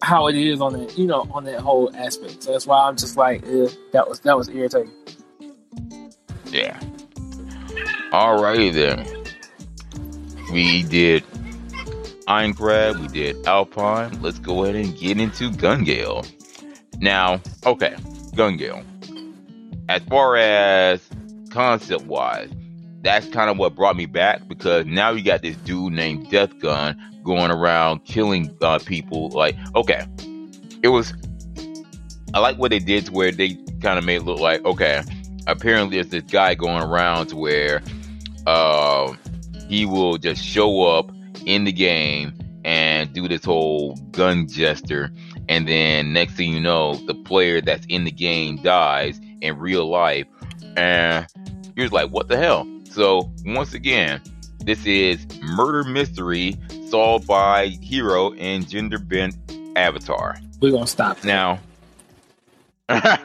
How 0.02 0.28
it 0.28 0.36
is 0.36 0.60
on 0.60 0.74
that, 0.74 0.96
you 0.96 1.04
know, 1.04 1.26
on 1.32 1.42
that 1.44 1.58
whole 1.58 1.90
aspect. 1.96 2.44
So 2.44 2.52
that's 2.52 2.64
why 2.64 2.86
I'm 2.86 2.96
just 2.96 3.16
like, 3.16 3.42
eh, 3.44 3.66
that 3.92 4.08
was 4.08 4.20
that 4.20 4.36
was 4.36 4.48
irritating. 4.48 4.92
Yeah. 6.52 6.78
Alrighty 8.12 8.72
then 8.72 9.06
we 10.52 10.84
did 10.84 11.24
Aincrad, 12.28 13.00
we 13.00 13.08
did 13.08 13.36
Alfheim. 13.44 14.20
Let's 14.20 14.38
go 14.38 14.64
ahead 14.64 14.76
and 14.76 14.96
get 14.96 15.18
into 15.18 15.52
Gun 15.52 15.84
Gale. 15.84 16.24
Now, 16.98 17.40
okay, 17.64 17.96
Gun 18.34 18.56
Gale. 18.56 18.82
As 19.88 20.02
far 20.04 20.36
as 20.36 21.08
concept 21.50 22.04
wise, 22.06 22.50
that's 23.02 23.28
kind 23.28 23.48
of 23.48 23.58
what 23.58 23.76
brought 23.76 23.96
me 23.96 24.06
back 24.06 24.48
because 24.48 24.86
now 24.86 25.10
you 25.10 25.22
got 25.22 25.42
this 25.42 25.56
dude 25.58 25.92
named 25.92 26.30
Death 26.30 26.58
Gun 26.58 27.00
going 27.22 27.50
around 27.50 28.04
killing 28.04 28.56
uh, 28.60 28.78
people. 28.80 29.28
Like, 29.30 29.56
okay, 29.76 30.06
it 30.82 30.88
was. 30.88 31.14
I 32.34 32.40
like 32.40 32.58
what 32.58 32.70
they 32.70 32.80
did 32.80 33.06
to 33.06 33.12
where 33.12 33.30
they 33.30 33.54
kind 33.80 33.98
of 33.98 34.04
made 34.04 34.16
it 34.16 34.24
look 34.24 34.40
like, 34.40 34.64
okay, 34.64 35.02
apparently 35.46 35.96
there's 35.96 36.08
this 36.08 36.24
guy 36.24 36.54
going 36.54 36.82
around 36.82 37.28
to 37.28 37.36
where 37.36 37.80
uh, 38.46 39.14
he 39.68 39.86
will 39.86 40.18
just 40.18 40.42
show 40.44 40.82
up 40.82 41.10
in 41.44 41.64
the 41.64 41.72
game 41.72 42.32
and 42.64 43.12
do 43.12 43.28
this 43.28 43.44
whole 43.44 43.94
gun 44.10 44.48
gesture. 44.48 45.10
And 45.48 45.68
then 45.68 46.12
next 46.12 46.34
thing 46.34 46.52
you 46.52 46.60
know, 46.60 46.94
the 47.06 47.14
player 47.14 47.60
that's 47.60 47.86
in 47.86 48.04
the 48.04 48.10
game 48.10 48.56
dies 48.56 49.20
in 49.40 49.58
real 49.58 49.88
life. 49.88 50.26
And 50.76 51.26
you're 51.76 51.88
like, 51.88 52.10
what 52.10 52.28
the 52.28 52.36
hell? 52.36 52.66
So 52.90 53.32
once 53.44 53.74
again, 53.74 54.20
this 54.64 54.84
is 54.84 55.24
murder 55.40 55.84
mystery 55.84 56.56
solved 56.88 57.26
by 57.26 57.68
hero 57.68 58.32
and 58.32 58.68
gender 58.68 58.98
bent 58.98 59.36
avatar. 59.76 60.36
We're 60.60 60.72
gonna 60.72 60.86
stop 60.86 61.22
now. 61.22 61.60
no, 62.88 63.16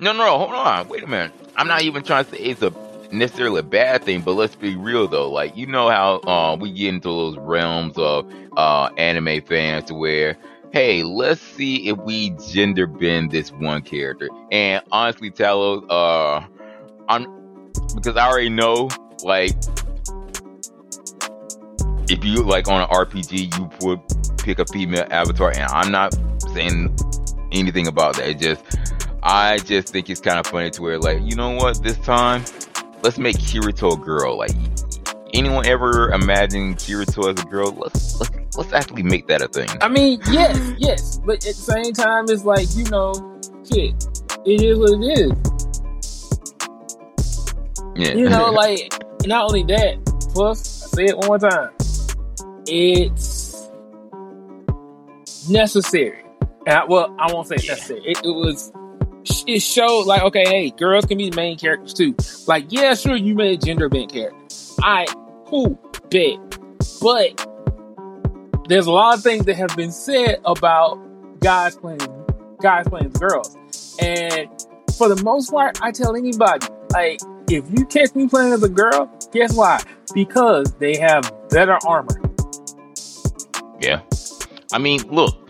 no, 0.00 0.38
hold 0.38 0.52
on. 0.52 0.88
Wait 0.88 1.02
a 1.02 1.06
minute. 1.06 1.32
I'm 1.56 1.68
not 1.68 1.82
even 1.82 2.02
trying 2.02 2.24
to 2.26 2.30
say 2.32 2.38
it's 2.38 2.62
a 2.62 2.70
necessarily 3.12 3.60
a 3.60 3.64
bad 3.64 4.04
thing, 4.04 4.22
but 4.22 4.32
let's 4.32 4.56
be 4.56 4.76
real 4.76 5.06
though. 5.06 5.30
Like 5.30 5.56
you 5.56 5.66
know 5.66 5.88
how 5.88 6.16
uh, 6.20 6.56
we 6.58 6.72
get 6.72 6.88
into 6.94 7.08
those 7.08 7.36
realms 7.38 7.96
of 7.96 8.32
uh, 8.56 8.90
anime 8.96 9.42
fans 9.42 9.92
where, 9.92 10.36
hey, 10.72 11.02
let's 11.02 11.40
see 11.40 11.88
if 11.88 11.98
we 11.98 12.30
gender 12.52 12.86
bend 12.86 13.30
this 13.30 13.52
one 13.52 13.82
character. 13.82 14.28
And 14.50 14.82
honestly, 14.90 15.30
Talos, 15.30 15.84
uh, 15.90 16.46
I'm 17.08 17.70
because 17.94 18.16
I 18.16 18.28
already 18.28 18.48
know 18.48 18.88
like 19.22 19.52
if 22.08 22.24
you 22.24 22.42
like 22.42 22.68
on 22.68 22.80
an 22.80 22.88
RPG, 22.88 23.56
you 23.56 23.70
would 23.86 24.00
pick 24.38 24.58
a 24.58 24.66
female 24.66 25.06
avatar, 25.10 25.50
and 25.50 25.62
I'm 25.62 25.92
not 25.92 26.14
saying 26.52 26.96
anything 27.52 27.86
about 27.86 28.16
that. 28.16 28.28
It 28.28 28.38
just 28.38 28.64
I 29.22 29.58
just 29.58 29.88
think 29.88 30.10
it's 30.10 30.20
kind 30.20 30.38
of 30.38 30.46
funny 30.46 30.70
to 30.70 30.82
where 30.82 30.98
like 30.98 31.20
you 31.22 31.36
know 31.36 31.50
what 31.50 31.82
this 31.82 31.98
time 31.98 32.44
let's 33.02 33.18
make 33.18 33.36
Kirito 33.36 33.94
a 33.94 33.96
girl. 33.96 34.38
Like 34.38 34.52
anyone 35.34 35.66
ever 35.66 36.10
imagine 36.10 36.74
Kirito 36.74 37.32
as 37.32 37.42
a 37.42 37.46
girl? 37.46 37.72
Let's 37.72 38.20
let's 38.20 38.56
let's 38.56 38.72
actually 38.72 39.02
make 39.02 39.26
that 39.28 39.42
a 39.42 39.48
thing. 39.48 39.68
I 39.80 39.88
mean, 39.88 40.20
yes, 40.30 40.74
yes, 40.78 41.18
but 41.18 41.36
at 41.36 41.42
the 41.42 41.52
same 41.52 41.92
time, 41.92 42.24
it's 42.28 42.44
like 42.44 42.68
you 42.74 42.84
know, 42.84 43.12
shit, 43.64 43.94
it 44.44 44.62
is 44.62 44.78
what 44.78 44.92
it 44.92 45.18
is. 45.18 45.32
Yeah. 47.94 48.14
You 48.14 48.28
know, 48.28 48.50
like 48.52 48.92
not 49.26 49.44
only 49.44 49.64
that, 49.64 50.04
plus 50.32 50.84
I 50.84 50.96
say 50.96 51.04
it 51.06 51.18
one 51.18 51.26
more 51.26 51.38
time, 51.38 51.70
it's 52.66 53.70
necessary. 55.48 56.24
I, 56.66 56.84
well, 56.84 57.14
I 57.18 57.32
won't 57.32 57.48
say 57.48 57.56
it's 57.56 57.68
necessary. 57.68 58.02
It, 58.04 58.18
it 58.18 58.30
was. 58.30 58.72
It 59.46 59.60
showed 59.60 60.06
like 60.06 60.22
okay, 60.22 60.44
hey, 60.44 60.70
girls 60.70 61.04
can 61.04 61.18
be 61.18 61.30
the 61.30 61.36
main 61.36 61.58
characters 61.58 61.94
too. 61.94 62.14
Like, 62.46 62.66
yeah, 62.70 62.94
sure, 62.94 63.16
you 63.16 63.34
made 63.34 63.62
a 63.62 63.66
gender 63.66 63.88
bent 63.88 64.12
characters. 64.12 64.76
I 64.82 65.06
cool, 65.46 65.78
bet. 66.10 66.38
But 67.00 67.46
there's 68.68 68.86
a 68.86 68.92
lot 68.92 69.16
of 69.16 69.22
things 69.22 69.44
that 69.46 69.56
have 69.56 69.76
been 69.76 69.92
said 69.92 70.40
about 70.44 70.98
guys 71.40 71.76
playing 71.76 72.00
guys 72.60 72.88
playing 72.88 73.10
girls. 73.10 73.56
And 74.00 74.48
for 74.96 75.08
the 75.08 75.22
most 75.22 75.50
part, 75.50 75.82
I 75.82 75.90
tell 75.90 76.16
anybody, 76.16 76.66
like, 76.90 77.20
if 77.50 77.64
you 77.70 77.84
catch 77.86 78.14
me 78.14 78.28
playing 78.28 78.52
as 78.52 78.62
a 78.62 78.68
girl, 78.68 79.10
guess 79.32 79.54
why? 79.54 79.80
Because 80.14 80.72
they 80.74 80.96
have 80.96 81.30
better 81.50 81.78
armor. 81.86 82.20
Yeah. 83.80 84.00
I 84.72 84.78
mean, 84.78 85.02
look, 85.08 85.41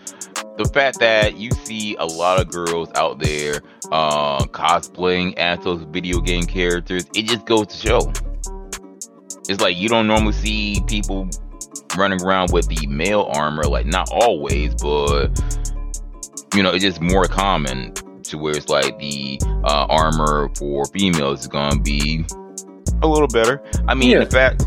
the 0.57 0.65
fact 0.73 0.99
that 0.99 1.37
you 1.37 1.49
see 1.51 1.95
a 1.95 2.05
lot 2.05 2.39
of 2.39 2.49
girls 2.51 2.89
out 2.95 3.19
there 3.19 3.61
uh, 3.91 4.43
cosplaying 4.45 5.35
as 5.37 5.59
those 5.63 5.81
video 5.83 6.19
game 6.19 6.43
characters, 6.43 7.05
it 7.15 7.25
just 7.25 7.45
goes 7.45 7.67
to 7.67 7.75
show. 7.87 8.13
It's 9.49 9.61
like 9.61 9.75
you 9.77 9.89
don't 9.89 10.07
normally 10.07 10.33
see 10.33 10.81
people 10.87 11.27
running 11.97 12.21
around 12.23 12.51
with 12.51 12.67
the 12.67 12.87
male 12.87 13.29
armor, 13.33 13.63
like 13.63 13.85
not 13.85 14.09
always, 14.11 14.73
but 14.75 15.27
you 16.55 16.61
know, 16.63 16.71
it's 16.71 16.83
just 16.83 17.01
more 17.01 17.25
common 17.25 17.93
to 18.23 18.37
where 18.37 18.55
it's 18.55 18.69
like 18.69 18.97
the 18.99 19.39
uh, 19.63 19.85
armor 19.89 20.49
for 20.55 20.85
females 20.85 21.41
is 21.41 21.47
gonna 21.47 21.79
be 21.79 22.25
a 23.01 23.07
little 23.07 23.27
better. 23.27 23.61
I 23.87 23.95
mean, 23.95 24.11
Yeah. 24.11 24.21
in 24.21 24.29
fact, 24.29 24.63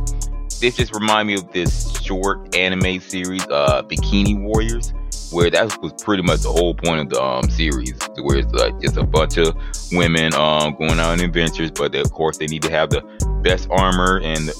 this 0.60 0.76
just 0.76 0.94
remind 0.94 1.28
me 1.28 1.34
of 1.34 1.50
this 1.52 1.98
short 2.02 2.54
anime 2.56 3.00
series, 3.00 3.44
uh, 3.46 3.82
Bikini 3.82 4.38
Warriors, 4.38 4.92
where 5.32 5.50
that 5.50 5.80
was 5.82 5.92
pretty 6.02 6.22
much 6.22 6.40
the 6.40 6.50
whole 6.50 6.74
point 6.74 7.00
of 7.00 7.08
the 7.10 7.22
um 7.22 7.50
series, 7.50 7.98
where 8.22 8.38
it's 8.38 8.52
like 8.52 8.80
just 8.80 8.96
a 8.96 9.04
bunch 9.04 9.36
of 9.36 9.56
women 9.92 10.34
um 10.34 10.74
going 10.76 10.98
out 10.98 11.10
on 11.12 11.20
adventures, 11.20 11.70
but 11.70 11.92
they, 11.92 12.00
of 12.00 12.12
course 12.12 12.38
they 12.38 12.46
need 12.46 12.62
to 12.62 12.70
have 12.70 12.90
the 12.90 13.02
best 13.42 13.68
armor 13.70 14.20
and 14.22 14.50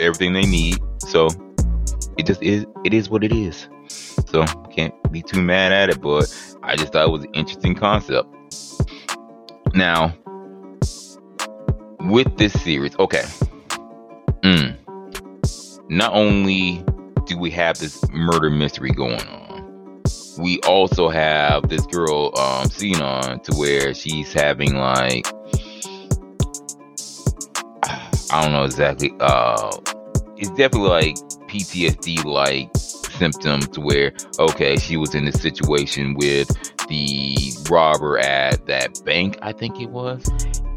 everything 0.00 0.32
they 0.32 0.46
need. 0.46 0.78
So 0.98 1.28
it 2.16 2.26
just 2.26 2.42
is 2.42 2.66
it 2.84 2.94
is 2.94 3.08
what 3.08 3.24
it 3.24 3.32
is. 3.32 3.68
So 4.26 4.44
can't 4.70 4.94
be 5.10 5.22
too 5.22 5.40
mad 5.40 5.72
at 5.72 5.90
it, 5.90 6.00
but 6.00 6.32
I 6.62 6.76
just 6.76 6.92
thought 6.92 7.06
it 7.06 7.10
was 7.10 7.24
an 7.24 7.34
interesting 7.34 7.74
concept. 7.74 8.28
Now, 9.74 10.14
with 12.00 12.36
this 12.36 12.52
series, 12.62 12.96
okay. 12.98 13.24
Mm, 14.42 14.76
not 15.88 16.12
only 16.12 16.84
do 17.26 17.38
we 17.38 17.50
have 17.50 17.78
this 17.78 18.06
murder 18.10 18.50
mystery 18.50 18.90
going 18.90 19.20
on, 19.20 19.47
we 20.38 20.60
also 20.60 21.08
have 21.08 21.68
this 21.68 21.84
girl 21.86 22.32
um 22.38 22.68
on 23.02 23.40
to 23.40 23.54
where 23.56 23.92
she's 23.92 24.32
having 24.32 24.76
like 24.76 25.26
I 28.30 28.42
don't 28.42 28.52
know 28.52 28.64
exactly 28.64 29.12
uh 29.20 29.76
it's 30.36 30.50
definitely 30.50 30.88
like 30.88 31.16
PTSD 31.48 32.24
like 32.24 32.70
symptoms 32.76 33.68
to 33.68 33.80
where 33.80 34.12
okay 34.38 34.76
she 34.76 34.96
was 34.96 35.14
in 35.14 35.24
this 35.24 35.40
situation 35.40 36.14
with 36.14 36.48
the 36.88 37.52
robber 37.68 38.18
at 38.18 38.64
that 38.66 39.02
bank 39.04 39.38
I 39.42 39.52
think 39.52 39.80
it 39.80 39.90
was 39.90 40.24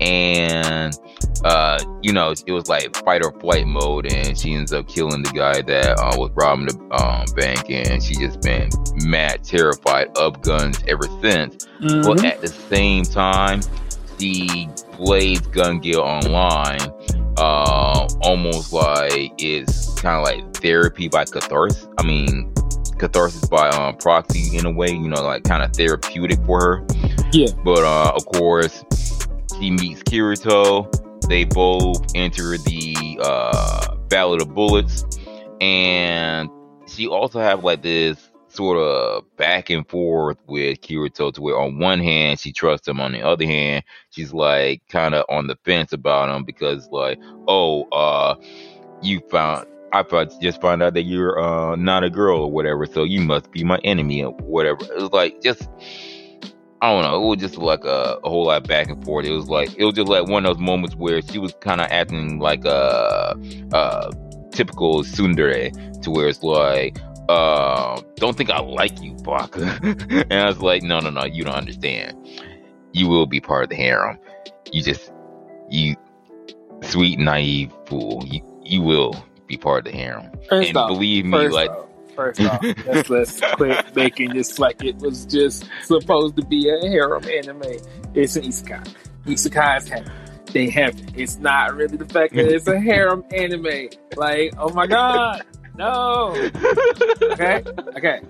and 0.02 0.97
uh 1.45 1.78
you 2.02 2.12
know 2.12 2.34
it 2.45 2.52
was 2.52 2.68
like 2.68 2.95
fight 3.06 3.24
or 3.24 3.32
flight 3.39 3.66
mode 3.68 4.12
and 4.12 4.38
she 4.38 4.54
ends 4.54 4.74
up 4.74 4.88
killing 4.88 5.22
the 5.24 5.30
guy 5.32 5.62
that 5.62 5.97
uh, 5.99 6.12
was 6.18 6.32
robbing 6.36 6.66
the 6.68 6.78
um, 6.95 7.26
bank 7.36 7.70
and 7.70 8.02
she 8.04 8.16
just 8.16 8.41
been 8.41 8.70
mad 9.08 9.43
terrified 9.43 10.08
of 10.18 10.41
guns 10.41 10.80
ever 10.88 11.06
since 11.22 11.66
but 11.80 12.18
Mhm. 12.18 12.24
at 12.26 12.41
the 12.41 12.47
same 12.47 13.04
time 13.04 13.62
the 14.18 14.68
Blades 14.97 15.47
Gun 15.47 15.80
Gale 15.80 16.02
Online 16.02 16.80
uh 17.38 18.08
almost 18.22 18.72
like 18.74 19.32
it's 19.39 19.99
kind 20.02 20.18
of 20.18 20.24
like 20.24 20.54
therapy 20.58 21.08
by 21.08 21.24
catharsis 21.26 21.88
i 21.97 22.04
mean 22.04 22.54
catharsis 22.99 23.47
by 23.49 23.70
um 23.70 23.95
proxy 23.97 24.56
in 24.58 24.66
a 24.66 24.72
way 24.72 24.89
you 24.91 25.08
know 25.08 25.24
like 25.24 25.43
kind 25.43 25.64
of 25.64 25.74
therapeutic 25.74 26.38
for 26.45 26.60
her 26.62 26.86
Yeah. 27.32 27.47
but 27.64 27.80
uh 27.84 28.12
of 28.16 28.26
course 28.28 28.84
she 29.62 29.70
meets 29.70 30.01
kirito. 30.03 30.89
They 31.28 31.43
both 31.43 32.03
enter 32.16 32.57
the 32.57 33.20
uh 33.22 33.95
ballad 34.09 34.41
of 34.41 34.53
bullets. 34.55 35.05
And 35.62 36.49
she 36.88 37.07
also 37.07 37.39
have 37.39 37.64
like 37.64 37.84
this 37.84 38.32
sort 38.47 38.78
of 38.80 39.24
back 39.38 39.70
and 39.70 39.88
forth 39.88 40.38
with 40.47 40.82
kirito 40.82 41.32
to 41.34 41.41
where 41.41 41.57
on 41.57 41.78
one 41.78 41.99
hand 41.99 42.39
she 42.39 42.51
trusts 42.51 42.88
him 42.88 42.99
on 42.99 43.14
the 43.14 43.22
other 43.22 43.45
hand 43.45 43.82
she's 44.09 44.34
like 44.34 44.86
kind 44.89 45.16
of 45.16 45.24
on 45.30 45.47
the 45.47 45.55
fence 45.64 45.93
about 45.93 46.28
him 46.28 46.43
because 46.43 46.89
like 46.89 47.18
oh 47.47 47.84
uh 47.91 48.36
you 49.01 49.22
found 49.30 49.66
I 49.93 50.03
just 50.41 50.59
found 50.59 50.84
out 50.84 50.95
that 50.95 51.03
you're 51.03 51.39
uh 51.39 51.78
not 51.78 52.03
a 52.03 52.09
girl 52.09 52.41
or 52.41 52.51
whatever 52.51 52.86
so 52.86 53.05
you 53.05 53.22
must 53.22 53.49
be 53.51 53.64
my 53.64 53.80
enemy 53.86 54.22
or 54.22 54.34
whatever. 54.34 54.84
It 54.84 55.01
was 55.01 55.12
like 55.12 55.41
just 55.41 55.70
I 56.82 56.91
don't 56.91 57.03
know 57.03 57.23
it 57.23 57.27
was 57.27 57.39
just 57.39 57.57
like 57.57 57.84
a, 57.86 58.17
a 58.23 58.29
whole 58.29 58.45
lot 58.45 58.67
back 58.67 58.89
and 58.89 59.03
forth 59.05 59.25
it 59.25 59.32
was 59.32 59.49
like 59.49 59.75
it 59.77 59.86
was 59.86 59.93
just 59.93 60.07
like 60.07 60.27
one 60.27 60.45
of 60.45 60.55
those 60.55 60.63
moments 60.63 60.95
where 60.95 61.21
she 61.21 61.38
was 61.38 61.53
kind 61.61 61.79
of 61.79 61.88
acting 61.91 62.39
like 62.39 62.65
a, 62.65 63.36
a 63.71 64.11
typical 64.51 65.03
tsundere 65.03 65.71
to 66.01 66.11
where 66.11 66.27
it's 66.27 66.43
like 66.43 66.97
uh, 67.32 68.01
don't 68.15 68.36
think 68.36 68.49
I 68.49 68.59
like 68.59 69.01
you, 69.01 69.13
Baka. 69.23 69.79
and 69.84 70.34
I 70.34 70.47
was 70.47 70.61
like, 70.61 70.84
no, 70.84 70.99
no, 70.99 71.09
no, 71.09 71.23
you 71.23 71.43
don't 71.43 71.55
understand. 71.55 72.17
You 72.93 73.07
will 73.07 73.25
be 73.25 73.39
part 73.39 73.63
of 73.63 73.69
the 73.69 73.77
harem. 73.77 74.17
You 74.71 74.84
just, 74.84 75.13
you 75.69 75.95
sweet, 76.84 77.19
naive 77.19 77.73
fool. 77.86 78.23
You, 78.25 78.41
you 78.63 78.82
will 78.82 79.25
be 79.47 79.57
part 79.57 79.86
of 79.88 79.93
the 79.93 79.97
harem. 79.97 80.29
First 80.49 80.69
and 80.69 80.77
off, 80.77 80.89
believe 80.89 81.25
me, 81.25 81.47
like, 81.47 81.69
off, 81.69 81.88
first 82.22 82.41
off, 82.41 82.63
let's, 82.86 83.09
let's 83.41 83.41
quit 83.55 83.95
making 83.95 84.34
this 84.34 84.59
like 84.59 84.84
it 84.84 84.97
was 84.97 85.26
just 85.26 85.67
supposed 85.84 86.36
to 86.38 86.45
be 86.45 86.69
a 86.69 86.80
harem 86.80 87.24
anime. 87.26 87.63
It's 88.13 88.36
an 88.36 88.43
isekai. 88.43 88.93
Isekais 89.26 89.89
have 89.89 90.11
they 90.53 90.69
have. 90.69 90.99
It's 91.15 91.38
not 91.38 91.76
really 91.76 91.97
the 91.97 92.05
fact 92.05 92.34
that 92.36 92.47
it's 92.47 92.67
a 92.67 92.80
harem 92.89 93.24
anime. 93.32 93.89
Like, 94.15 94.53
oh 94.57 94.69
my 94.69 94.88
god, 94.88 95.43
no. 95.76 96.34
Okay, 97.22 97.63
okay. 97.97 98.22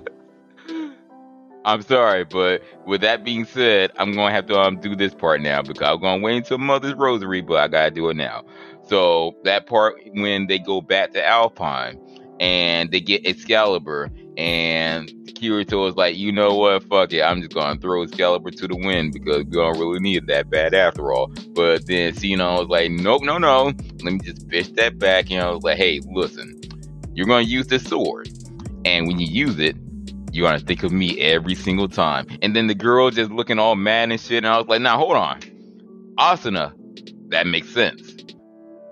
I'm 1.63 1.83
sorry, 1.83 2.23
but 2.25 2.63
with 2.87 3.01
that 3.01 3.23
being 3.23 3.45
said, 3.45 3.91
I'm 3.97 4.13
gonna 4.13 4.33
have 4.33 4.47
to 4.47 4.59
um 4.59 4.79
do 4.79 4.95
this 4.95 5.13
part 5.13 5.41
now 5.41 5.61
because 5.61 5.95
I'm 5.95 6.01
gonna 6.01 6.21
wait 6.21 6.37
until 6.37 6.57
Mother's 6.57 6.95
Rosary, 6.95 7.41
but 7.41 7.57
I 7.57 7.67
gotta 7.67 7.91
do 7.91 8.09
it 8.09 8.15
now. 8.15 8.43
So 8.87 9.35
that 9.43 9.67
part 9.67 9.95
when 10.13 10.47
they 10.47 10.59
go 10.59 10.81
back 10.81 11.13
to 11.13 11.21
Alfheim 11.21 11.99
and 12.41 12.91
they 12.91 12.99
get 12.99 13.25
Excalibur 13.25 14.09
and 14.35 15.09
Kirito 15.27 15.87
is 15.87 15.95
like, 15.95 16.17
you 16.17 16.31
know 16.31 16.55
what, 16.55 16.83
fuck 16.83 17.13
it, 17.13 17.21
I'm 17.21 17.39
just 17.39 17.53
gonna 17.53 17.79
throw 17.79 18.01
Excalibur 18.01 18.49
to 18.49 18.67
the 18.67 18.75
wind 18.75 19.13
because 19.13 19.45
we 19.45 19.51
don't 19.51 19.77
really 19.77 19.99
need 19.99 20.23
it 20.23 20.27
that 20.27 20.49
bad 20.49 20.73
after 20.73 21.13
all. 21.13 21.27
But 21.53 21.85
then 21.85 22.15
Sinon 22.15 22.57
was 22.57 22.67
like, 22.67 22.89
nope, 22.91 23.21
no, 23.21 23.37
no, 23.37 23.65
let 24.03 24.13
me 24.13 24.19
just 24.19 24.49
fish 24.49 24.69
that 24.69 24.97
back. 24.97 25.29
And 25.29 25.41
I 25.41 25.51
was 25.51 25.63
like, 25.63 25.77
hey, 25.77 26.01
listen, 26.11 26.59
you're 27.13 27.27
gonna 27.27 27.43
use 27.43 27.67
this 27.67 27.83
sword, 27.83 28.29
and 28.85 29.07
when 29.07 29.19
you 29.19 29.27
use 29.27 29.59
it, 29.59 29.77
you're 30.33 30.47
gonna 30.47 30.59
think 30.59 30.81
of 30.81 30.91
me 30.91 31.19
every 31.21 31.53
single 31.53 31.89
time. 31.89 32.25
And 32.41 32.55
then 32.55 32.65
the 32.65 32.75
girl 32.75 33.11
just 33.11 33.29
looking 33.29 33.59
all 33.59 33.75
mad 33.75 34.11
and 34.11 34.19
shit, 34.19 34.37
and 34.37 34.47
I 34.47 34.57
was 34.57 34.67
like, 34.67 34.81
now 34.81 34.97
hold 34.97 35.15
on. 35.15 35.41
Asuna, 36.17 36.73
that 37.29 37.45
makes 37.45 37.69
sense. 37.69 38.15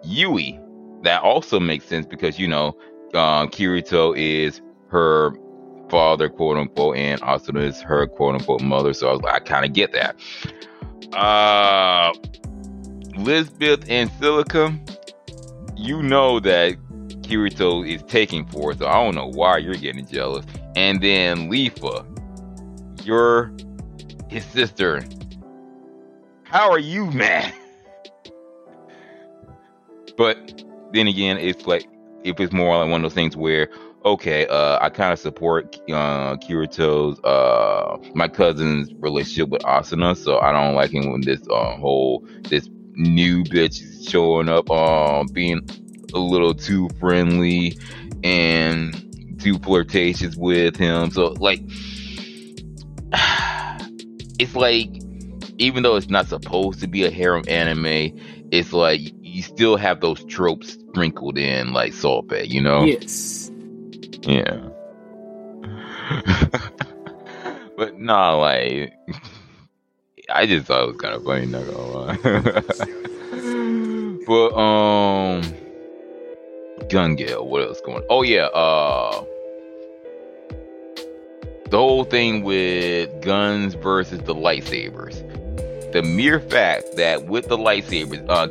Yui, 0.03 0.59
that 1.03 1.21
also 1.23 1.59
makes 1.59 1.85
sense 1.85 2.05
because 2.05 2.37
you 2.37 2.47
know, 2.47 2.77
um, 3.15 3.49
Kirito 3.49 4.17
is 4.17 4.61
her 4.89 5.33
father, 5.89 6.29
quote 6.29 6.57
unquote, 6.57 6.97
and 6.97 7.21
Asuna 7.21 7.63
is 7.63 7.81
her 7.81 8.07
quote 8.07 8.35
unquote 8.35 8.61
mother. 8.61 8.93
So 8.93 9.09
I 9.09 9.11
was 9.13 9.21
like, 9.21 9.33
I 9.33 9.39
kind 9.39 9.65
of 9.65 9.73
get 9.73 9.91
that. 9.93 10.15
Uh, 11.13 12.13
Lisbeth 13.17 13.89
and 13.89 14.11
Silica, 14.19 14.77
you 15.75 16.01
know 16.03 16.39
that 16.39 16.75
Kirito 17.21 17.87
is 17.87 18.03
taking 18.03 18.45
for, 18.47 18.73
so 18.73 18.87
I 18.87 18.93
don't 18.93 19.15
know 19.15 19.27
why 19.27 19.57
you're 19.57 19.75
getting 19.75 20.05
jealous. 20.05 20.45
And 20.75 21.01
then 21.01 21.49
Leafa, 21.49 22.05
you're 23.05 23.51
his 24.27 24.45
sister. 24.45 25.03
How 26.43 26.71
are 26.71 26.79
you 26.79 27.05
mad? 27.11 27.53
But 30.17 30.65
then 30.91 31.07
again, 31.07 31.37
it's 31.37 31.65
like 31.65 31.87
if 32.23 32.39
it's 32.39 32.53
more 32.53 32.77
like 32.77 32.89
one 32.89 33.03
of 33.03 33.11
those 33.11 33.15
things 33.15 33.35
where, 33.35 33.69
okay, 34.05 34.47
uh, 34.47 34.77
I 34.81 34.89
kind 34.89 35.13
of 35.13 35.19
support 35.19 35.75
uh, 35.89 36.35
Kirito's 36.37 37.19
uh, 37.23 37.97
my 38.13 38.27
cousin's 38.27 38.93
relationship 38.95 39.49
with 39.49 39.61
Asuna, 39.63 40.15
so 40.17 40.39
I 40.39 40.51
don't 40.51 40.75
like 40.75 40.91
him 40.91 41.11
when 41.11 41.21
this 41.21 41.41
uh, 41.49 41.75
whole 41.77 42.25
this 42.43 42.69
new 42.93 43.43
bitch 43.43 43.81
is 43.81 44.05
showing 44.07 44.49
up, 44.49 44.69
um, 44.69 45.27
being 45.27 45.67
a 46.13 46.19
little 46.19 46.53
too 46.53 46.89
friendly 46.99 47.77
and 48.23 49.39
too 49.39 49.57
flirtatious 49.59 50.35
with 50.35 50.75
him. 50.75 51.11
So 51.11 51.33
like, 51.39 51.61
it's 54.39 54.55
like 54.55 54.89
even 55.57 55.83
though 55.83 55.97
it's 55.97 56.09
not 56.09 56.27
supposed 56.27 56.79
to 56.79 56.87
be 56.87 57.05
a 57.05 57.11
harem 57.11 57.43
anime, 57.47 58.17
it's 58.51 58.73
like 58.73 59.01
you 59.21 59.43
still 59.43 59.77
have 59.77 60.01
those 60.01 60.23
tropes 60.25 60.77
sprinkled 60.99 61.37
in, 61.37 61.71
like 61.71 61.93
Solpe, 61.93 62.45
you 62.45 62.61
know? 62.61 62.83
Yes. 62.83 63.49
Yeah. 64.23 64.59
but 67.77 67.97
nah, 67.97 68.35
like 68.35 68.91
I 70.29 70.45
just 70.45 70.65
thought 70.65 70.83
it 70.83 70.87
was 70.87 70.97
kind 70.97 71.15
of 71.15 71.23
funny, 71.23 71.45
not 71.45 71.65
gonna 71.67 71.87
lie. 71.87 72.17
but 74.27 74.53
um, 74.59 75.41
Gun 76.89 77.15
Gale, 77.15 77.47
what 77.47 77.61
else 77.61 77.79
going? 77.79 77.99
On? 77.99 78.03
Oh 78.09 78.23
yeah, 78.23 78.47
uh, 78.47 79.23
the 81.69 81.77
whole 81.77 82.03
thing 82.03 82.43
with 82.43 83.21
guns 83.21 83.75
versus 83.75 84.19
the 84.23 84.35
lightsabers. 84.35 85.15
The 85.93 86.03
mere 86.03 86.41
fact 86.41 86.97
that 86.97 87.27
with 87.27 87.47
the 87.47 87.57
lightsabers, 87.57 88.25
uh, 88.27 88.49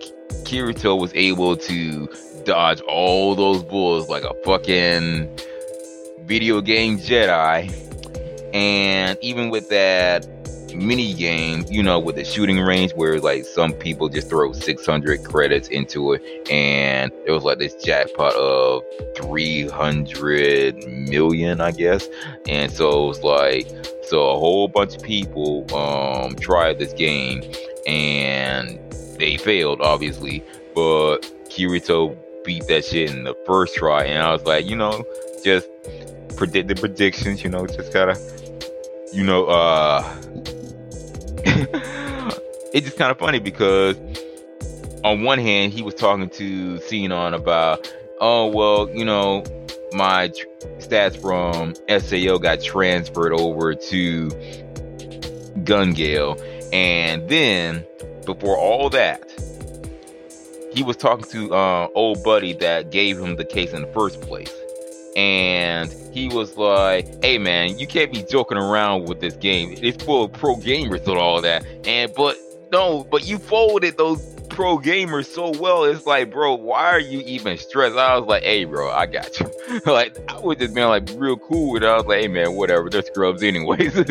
Kirito 0.48 0.98
was 0.98 1.12
able 1.14 1.56
to 1.56 2.08
dodge 2.48 2.80
all 2.88 3.34
those 3.34 3.62
bulls 3.62 4.08
like 4.08 4.24
a 4.24 4.32
fucking 4.42 5.28
video 6.24 6.62
game 6.62 6.98
Jedi. 6.98 7.70
And 8.54 9.18
even 9.20 9.50
with 9.50 9.68
that 9.68 10.26
mini 10.74 11.12
game, 11.12 11.66
you 11.68 11.82
know, 11.82 11.98
with 11.98 12.16
the 12.16 12.24
shooting 12.24 12.58
range 12.58 12.92
where 12.92 13.20
like 13.20 13.44
some 13.44 13.74
people 13.74 14.08
just 14.08 14.30
throw 14.30 14.50
600 14.54 15.24
credits 15.24 15.68
into 15.68 16.14
it, 16.14 16.22
and 16.50 17.12
it 17.26 17.32
was 17.32 17.44
like 17.44 17.58
this 17.58 17.74
jackpot 17.74 18.32
of 18.34 18.82
300 19.14 20.86
million, 20.86 21.60
I 21.60 21.72
guess. 21.72 22.08
And 22.48 22.72
so 22.72 23.04
it 23.04 23.08
was 23.08 23.22
like, 23.22 23.68
so 24.04 24.30
a 24.30 24.38
whole 24.38 24.68
bunch 24.68 24.96
of 24.96 25.02
people 25.02 25.66
um, 25.74 26.34
tried 26.36 26.78
this 26.78 26.94
game 26.94 27.42
and 27.86 28.78
they 29.18 29.36
failed, 29.36 29.82
obviously, 29.82 30.42
but 30.74 31.18
Kirito 31.50 32.16
beat 32.48 32.66
that 32.66 32.82
shit 32.82 33.10
in 33.10 33.24
the 33.24 33.34
first 33.44 33.74
try, 33.74 34.04
and 34.04 34.22
I 34.22 34.32
was 34.32 34.42
like, 34.44 34.64
you 34.64 34.74
know, 34.74 35.04
just 35.44 35.68
predict 36.34 36.68
the 36.68 36.74
predictions, 36.74 37.44
you 37.44 37.50
know, 37.50 37.66
just 37.66 37.92
gotta, 37.92 38.18
you 39.12 39.22
know, 39.22 39.44
uh, 39.44 40.02
it's 42.72 42.86
just 42.86 42.96
kind 42.96 43.10
of 43.10 43.18
funny 43.18 43.38
because 43.38 43.98
on 45.04 45.24
one 45.24 45.38
hand, 45.38 45.74
he 45.74 45.82
was 45.82 45.94
talking 45.94 46.30
to 46.30 46.78
Sinon 46.78 47.34
about, 47.34 47.92
oh, 48.18 48.46
well, 48.46 48.88
you 48.96 49.04
know, 49.04 49.44
my 49.92 50.28
tr- 50.28 50.46
stats 50.78 51.20
from 51.20 51.74
SAO 52.00 52.38
got 52.38 52.62
transferred 52.62 53.34
over 53.34 53.74
to 53.74 54.30
Gun 55.64 55.92
Gale. 55.92 56.40
And 56.72 57.28
then, 57.28 57.84
before 58.24 58.56
all 58.56 58.88
that, 58.90 59.30
he 60.78 60.84
was 60.84 60.96
talking 60.96 61.24
to 61.24 61.52
uh, 61.52 61.88
old 61.96 62.22
buddy 62.22 62.52
that 62.52 62.92
gave 62.92 63.18
him 63.18 63.34
the 63.34 63.44
case 63.44 63.72
in 63.72 63.82
the 63.82 63.88
first 63.88 64.20
place 64.20 64.54
and 65.16 65.92
he 66.12 66.28
was 66.28 66.56
like, 66.56 67.24
"Hey 67.24 67.38
man, 67.38 67.76
you 67.80 67.88
can't 67.88 68.12
be 68.12 68.22
joking 68.22 68.56
around 68.56 69.08
with 69.08 69.18
this 69.18 69.34
game. 69.34 69.74
It's 69.76 70.04
full 70.04 70.26
of 70.26 70.32
pro 70.32 70.54
gamers 70.54 71.04
and 71.08 71.18
all 71.18 71.42
that." 71.42 71.66
And 71.84 72.14
but 72.14 72.36
no, 72.70 73.02
but 73.10 73.26
you 73.26 73.38
folded 73.38 73.98
those 73.98 74.22
pro 74.48 74.78
gamers 74.78 75.26
so 75.26 75.50
well. 75.58 75.82
It's 75.82 76.06
like, 76.06 76.30
bro, 76.30 76.54
why 76.54 76.84
are 76.84 77.00
you 77.00 77.22
even 77.26 77.58
stressed? 77.58 77.96
I 77.96 78.16
was 78.16 78.28
like, 78.28 78.44
"Hey, 78.44 78.64
bro, 78.64 78.92
I 78.92 79.06
got 79.06 79.40
you." 79.40 79.50
like 79.86 80.16
I 80.30 80.38
was 80.38 80.58
just 80.58 80.72
being 80.72 80.86
like 80.86 81.08
real 81.16 81.38
cool 81.38 81.72
with. 81.72 81.82
It. 81.82 81.88
I 81.88 81.96
was 81.96 82.06
like, 82.06 82.20
"Hey 82.20 82.28
man, 82.28 82.54
whatever. 82.54 82.88
They're 82.88 83.02
scrubs 83.02 83.42
anyways." 83.42 83.98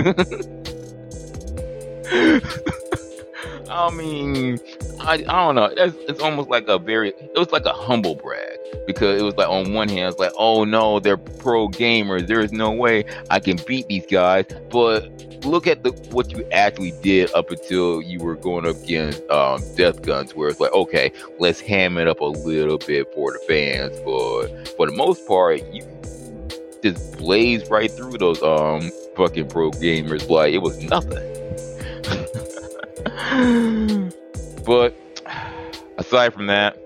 I 3.70 3.92
mean, 3.92 4.60
I, 5.00 5.14
I 5.14 5.18
don't 5.18 5.56
know. 5.56 5.66
It's, 5.66 5.96
it's 6.10 6.22
almost 6.22 6.50
like 6.50 6.68
a 6.68 6.80
very, 6.80 7.10
it 7.10 7.38
was 7.38 7.52
like 7.52 7.66
a 7.66 7.74
humble 7.74 8.16
brag 8.16 8.58
because 8.86 9.20
it 9.20 9.24
was 9.24 9.36
like 9.36 9.48
on 9.48 9.74
one 9.74 9.90
hand, 9.90 10.10
it's 10.10 10.20
like, 10.20 10.32
oh 10.38 10.64
no, 10.64 11.00
they're 11.00 11.18
pro 11.18 11.68
gamers. 11.68 12.28
There 12.28 12.40
is 12.40 12.52
no 12.52 12.72
way 12.72 13.06
I 13.30 13.40
can 13.40 13.58
beat 13.68 13.88
these 13.88 14.06
guys. 14.06 14.46
But 14.70 15.46
look 15.46 15.68
at 15.68 15.84
the 15.84 15.92
what 16.12 16.32
you 16.32 16.46
actually 16.52 16.92
did 17.02 17.32
up 17.34 17.52
until 17.52 18.02
you 18.02 18.20
were 18.20 18.36
going 18.36 18.66
up 18.66 18.76
against 18.84 19.28
um, 19.30 19.62
Death 19.76 20.02
Guns, 20.02 20.36
where 20.36 20.50
it's 20.50 20.60
like, 20.60 20.74
okay, 20.74 21.12
let's 21.40 21.60
ham 21.60 21.98
it 21.98 22.08
up 22.08 22.20
a 22.20 22.26
little 22.26 22.78
bit 22.78 23.14
for 23.14 23.32
the 23.32 23.40
fans. 23.48 23.98
But 24.00 24.76
for 24.76 24.88
the 24.88 24.94
most 24.94 25.28
part, 25.28 25.62
you 25.74 25.84
just 26.84 27.18
blazed 27.18 27.70
right 27.72 27.92
through 27.92 28.18
those 28.18 28.42
um 28.44 28.92
fucking 29.16 29.50
pro 29.50 29.72
gamers 29.72 30.30
like 30.30 30.54
it 30.54 30.60
was 30.60 30.82
nothing. 30.84 31.34
but 34.68 34.94
aside 35.98 36.34
from 36.34 36.48
that, 36.48 36.78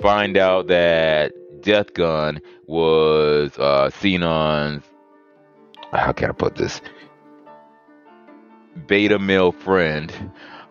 find 0.00 0.38
out 0.38 0.68
that 0.68 1.32
Death 1.60 1.92
Gun 1.92 2.40
was 2.66 3.56
uh 3.58 3.90
Sinon's 3.90 4.82
how 5.92 6.12
can 6.12 6.30
I 6.30 6.32
put 6.32 6.54
this? 6.54 6.80
Beta 8.86 9.18
male 9.18 9.52
friend. 9.52 10.10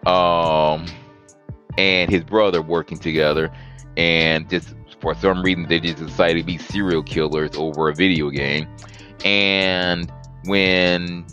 Um 0.08 0.88
and 1.78 2.10
his 2.10 2.24
brother 2.24 2.62
working 2.62 2.98
together 2.98 3.52
and 3.96 4.50
just 4.50 4.74
for 5.00 5.14
some 5.14 5.44
reason 5.44 5.68
they 5.68 5.80
just 5.80 5.98
decided 5.98 6.40
to 6.40 6.46
be 6.46 6.58
serial 6.58 7.04
killers 7.04 7.52
over 7.56 7.90
a 7.90 7.94
video 7.94 8.32
game. 8.32 8.68
And 9.24 10.12
when 10.46 11.28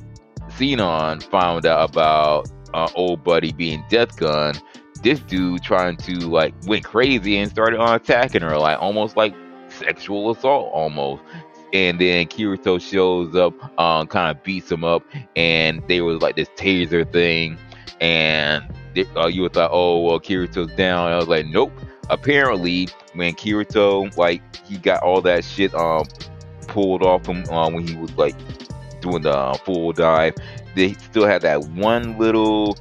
Sinon 0.50 1.20
found 1.20 1.64
out 1.64 1.90
about 1.90 2.50
uh, 2.74 2.88
old 2.94 3.24
buddy 3.24 3.52
being 3.52 3.84
Death 3.88 4.16
Gun, 4.16 4.54
this 5.02 5.20
dude 5.20 5.62
trying 5.62 5.96
to 5.98 6.14
like 6.20 6.54
went 6.66 6.84
crazy 6.84 7.38
and 7.38 7.50
started 7.50 7.80
on 7.80 7.94
attacking 7.94 8.42
her, 8.42 8.58
like 8.58 8.80
almost 8.80 9.16
like 9.16 9.34
sexual 9.68 10.30
assault 10.30 10.70
almost. 10.72 11.22
And 11.72 12.00
then 12.00 12.26
Kirito 12.26 12.80
shows 12.80 13.34
up, 13.34 13.52
um, 13.78 14.06
kind 14.06 14.34
of 14.34 14.42
beats 14.42 14.70
him 14.70 14.84
up, 14.84 15.02
and 15.34 15.82
there 15.88 16.04
was 16.04 16.22
like 16.22 16.36
this 16.36 16.48
taser 16.56 17.10
thing, 17.10 17.58
and 18.00 18.64
uh, 19.16 19.26
you 19.26 19.42
would 19.42 19.52
thought, 19.52 19.70
oh 19.72 20.00
well, 20.00 20.20
Kirito's 20.20 20.72
down. 20.76 21.12
I 21.12 21.16
was 21.16 21.28
like, 21.28 21.46
nope. 21.46 21.72
Apparently, 22.08 22.88
when 23.14 23.34
Kirito 23.34 24.16
like 24.16 24.42
he 24.64 24.78
got 24.78 25.02
all 25.02 25.20
that 25.22 25.44
shit 25.44 25.74
um 25.74 26.06
pulled 26.68 27.02
off 27.02 27.26
him 27.26 27.44
um, 27.50 27.74
when 27.74 27.86
he 27.86 27.96
was 27.96 28.16
like 28.16 28.34
doing 29.00 29.22
the 29.22 29.36
uh, 29.36 29.54
full 29.58 29.92
dive, 29.92 30.34
they 30.74 30.92
still 30.94 31.26
had 31.26 31.42
that 31.42 31.68
one 31.70 32.18
little 32.18 32.76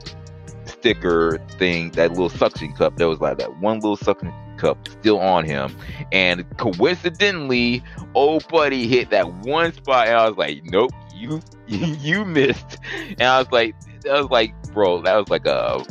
sticker 0.66 1.40
thing, 1.58 1.92
that 1.92 2.12
little 2.12 2.30
suction 2.30 2.74
cup. 2.74 2.98
There 2.98 3.08
was 3.08 3.20
like 3.20 3.38
that 3.38 3.58
one 3.60 3.80
little 3.80 3.98
suction 3.98 4.34
cup 4.58 4.88
still 4.88 5.20
on 5.20 5.46
him. 5.46 5.76
And 6.12 6.46
coincidentally, 6.58 7.84
old 8.14 8.48
buddy 8.48 8.88
hit 8.88 9.10
that 9.10 9.32
one 9.46 9.74
spot, 9.74 10.08
and 10.08 10.18
I 10.18 10.28
was 10.28 10.38
like, 10.38 10.64
"Nope, 10.66 10.92
you 11.14 11.42
you 11.68 12.26
missed." 12.26 12.78
And 13.08 13.24
I 13.24 13.40
was 13.40 13.52
like, 13.52 13.76
"That 14.02 14.22
was 14.22 14.30
like, 14.30 14.54
bro, 14.74 15.02
that 15.02 15.16
was 15.16 15.30
like 15.30 15.46
a 15.46 15.84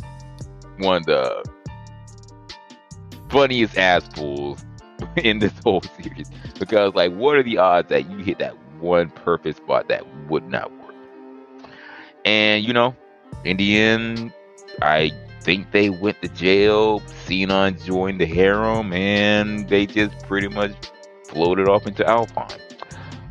one 0.77 0.97
of 0.97 1.05
the 1.05 1.45
funniest 3.29 3.77
ass 3.77 4.07
pulls 4.13 4.63
in 5.17 5.39
this 5.39 5.53
whole 5.63 5.81
series." 6.01 6.29
Because 6.59 6.93
like, 6.93 7.13
what 7.13 7.35
are 7.35 7.43
the 7.43 7.57
odds 7.57 7.89
that 7.89 8.09
you 8.09 8.17
hit 8.19 8.39
that 8.39 8.55
one 8.85 9.09
perfect 9.09 9.57
spot 9.57 9.89
that 9.89 10.03
would 10.29 10.47
not 10.49 10.71
work? 10.71 10.95
And 12.23 12.63
you 12.63 12.73
know, 12.73 12.95
in 13.43 13.57
the 13.57 13.77
end, 13.77 14.33
I 14.81 15.11
think 15.41 15.71
they 15.71 15.89
went 15.89 16.21
to 16.21 16.27
jail. 16.29 17.01
Sinon 17.25 17.77
joined 17.79 18.19
the 18.19 18.25
harem, 18.25 18.93
and 18.93 19.67
they 19.69 19.85
just 19.85 20.17
pretty 20.27 20.47
much 20.47 20.73
floated 21.27 21.67
off 21.67 21.85
into 21.87 22.03
Alfheim. 22.03 22.59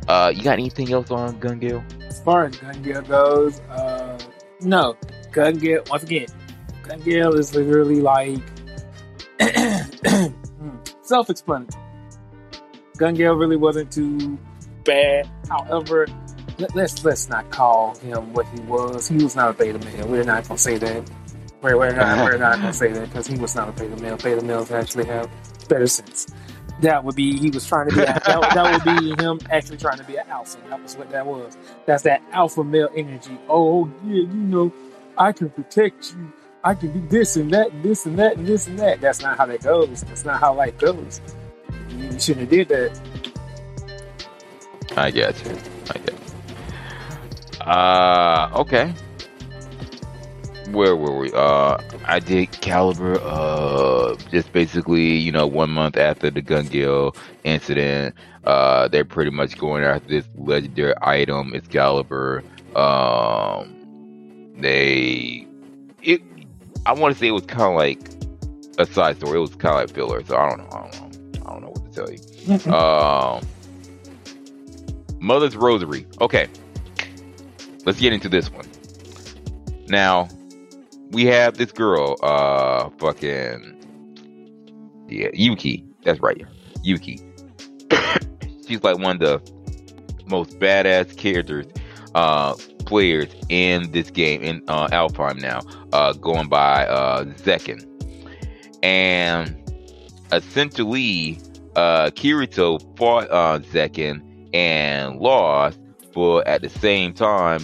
Uh, 0.07 0.31
you 0.35 0.43
got 0.43 0.53
anything 0.53 0.91
else 0.93 1.11
on 1.11 1.39
Gun 1.39 1.59
Gale? 1.59 1.83
As 2.07 2.21
far 2.21 2.45
as 2.45 2.55
Gun 2.57 2.81
Gale 2.81 3.01
goes, 3.01 3.59
uh, 3.61 4.17
no. 4.61 4.95
Gun 5.31 5.55
Gale, 5.55 5.83
once 5.89 6.03
again, 6.03 6.27
Gun 6.83 6.99
Gale 7.01 7.33
is 7.33 7.55
literally 7.55 8.01
like 8.01 8.39
self 11.01 11.29
explanatory. 11.29 11.83
Gun 12.97 13.15
Gale 13.15 13.35
really 13.35 13.57
wasn't 13.57 13.91
too 13.91 14.37
bad. 14.85 15.29
However, 15.49 16.07
let, 16.57 16.75
us 16.77 17.03
let's 17.03 17.29
not 17.29 17.49
call 17.51 17.95
him 17.97 18.33
what 18.33 18.47
he 18.47 18.59
was. 18.61 19.07
He 19.07 19.15
was 19.15 19.35
not 19.35 19.49
a 19.49 19.53
beta 19.53 19.79
male. 19.79 20.07
We're 20.07 20.23
not 20.23 20.47
gonna 20.47 20.57
say 20.57 20.77
that. 20.77 21.09
We're, 21.61 21.77
we're 21.77 21.95
not 21.95 22.25
we're 22.25 22.37
not 22.37 22.57
gonna 22.57 22.73
say 22.73 22.91
that 22.93 23.09
because 23.09 23.27
he 23.27 23.37
was 23.37 23.55
not 23.55 23.69
a 23.69 23.71
beta 23.73 23.95
male. 24.01 24.17
Beta 24.17 24.41
males 24.43 24.71
actually 24.71 25.05
have 25.05 25.29
better 25.67 25.87
sense. 25.87 26.27
That 26.81 27.03
would 27.03 27.15
be 27.15 27.37
he 27.37 27.49
was 27.49 27.65
trying 27.67 27.89
to 27.89 27.95
be 27.95 28.01
that, 28.01 28.23
that 28.23 28.85
would 28.85 29.01
be 29.01 29.23
him 29.23 29.39
actually 29.49 29.77
trying 29.77 29.97
to 29.97 30.03
be 30.03 30.17
an 30.17 30.27
alpha. 30.29 30.59
That 30.69 30.81
was 30.81 30.97
what 30.97 31.09
that 31.09 31.25
was. 31.25 31.57
That's 31.85 32.03
that 32.03 32.21
alpha 32.31 32.63
male 32.63 32.89
energy. 32.95 33.37
Oh 33.49 33.91
yeah, 34.05 34.21
you 34.21 34.27
know, 34.27 34.73
I 35.17 35.31
can 35.31 35.49
protect 35.49 36.13
you. 36.13 36.31
I 36.63 36.73
can 36.73 36.91
do 36.91 37.07
this 37.09 37.35
and 37.35 37.51
that 37.53 37.71
and 37.71 37.83
this 37.83 38.05
and 38.05 38.17
that 38.19 38.37
and 38.37 38.47
this 38.47 38.67
and 38.67 38.79
that. 38.79 38.99
That's 38.99 39.21
not 39.21 39.37
how 39.37 39.45
that 39.45 39.61
goes. 39.61 40.01
That's 40.01 40.25
not 40.25 40.39
how 40.39 40.53
life 40.53 40.77
goes. 40.77 41.21
You 41.89 42.19
shouldn't 42.19 42.41
have 42.41 42.49
did 42.49 42.69
that. 42.69 42.99
I 44.95 45.11
get 45.11 45.43
you. 45.45 45.57
I 45.89 45.97
get 45.99 46.11
you. 46.11 47.65
Uh, 47.65 48.51
okay. 48.55 48.93
Where 50.71 50.95
were 50.95 51.17
we? 51.17 51.31
Uh, 51.31 51.77
I 52.05 52.19
did 52.19 52.51
Caliber. 52.51 53.19
Uh, 53.21 54.15
just 54.31 54.51
basically, 54.51 55.15
you 55.15 55.31
know, 55.31 55.47
one 55.47 55.69
month 55.71 55.97
after 55.97 56.29
the 56.29 56.41
Gun 56.41 56.69
incident, 57.43 58.15
uh, 58.43 58.87
they're 58.87 59.05
pretty 59.05 59.31
much 59.31 59.57
going 59.57 59.83
after 59.83 60.07
this 60.07 60.27
legendary 60.35 60.93
item, 61.01 61.53
Excalibur. 61.55 62.43
Um, 62.75 64.53
they, 64.57 65.47
it, 66.03 66.21
I 66.85 66.93
want 66.93 67.13
to 67.13 67.19
say 67.19 67.27
it 67.27 67.31
was 67.31 67.45
kind 67.45 67.61
of 67.63 67.75
like 67.75 67.99
a 68.77 68.85
side 68.85 69.17
story. 69.17 69.37
It 69.37 69.41
was 69.41 69.55
kind 69.55 69.75
of 69.75 69.81
like 69.81 69.95
filler. 69.95 70.23
So 70.23 70.35
I 70.35 70.49
don't 70.49 70.59
know. 70.59 70.69
I 70.71 70.81
don't 70.81 70.93
know. 70.93 71.41
I 71.45 71.53
don't 71.53 71.61
know 71.61 71.69
what 71.69 71.93
to 71.93 71.95
tell 71.95 72.11
you. 72.11 72.73
um, 72.73 73.45
Mother's 75.25 75.55
Rosary. 75.55 76.05
Okay, 76.21 76.47
let's 77.83 77.99
get 77.99 78.13
into 78.13 78.29
this 78.29 78.51
one. 78.51 78.67
Now, 79.87 80.29
we 81.09 81.25
have 81.25 81.57
this 81.57 81.71
girl, 81.71 82.15
uh, 82.21 82.89
fucking, 82.99 85.07
yeah, 85.09 85.29
Yuki. 85.33 85.83
That's 86.03 86.19
right, 86.19 86.39
Yuki. 86.83 87.19
She's 88.67 88.83
like 88.83 88.99
one 88.99 89.15
of 89.15 89.19
the 89.19 89.41
most 90.27 90.59
badass 90.59 91.17
characters, 91.17 91.65
uh, 92.13 92.53
players 92.85 93.33
in 93.49 93.91
this 93.91 94.11
game 94.11 94.43
in 94.43 94.61
uh, 94.67 94.87
Alfheim 94.89 95.41
now, 95.41 95.61
uh, 95.91 96.13
going 96.13 96.49
by 96.49 96.85
uh, 96.85 97.23
Zekken. 97.23 97.83
And 98.83 99.59
essentially, 100.31 101.39
uh, 101.75 102.11
Kirito 102.11 102.79
fought 102.95 103.27
uh, 103.31 103.57
Zekken 103.59 104.21
and 104.55 105.19
lost, 105.19 105.77
but 106.13 106.47
at 106.47 106.61
the 106.61 106.69
same 106.69 107.13
time, 107.13 107.59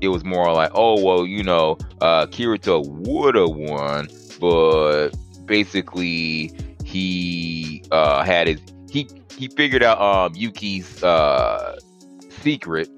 it 0.00 0.08
was 0.08 0.24
more 0.24 0.52
like, 0.52 0.72
oh 0.74 1.00
well, 1.00 1.24
you 1.24 1.44
know, 1.44 1.78
uh, 2.00 2.26
Kirito 2.26 2.84
would 2.84 3.36
have 3.36 3.50
won, 3.50 4.08
but 4.40 5.10
basically 5.44 6.50
he 6.84 7.84
uh, 7.92 8.24
had 8.24 8.48
his 8.48 8.60
he 8.90 9.08
he 9.38 9.46
figured 9.46 9.84
out 9.84 10.00
um, 10.00 10.34
Yuki's 10.34 11.00
uh, 11.04 11.78
secret, 12.42 12.90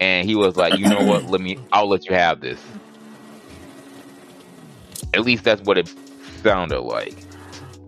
and 0.00 0.28
he 0.28 0.34
was 0.34 0.56
like, 0.56 0.76
you 0.76 0.88
know 0.88 1.04
what, 1.04 1.24
let 1.26 1.40
me, 1.40 1.58
I'll 1.72 1.88
let 1.88 2.08
you 2.08 2.16
have 2.16 2.40
this. 2.40 2.60
At 5.14 5.20
least 5.20 5.44
that's 5.44 5.62
what 5.62 5.78
it 5.78 5.94
sounded 6.42 6.80
like. 6.80 7.14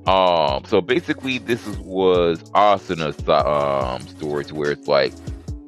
Um, 0.07 0.65
so 0.67 0.81
basically, 0.81 1.39
this 1.39 1.67
is, 1.67 1.79
was 1.79 2.43
Asuna's 2.55 3.27
um 3.29 4.07
story 4.09 4.45
to 4.47 4.55
where 4.55 4.73
it's 4.73 4.89
like 4.89 5.13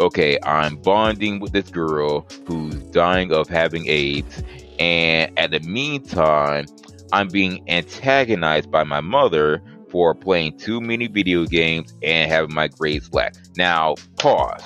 okay, 0.00 0.38
I'm 0.42 0.76
bonding 0.76 1.40
with 1.40 1.52
this 1.52 1.70
girl 1.70 2.26
who's 2.46 2.74
dying 2.74 3.32
of 3.32 3.48
having 3.48 3.88
AIDS, 3.88 4.42
and 4.78 5.36
at 5.38 5.50
the 5.50 5.60
meantime, 5.60 6.66
I'm 7.12 7.28
being 7.28 7.62
antagonized 7.68 8.70
by 8.70 8.84
my 8.84 9.00
mother 9.00 9.62
for 9.90 10.14
playing 10.14 10.58
too 10.58 10.80
many 10.80 11.06
video 11.06 11.46
games 11.46 11.94
and 12.02 12.30
having 12.30 12.54
my 12.54 12.68
grades 12.68 13.06
slack. 13.06 13.34
Now, 13.56 13.94
pause. 14.18 14.62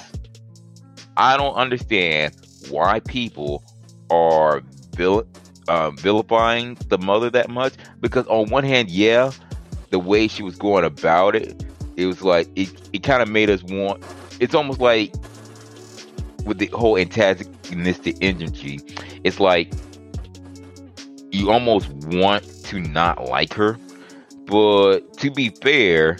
I 1.16 1.36
don't 1.36 1.54
understand 1.54 2.34
why 2.70 3.00
people 3.00 3.62
are 4.10 4.62
vil- 4.96 5.26
uh, 5.68 5.90
vilifying 5.90 6.76
the 6.88 6.98
mother 6.98 7.30
that 7.30 7.50
much 7.50 7.74
because, 8.00 8.26
on 8.26 8.48
one 8.48 8.64
hand, 8.64 8.90
yeah, 8.90 9.30
the 9.90 9.98
way 9.98 10.28
she 10.28 10.42
was 10.42 10.56
going 10.56 10.84
about 10.84 11.36
it, 11.36 11.64
it 11.96 12.06
was 12.06 12.22
like 12.22 12.48
it, 12.56 12.72
it 12.92 13.02
kind 13.02 13.22
of 13.22 13.28
made 13.28 13.50
us 13.50 13.62
want 13.64 14.02
it's 14.40 14.54
almost 14.54 14.80
like 14.80 15.12
with 16.44 16.58
the 16.58 16.66
whole 16.68 16.96
antagonistic 16.96 18.16
energy, 18.20 18.80
it's 19.22 19.38
like 19.38 19.72
you 21.30 21.50
almost 21.50 21.88
want 21.90 22.42
to 22.64 22.80
not 22.80 23.26
like 23.26 23.52
her. 23.54 23.78
But 24.46 25.16
to 25.18 25.30
be 25.30 25.50
fair, 25.50 26.18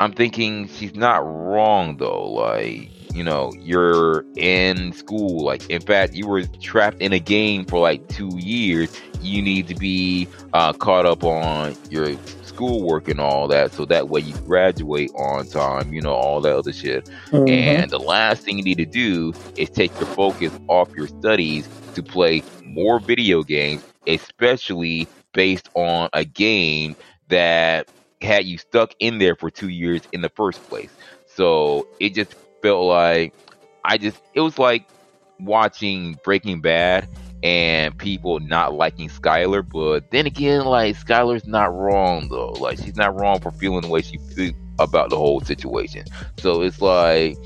I'm 0.00 0.12
thinking 0.12 0.68
she's 0.68 0.94
not 0.94 1.18
wrong 1.18 1.98
though. 1.98 2.28
Like, 2.32 2.90
you 3.14 3.22
know, 3.22 3.52
you're 3.60 4.24
in 4.36 4.92
school. 4.92 5.44
Like, 5.44 5.68
in 5.70 5.80
fact, 5.80 6.14
you 6.14 6.26
were 6.26 6.44
trapped 6.60 7.00
in 7.00 7.12
a 7.12 7.20
game 7.20 7.66
for 7.66 7.78
like 7.78 8.08
two 8.08 8.36
years. 8.36 9.00
You 9.20 9.42
need 9.42 9.68
to 9.68 9.74
be 9.74 10.28
uh, 10.54 10.72
caught 10.72 11.06
up 11.06 11.22
on 11.22 11.76
your 11.90 12.16
schoolwork 12.56 13.06
and 13.06 13.20
all 13.20 13.46
that, 13.48 13.70
so 13.70 13.84
that 13.84 14.08
way 14.08 14.20
you 14.20 14.34
graduate 14.38 15.10
on 15.14 15.46
time, 15.46 15.92
you 15.92 16.00
know, 16.00 16.14
all 16.14 16.40
that 16.40 16.56
other 16.56 16.72
shit. 16.72 17.04
Mm-hmm. 17.26 17.48
And 17.48 17.90
the 17.90 17.98
last 17.98 18.44
thing 18.44 18.56
you 18.56 18.64
need 18.64 18.78
to 18.78 18.86
do 18.86 19.34
is 19.56 19.68
take 19.68 19.92
your 20.00 20.08
focus 20.08 20.58
off 20.66 20.90
your 20.96 21.06
studies 21.06 21.68
to 21.94 22.02
play 22.02 22.42
more 22.64 22.98
video 22.98 23.42
games, 23.42 23.84
especially 24.06 25.06
based 25.34 25.68
on 25.74 26.08
a 26.14 26.24
game 26.24 26.96
that 27.28 27.88
had 28.22 28.46
you 28.46 28.56
stuck 28.56 28.94
in 29.00 29.18
there 29.18 29.36
for 29.36 29.50
two 29.50 29.68
years 29.68 30.00
in 30.12 30.22
the 30.22 30.30
first 30.30 30.66
place. 30.66 30.90
So 31.26 31.86
it 32.00 32.14
just 32.14 32.34
felt 32.62 32.86
like 32.86 33.34
I 33.84 33.98
just, 33.98 34.22
it 34.32 34.40
was 34.40 34.58
like 34.58 34.88
watching 35.38 36.18
Breaking 36.24 36.62
Bad 36.62 37.06
and 37.46 37.96
people 37.96 38.40
not 38.40 38.74
liking 38.74 39.08
Skyler. 39.08 39.66
But 39.66 40.10
then 40.10 40.26
again, 40.26 40.64
like 40.64 40.96
Skyler's 40.96 41.46
not 41.46 41.72
wrong 41.74 42.28
though. 42.28 42.50
Like 42.52 42.78
she's 42.78 42.96
not 42.96 43.14
wrong 43.14 43.40
for 43.40 43.52
feeling 43.52 43.82
the 43.82 43.88
way 43.88 44.02
she 44.02 44.18
feels 44.18 44.54
about 44.78 45.10
the 45.10 45.16
whole 45.16 45.40
situation. 45.40 46.04
So 46.38 46.62
it's 46.62 46.82
like 46.82 47.36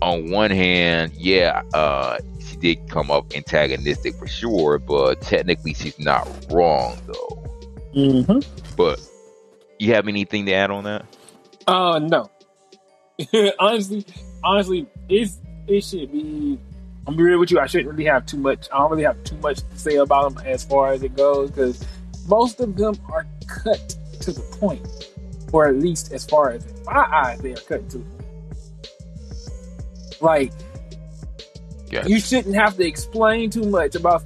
on 0.00 0.30
one 0.30 0.50
hand, 0.50 1.12
yeah, 1.14 1.62
uh, 1.74 2.18
she 2.40 2.56
did 2.56 2.88
come 2.88 3.10
up 3.10 3.34
antagonistic 3.34 4.14
for 4.14 4.26
sure, 4.26 4.78
but 4.78 5.20
technically 5.20 5.74
she's 5.74 5.98
not 5.98 6.26
wrong 6.50 6.96
though. 7.06 7.44
Mm-hmm. 7.94 8.74
But 8.76 9.00
you 9.78 9.92
have 9.92 10.08
anything 10.08 10.46
to 10.46 10.52
add 10.54 10.70
on 10.70 10.84
that? 10.84 11.04
Uh, 11.66 11.98
no. 11.98 12.30
honestly, 13.58 14.06
honestly, 14.42 14.86
it's 15.08 15.38
it 15.66 15.84
should 15.84 16.10
be 16.10 16.58
I'm 17.08 17.16
be 17.16 17.22
real 17.22 17.40
with 17.40 17.50
you. 17.50 17.58
I 17.58 17.66
shouldn't 17.66 17.88
really 17.88 18.04
have 18.04 18.26
too 18.26 18.36
much. 18.36 18.68
I 18.70 18.76
don't 18.76 18.90
really 18.90 19.04
have 19.04 19.24
too 19.24 19.38
much 19.38 19.60
to 19.60 19.78
say 19.78 19.96
about 19.96 20.34
them 20.34 20.46
as 20.46 20.62
far 20.62 20.92
as 20.92 21.02
it 21.02 21.16
goes 21.16 21.50
because 21.50 21.82
most 22.28 22.60
of 22.60 22.76
them 22.76 22.96
are 23.10 23.26
cut 23.46 23.96
to 24.20 24.30
the 24.30 24.42
point, 24.60 24.86
or 25.50 25.66
at 25.68 25.76
least 25.76 26.12
as 26.12 26.26
far 26.26 26.50
as 26.50 26.66
in 26.66 26.84
my 26.84 27.08
eyes, 27.10 27.40
they 27.40 27.52
are 27.52 27.56
cut 27.56 27.88
to 27.88 27.98
the 27.98 28.04
point. 28.04 28.28
Like, 30.20 30.52
yes. 31.90 32.06
you 32.10 32.20
shouldn't 32.20 32.56
have 32.56 32.76
to 32.76 32.86
explain 32.86 33.48
too 33.48 33.64
much 33.64 33.94
about. 33.94 34.22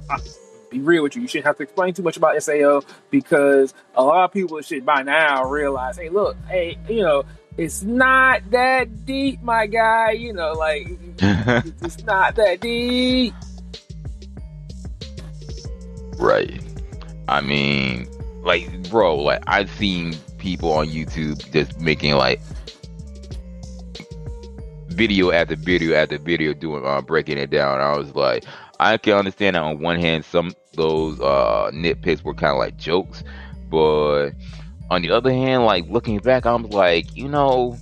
Be 0.69 0.81
real 0.81 1.03
with 1.03 1.15
you. 1.15 1.21
You 1.21 1.27
shouldn't 1.29 1.45
have 1.45 1.57
to 1.57 1.63
explain 1.63 1.93
too 1.93 2.03
much 2.03 2.17
about 2.17 2.41
SAO 2.43 2.81
because 3.11 3.73
a 3.95 4.03
lot 4.03 4.25
of 4.25 4.33
people 4.33 4.59
should 4.59 4.85
by 4.85 5.03
now 5.03 5.45
realize, 5.45 5.97
hey, 5.97 6.09
look, 6.09 6.35
hey, 6.49 6.77
you 6.89 7.01
know, 7.01 7.23
it's 7.57 7.83
not 7.83 8.41
that 8.51 9.05
deep, 9.05 9.41
my 9.41 9.67
guy. 9.67 10.11
You 10.11 10.33
know, 10.33 10.53
like 10.53 10.87
it's 11.19 12.03
not 12.03 12.35
that 12.35 12.59
deep. 12.61 13.33
Right. 16.17 16.61
I 17.27 17.41
mean, 17.41 18.07
like, 18.43 18.89
bro, 18.89 19.15
like 19.15 19.43
I've 19.47 19.69
seen 19.71 20.15
people 20.37 20.71
on 20.71 20.87
YouTube 20.87 21.51
just 21.51 21.79
making 21.79 22.15
like 22.15 22.41
video 24.89 25.31
after 25.31 25.55
video 25.55 25.95
after 25.95 26.17
video 26.17 26.53
doing 26.53 26.85
uh, 26.85 27.01
breaking 27.01 27.37
it 27.37 27.49
down. 27.49 27.81
I 27.81 27.97
was 27.97 28.13
like, 28.15 28.45
I 28.79 28.97
can 28.97 29.13
understand 29.13 29.55
that 29.55 29.63
on 29.63 29.79
one 29.79 29.99
hand, 29.99 30.25
some 30.25 30.53
those 30.75 31.19
uh, 31.19 31.71
nitpicks 31.73 32.23
were 32.23 32.33
kind 32.33 32.53
of 32.53 32.57
like 32.57 32.77
jokes, 32.77 33.23
but 33.69 34.31
on 34.93 35.01
the 35.01 35.11
other 35.11 35.31
hand, 35.31 35.65
like 35.65 35.87
looking 35.89 36.19
back, 36.19 36.45
I'm 36.45 36.69
like, 36.69 37.15
you 37.15 37.27
know, 37.27 37.77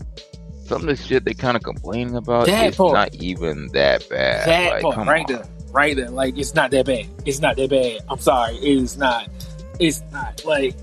some 0.65 0.87
of 0.87 0.87
the 0.87 0.95
shit 0.95 1.25
they 1.25 1.33
kind 1.33 1.57
of 1.57 1.63
complaining 1.63 2.15
about 2.15 2.47
is 2.47 2.79
not 2.79 3.13
even 3.15 3.67
that 3.73 4.07
bad. 4.09 4.47
That 4.47 4.71
like, 4.71 4.83
part, 4.83 5.07
right 5.07 5.29
on. 5.29 5.35
there, 5.35 5.45
right 5.71 5.95
there. 5.95 6.09
Like 6.09 6.37
it's 6.37 6.55
not 6.55 6.71
that 6.71 6.85
bad. 6.85 7.07
It's 7.25 7.39
not 7.39 7.57
that 7.57 7.69
bad. 7.69 7.99
I'm 8.09 8.19
sorry, 8.19 8.55
it 8.55 8.77
is 8.77 8.97
not. 8.97 9.29
It's 9.79 10.01
not 10.11 10.45
like 10.45 10.75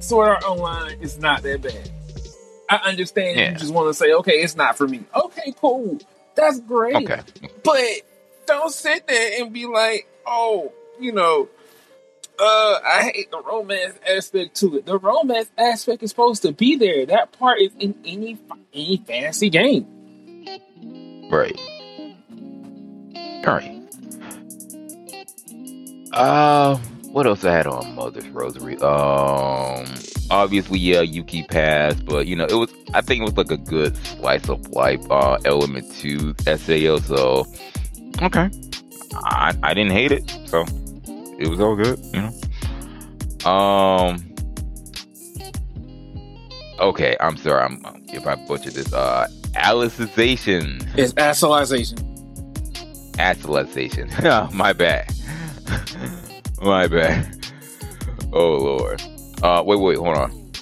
Sword 0.00 0.28
Art 0.28 0.44
Online. 0.44 0.98
It's 1.00 1.18
not 1.18 1.42
that 1.44 1.62
bad. 1.62 1.90
I 2.68 2.76
understand 2.88 3.38
yeah. 3.38 3.52
you 3.52 3.56
just 3.56 3.72
want 3.72 3.88
to 3.88 3.94
say, 3.94 4.12
okay, 4.12 4.42
it's 4.42 4.56
not 4.56 4.76
for 4.76 4.88
me. 4.88 5.04
Okay, 5.14 5.54
cool, 5.60 6.00
that's 6.34 6.58
great. 6.60 6.96
Okay, 6.96 7.20
but 7.62 7.80
don't 8.46 8.72
sit 8.72 9.06
there 9.06 9.40
and 9.40 9.52
be 9.52 9.66
like, 9.66 10.08
oh, 10.26 10.72
you 10.98 11.12
know, 11.12 11.48
Uh, 12.38 12.78
I 12.84 13.10
hate 13.14 13.30
the 13.30 13.40
romance 13.40 13.98
aspect 14.06 14.56
to 14.56 14.76
it. 14.76 14.86
The 14.86 14.98
romance 14.98 15.48
aspect 15.56 16.02
is 16.02 16.10
supposed 16.10 16.42
to 16.42 16.52
be 16.52 16.76
there. 16.76 17.06
That 17.06 17.32
part 17.32 17.60
is 17.60 17.72
in 17.78 17.94
any 18.04 18.38
any 18.74 19.02
fantasy 19.06 19.48
game. 19.48 19.86
Right. 21.30 21.58
All 23.46 23.54
right. 23.54 23.82
Uh, 26.12 26.76
what 27.12 27.26
else 27.26 27.44
I 27.44 27.52
had 27.52 27.66
on 27.66 27.94
Mother's 27.94 28.28
Rosary? 28.28 28.76
Um, 28.76 29.86
obviously, 30.30 30.78
yeah, 30.78 31.00
Yuki 31.00 31.42
passed, 31.44 32.04
but 32.04 32.26
you 32.26 32.36
know, 32.36 32.44
it 32.44 32.54
was. 32.54 32.72
I 32.92 33.00
think 33.00 33.22
it 33.22 33.24
was 33.24 33.36
like 33.36 33.50
a 33.50 33.56
good 33.56 33.96
slice 33.96 34.48
of 34.50 34.68
life 34.70 35.00
uh, 35.10 35.38
element 35.46 35.90
to 36.00 36.34
Sao. 36.44 36.98
So, 36.98 37.46
okay, 38.20 38.50
I 39.14 39.54
I 39.62 39.72
didn't 39.72 39.92
hate 39.92 40.12
it. 40.12 40.30
So 40.46 40.66
it 41.38 41.48
was 41.48 41.60
all 41.60 41.76
good, 41.76 41.98
you 42.12 42.22
know. 42.22 43.50
Um. 43.50 44.22
Okay, 46.78 47.16
I'm 47.20 47.36
sorry. 47.36 47.62
I'm 47.62 47.82
if 48.08 48.26
I 48.26 48.34
butchered 48.34 48.74
this. 48.74 48.92
Uh, 48.92 49.28
Alicization. 49.52 50.86
It's 50.98 51.12
Alicization. 51.14 52.02
Alicization. 53.14 54.52
My 54.52 54.72
bad. 54.72 55.10
My 56.62 56.86
bad. 56.86 57.32
Oh 58.32 58.56
lord. 58.56 59.02
Uh, 59.42 59.62
wait, 59.64 59.78
wait, 59.80 59.98
hold 59.98 60.16
on. 60.16 60.52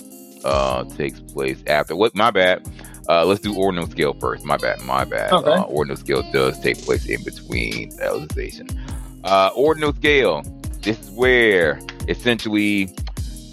Uh, 0.45 0.85
takes 0.97 1.21
place 1.21 1.63
after 1.67 1.97
what? 1.97 2.15
My 2.15 2.31
bad. 2.31 2.67
Uh, 3.09 3.25
let's 3.25 3.41
do 3.41 3.55
ordinal 3.57 3.89
scale 3.89 4.15
first. 4.15 4.45
My 4.45 4.57
bad. 4.57 4.81
My 4.83 5.05
bad. 5.05 5.33
Okay. 5.33 5.51
Uh, 5.51 5.63
ordinal 5.65 5.97
scale 5.97 6.23
does 6.33 6.59
take 6.61 6.79
place 6.83 7.07
in 7.07 7.23
between 7.25 7.91
Alicization. 7.99 8.77
Uh, 9.25 9.51
ordinal 9.57 9.93
scale. 9.95 10.43
This 10.85 11.01
is 11.01 11.11
where 11.11 11.81
essentially 12.09 12.95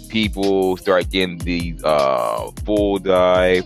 people 0.08 0.76
start 0.76 1.08
getting 1.08 1.38
these 1.38 1.82
uh 1.82 2.50
full 2.66 2.98
dive 2.98 3.64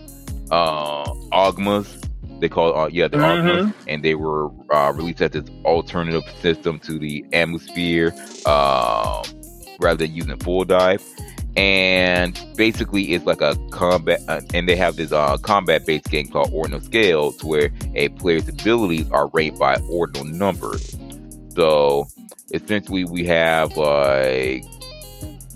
uh 0.53 1.05
Augmas. 1.33 2.03
They 2.39 2.49
call 2.49 2.69
it, 2.71 2.77
uh, 2.77 2.89
yeah, 2.93 3.09
the 3.09 3.17
Mhm. 3.17 3.25
Augmas, 3.25 3.75
and 3.89 4.03
they 4.05 4.15
were 4.15 4.51
uh, 4.71 4.93
released 4.95 5.23
as 5.23 5.31
this 5.31 5.45
alternative 5.65 6.23
system 6.43 6.79
to 6.81 6.99
the 6.99 7.25
AmuSphere, 7.33 8.13
uh, 8.45 9.23
rather 9.81 10.07
than 10.07 10.15
using 10.15 10.37
full 10.39 10.65
dive. 10.67 11.03
And 11.57 12.39
basically, 12.55 13.15
it's 13.15 13.25
like 13.25 13.41
a 13.41 13.57
combat, 13.71 14.21
uh, 14.29 14.43
and 14.53 14.69
they 14.69 14.77
have 14.77 14.97
this 14.97 15.13
uh, 15.13 15.39
combat-based 15.39 16.11
game 16.11 16.29
called 16.29 16.51
Ordinal 16.53 16.81
Scale, 16.83 17.33
to 17.33 17.47
where 17.47 17.71
a 17.95 18.11
player's 18.11 18.47
abilities 18.49 19.11
are 19.11 19.29
ranked 19.29 19.59
by 19.59 19.77
ordinal 19.89 20.25
numbers. 20.27 20.95
So 21.57 22.07
essentially, 22.53 23.05
we 23.05 23.25
have 23.25 23.77
like 23.79 24.65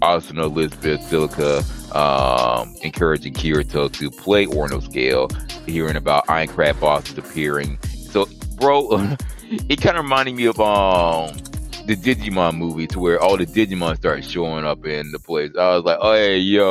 Asuna, 0.01 0.45
Elizabeth, 0.45 1.03
Silica, 1.03 1.63
um, 1.97 2.75
encouraging 2.83 3.35
Kirito 3.35 3.93
to 3.93 4.11
play 4.11 4.47
Ordinal 4.47 4.81
Scale, 4.81 5.29
hearing 5.67 5.97
about 5.97 6.27
Aincrad 6.27 6.81
bosses 6.81 7.19
appearing. 7.19 7.79
So, 7.83 8.27
bro, 8.57 8.89
it 9.69 9.83
kind 9.83 9.99
of 9.99 10.05
reminded 10.05 10.35
me 10.35 10.47
of 10.47 10.59
um 10.59 11.37
the 11.87 11.97
Digimon 11.97 12.57
movie, 12.57 12.87
to 12.87 12.99
where 12.99 13.21
all 13.21 13.37
the 13.37 13.47
Digimon 13.47 13.97
start 13.97 14.25
showing 14.25 14.65
up 14.65 14.87
in 14.87 15.13
the 15.13 15.19
place. 15.19 15.53
I 15.59 15.77
was 15.77 15.85
like, 15.85 15.99
oh 16.01 16.15
hey, 16.15 16.39
yo, 16.39 16.65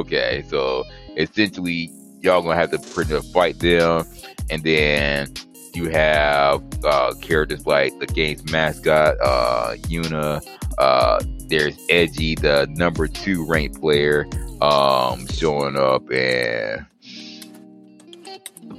okay. 0.00 0.44
So 0.48 0.84
essentially, 1.18 1.90
y'all 2.20 2.40
gonna 2.40 2.56
have 2.56 2.70
to 2.70 2.78
pretty 2.78 3.12
much 3.12 3.26
fight 3.32 3.58
them, 3.58 4.06
and 4.48 4.62
then 4.62 5.34
you 5.74 5.90
have 5.90 6.62
uh, 6.84 7.14
characters 7.20 7.66
like 7.66 7.98
the 7.98 8.06
game's 8.06 8.50
mascot, 8.50 9.16
uh, 9.22 9.74
Yuna. 9.88 10.42
Uh, 10.78 11.20
there's 11.48 11.76
Eiji, 11.88 12.38
the 12.38 12.66
number 12.70 13.06
two 13.06 13.44
ranked 13.44 13.80
player, 13.80 14.26
um, 14.60 15.26
showing 15.28 15.76
up, 15.76 16.10
and 16.10 16.86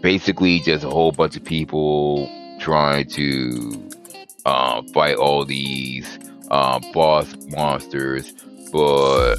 basically 0.01 0.59
just 0.59 0.83
a 0.83 0.89
whole 0.89 1.11
bunch 1.11 1.35
of 1.37 1.43
people 1.43 2.29
trying 2.59 3.07
to 3.07 3.89
uh, 4.45 4.81
fight 4.93 5.15
all 5.15 5.45
these 5.45 6.19
uh, 6.51 6.79
boss 6.93 7.33
monsters, 7.49 8.33
but 8.71 9.35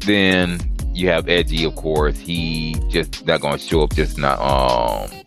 then 0.00 0.60
you 0.92 1.08
have 1.08 1.26
Eiji, 1.26 1.66
of 1.66 1.74
course. 1.74 2.18
He 2.18 2.76
just 2.88 3.26
not 3.26 3.40
gonna 3.40 3.58
show 3.58 3.82
up, 3.82 3.94
just 3.94 4.16
not 4.18 4.38
um 4.38 5.23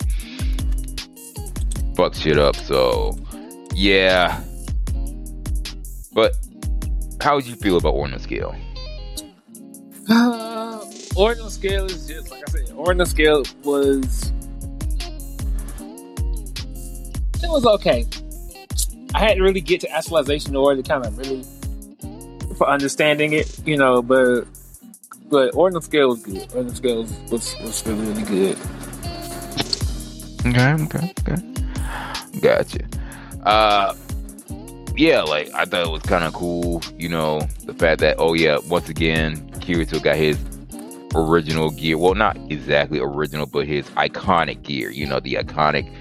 fuck 1.97 2.13
shit 2.13 2.37
up. 2.37 2.55
So 2.55 3.17
yeah, 3.73 4.41
but 6.13 6.35
how 7.19 7.35
would 7.35 7.47
you 7.47 7.55
feel 7.55 7.77
about 7.77 7.95
Ordinal 7.95 8.19
Scale? 8.19 8.55
Uh, 10.09 10.79
ordinal 11.17 11.49
scale 11.49 11.83
is 11.83 12.07
just 12.07 12.31
like 12.31 12.41
I 12.47 12.51
said. 12.51 12.71
Ordinal 12.73 13.05
scale 13.05 13.43
was 13.63 14.31
it 17.43 17.49
was 17.49 17.65
okay. 17.65 18.05
I 19.13 19.19
had 19.19 19.35
to 19.35 19.43
really 19.43 19.59
get 19.59 19.81
to 19.81 19.91
actualization 19.91 20.51
in 20.51 20.55
order 20.55 20.81
to 20.81 20.87
kind 20.87 21.05
of 21.05 21.17
really 21.17 21.43
for 22.55 22.69
understanding 22.69 23.33
it, 23.33 23.59
you 23.67 23.75
know. 23.75 24.01
But 24.01 24.45
but 25.29 25.53
ordinal 25.55 25.81
scale 25.81 26.07
was 26.07 26.23
good. 26.23 26.53
Ordinal 26.53 26.73
scale 26.73 27.01
was 27.01 27.11
was, 27.31 27.55
was 27.61 27.85
really 27.85 28.05
really 28.05 28.23
good. 28.23 28.57
Okay, 30.45 30.71
okay, 30.83 31.13
okay. 31.19 31.56
Gotcha. 32.41 32.79
Uh, 33.43 33.95
yeah, 34.95 35.21
like 35.21 35.51
I 35.53 35.65
thought 35.65 35.85
it 35.85 35.91
was 35.91 36.01
kind 36.03 36.23
of 36.23 36.33
cool. 36.33 36.81
You 36.97 37.09
know, 37.09 37.41
the 37.65 37.73
fact 37.73 38.01
that 38.01 38.15
oh 38.17 38.33
yeah, 38.33 38.57
once 38.67 38.89
again, 38.89 39.49
Kirito 39.59 40.01
got 40.01 40.15
his 40.15 40.37
original 41.13 41.69
gear. 41.69 41.97
Well, 41.97 42.15
not 42.15 42.37
exactly 42.49 42.99
original, 42.99 43.45
but 43.45 43.67
his 43.67 43.85
iconic 43.91 44.63
gear. 44.63 44.89
You 44.89 45.05
know, 45.05 45.19
the 45.19 45.35
iconic 45.35 45.91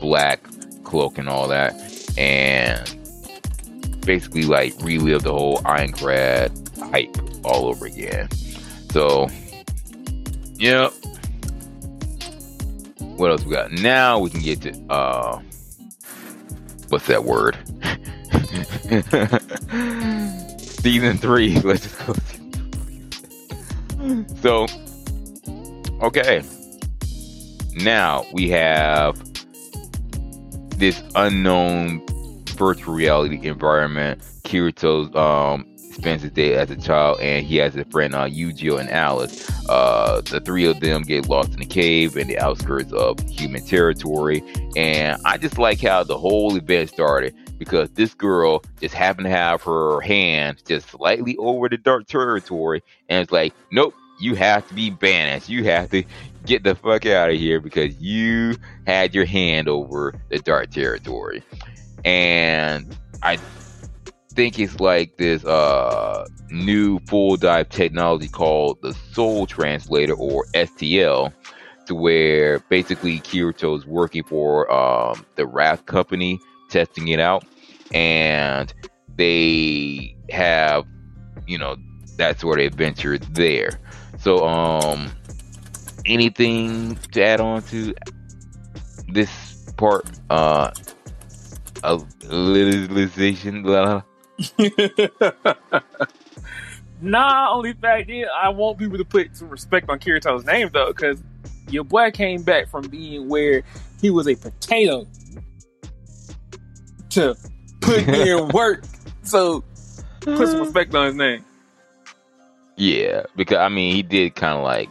black 0.00 0.40
cloak 0.84 1.18
and 1.18 1.28
all 1.28 1.48
that, 1.48 1.74
and 2.16 2.80
basically 4.04 4.44
like 4.44 4.74
relive 4.80 5.22
the 5.22 5.32
whole 5.32 5.58
Aincrad 5.58 6.50
hype 6.90 7.16
all 7.44 7.66
over 7.66 7.86
again. 7.86 8.28
So, 8.90 9.28
yeah. 10.54 10.90
What 13.16 13.30
else 13.30 13.44
we 13.44 13.52
got? 13.52 13.70
Now 13.72 14.18
we 14.18 14.30
can 14.30 14.40
get 14.40 14.62
to 14.62 14.72
uh, 14.90 15.40
what's 16.88 17.06
that 17.06 17.24
word? 17.24 17.56
Season 20.60 21.16
three. 21.18 21.58
Let's 21.60 21.82
just 21.82 22.06
go. 22.06 22.14
So, 24.42 24.66
okay. 26.02 26.42
Now 27.76 28.26
we 28.32 28.50
have 28.50 29.16
this 30.78 31.02
unknown 31.14 32.04
virtual 32.50 32.94
reality 32.94 33.46
environment. 33.46 34.20
Kirito's 34.42 35.14
um, 35.16 35.64
spends 35.94 36.22
his 36.22 36.32
day 36.32 36.54
as 36.54 36.70
a 36.70 36.76
child, 36.76 37.20
and 37.20 37.46
he 37.46 37.56
has 37.56 37.76
a 37.76 37.84
friend, 37.86 38.14
uh, 38.14 38.26
Yujiro 38.26 38.78
and 38.78 38.90
Alice. 38.90 39.48
Uh, 39.68 40.20
the 40.20 40.40
three 40.40 40.66
of 40.66 40.80
them 40.80 41.02
get 41.02 41.28
lost 41.28 41.54
in 41.54 41.62
a 41.62 41.66
cave 41.66 42.16
in 42.16 42.28
the 42.28 42.38
outskirts 42.38 42.92
of 42.92 43.18
human 43.28 43.64
territory, 43.64 44.42
and 44.76 45.20
I 45.24 45.38
just 45.38 45.58
like 45.58 45.80
how 45.80 46.04
the 46.04 46.18
whole 46.18 46.54
event 46.56 46.90
started 46.90 47.34
because 47.58 47.90
this 47.90 48.14
girl 48.14 48.62
just 48.80 48.94
happened 48.94 49.26
to 49.26 49.30
have 49.30 49.62
her 49.62 50.00
hand 50.00 50.62
just 50.66 50.88
slightly 50.88 51.36
over 51.38 51.68
the 51.68 51.78
dark 51.78 52.06
territory, 52.06 52.82
and 53.08 53.22
it's 53.22 53.32
like, 53.32 53.54
nope, 53.70 53.94
you 54.20 54.34
have 54.34 54.66
to 54.68 54.74
be 54.74 54.90
banished. 54.90 55.48
You 55.48 55.64
have 55.64 55.90
to 55.90 56.04
get 56.46 56.62
the 56.62 56.74
fuck 56.74 57.06
out 57.06 57.30
of 57.30 57.36
here 57.36 57.60
because 57.60 57.96
you 58.00 58.56
had 58.86 59.14
your 59.14 59.24
hand 59.24 59.68
over 59.68 60.14
the 60.28 60.38
dark 60.38 60.70
territory. 60.70 61.42
And 62.04 62.96
I 63.22 63.38
think 64.34 64.58
it's 64.58 64.80
like 64.80 65.16
this 65.16 65.44
uh 65.44 66.26
new 66.50 66.98
full 67.00 67.36
dive 67.36 67.68
technology 67.68 68.28
called 68.28 68.80
the 68.82 68.92
Soul 69.12 69.46
Translator 69.46 70.14
or 70.14 70.46
STL 70.54 71.32
to 71.86 71.94
where 71.94 72.60
basically 72.68 73.20
Kirito 73.20 73.76
is 73.76 73.86
working 73.86 74.24
for 74.24 74.70
um 74.72 75.24
the 75.36 75.46
Rath 75.46 75.86
company 75.86 76.40
testing 76.68 77.08
it 77.08 77.20
out 77.20 77.44
and 77.92 78.72
they 79.16 80.16
have 80.30 80.84
you 81.46 81.58
know 81.58 81.76
that 82.16 82.40
sort 82.40 82.60
of 82.60 82.66
adventure 82.66 83.18
there. 83.18 83.80
So 84.18 84.46
um 84.46 85.10
anything 86.06 86.96
to 87.12 87.24
add 87.24 87.40
on 87.40 87.62
to 87.64 87.94
this 89.08 89.64
part 89.76 90.06
uh 90.30 90.70
of 91.82 92.06
legalization 92.24 93.62
blah, 93.62 94.02
nah, 97.00 97.52
only 97.52 97.72
fact 97.74 98.10
is 98.10 98.26
I 98.34 98.48
want 98.48 98.78
people 98.78 98.98
to 98.98 99.04
put 99.04 99.36
some 99.36 99.48
respect 99.48 99.88
on 99.88 99.98
Kirito's 99.98 100.44
name 100.44 100.70
though, 100.72 100.88
because 100.88 101.22
your 101.68 101.84
boy 101.84 102.10
came 102.10 102.42
back 102.42 102.68
from 102.68 102.88
being 102.88 103.28
where 103.28 103.62
he 104.00 104.10
was 104.10 104.28
a 104.28 104.34
potato 104.34 105.06
to 107.10 107.36
put 107.80 108.08
in 108.08 108.48
work 108.48 108.84
so 109.22 109.64
put 110.20 110.48
some 110.48 110.60
respect 110.60 110.94
on 110.94 111.06
his 111.06 111.14
name. 111.14 111.44
Yeah, 112.76 113.24
because 113.36 113.58
I 113.58 113.68
mean, 113.68 113.94
he 113.94 114.02
did 114.02 114.34
kind 114.34 114.58
of 114.58 114.64
like 114.64 114.90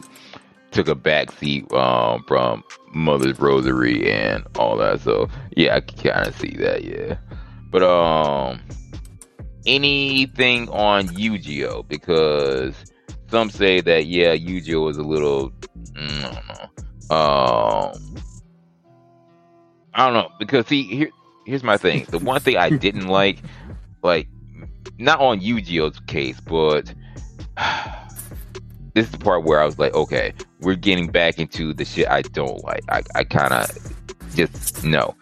took 0.70 0.88
a 0.88 0.94
backseat 0.94 1.72
um, 1.72 2.24
from 2.26 2.64
Mother's 2.92 3.38
Rosary 3.38 4.10
and 4.10 4.44
all 4.58 4.76
that. 4.78 5.00
So 5.00 5.28
yeah, 5.56 5.76
I 5.76 5.80
can 5.80 6.12
kind 6.12 6.26
of 6.26 6.36
see 6.36 6.56
that. 6.56 6.84
Yeah, 6.84 7.16
but 7.70 7.82
um, 7.82 8.60
anything 9.66 10.68
on 10.68 11.08
Eugeo 11.08 11.86
because 11.88 12.74
some 13.28 13.50
say 13.50 13.80
that 13.80 14.06
yeah, 14.06 14.34
Eugeo 14.34 14.90
is 14.90 14.96
a 14.96 15.02
little 15.02 15.50
mm, 15.92 16.24
I 16.24 16.32
don't 16.32 16.48
know. 16.48 17.16
Um, 17.16 18.16
I 19.94 20.06
don't 20.06 20.14
know 20.14 20.30
because 20.38 20.66
see 20.66 20.82
here 20.84 21.10
here's 21.46 21.62
my 21.62 21.76
thing. 21.76 22.06
The 22.08 22.18
one 22.18 22.40
thing 22.40 22.56
I 22.56 22.70
didn't 22.76 23.08
like, 23.08 23.38
like 24.02 24.28
not 24.98 25.20
on 25.20 25.40
Eugeo's 25.40 25.98
case, 26.06 26.40
but 26.40 26.92
this 28.94 29.06
is 29.06 29.10
the 29.12 29.18
part 29.18 29.44
where 29.44 29.60
I 29.60 29.64
was 29.64 29.78
like, 29.78 29.94
okay, 29.94 30.32
we're 30.60 30.74
getting 30.74 31.08
back 31.08 31.38
into 31.38 31.72
the 31.72 31.84
shit 31.84 32.08
I 32.08 32.22
don't 32.22 32.62
like. 32.64 32.84
I, 32.88 33.02
I 33.14 33.24
kind 33.24 33.52
of 33.52 34.34
just 34.34 34.84
no. 34.84 35.14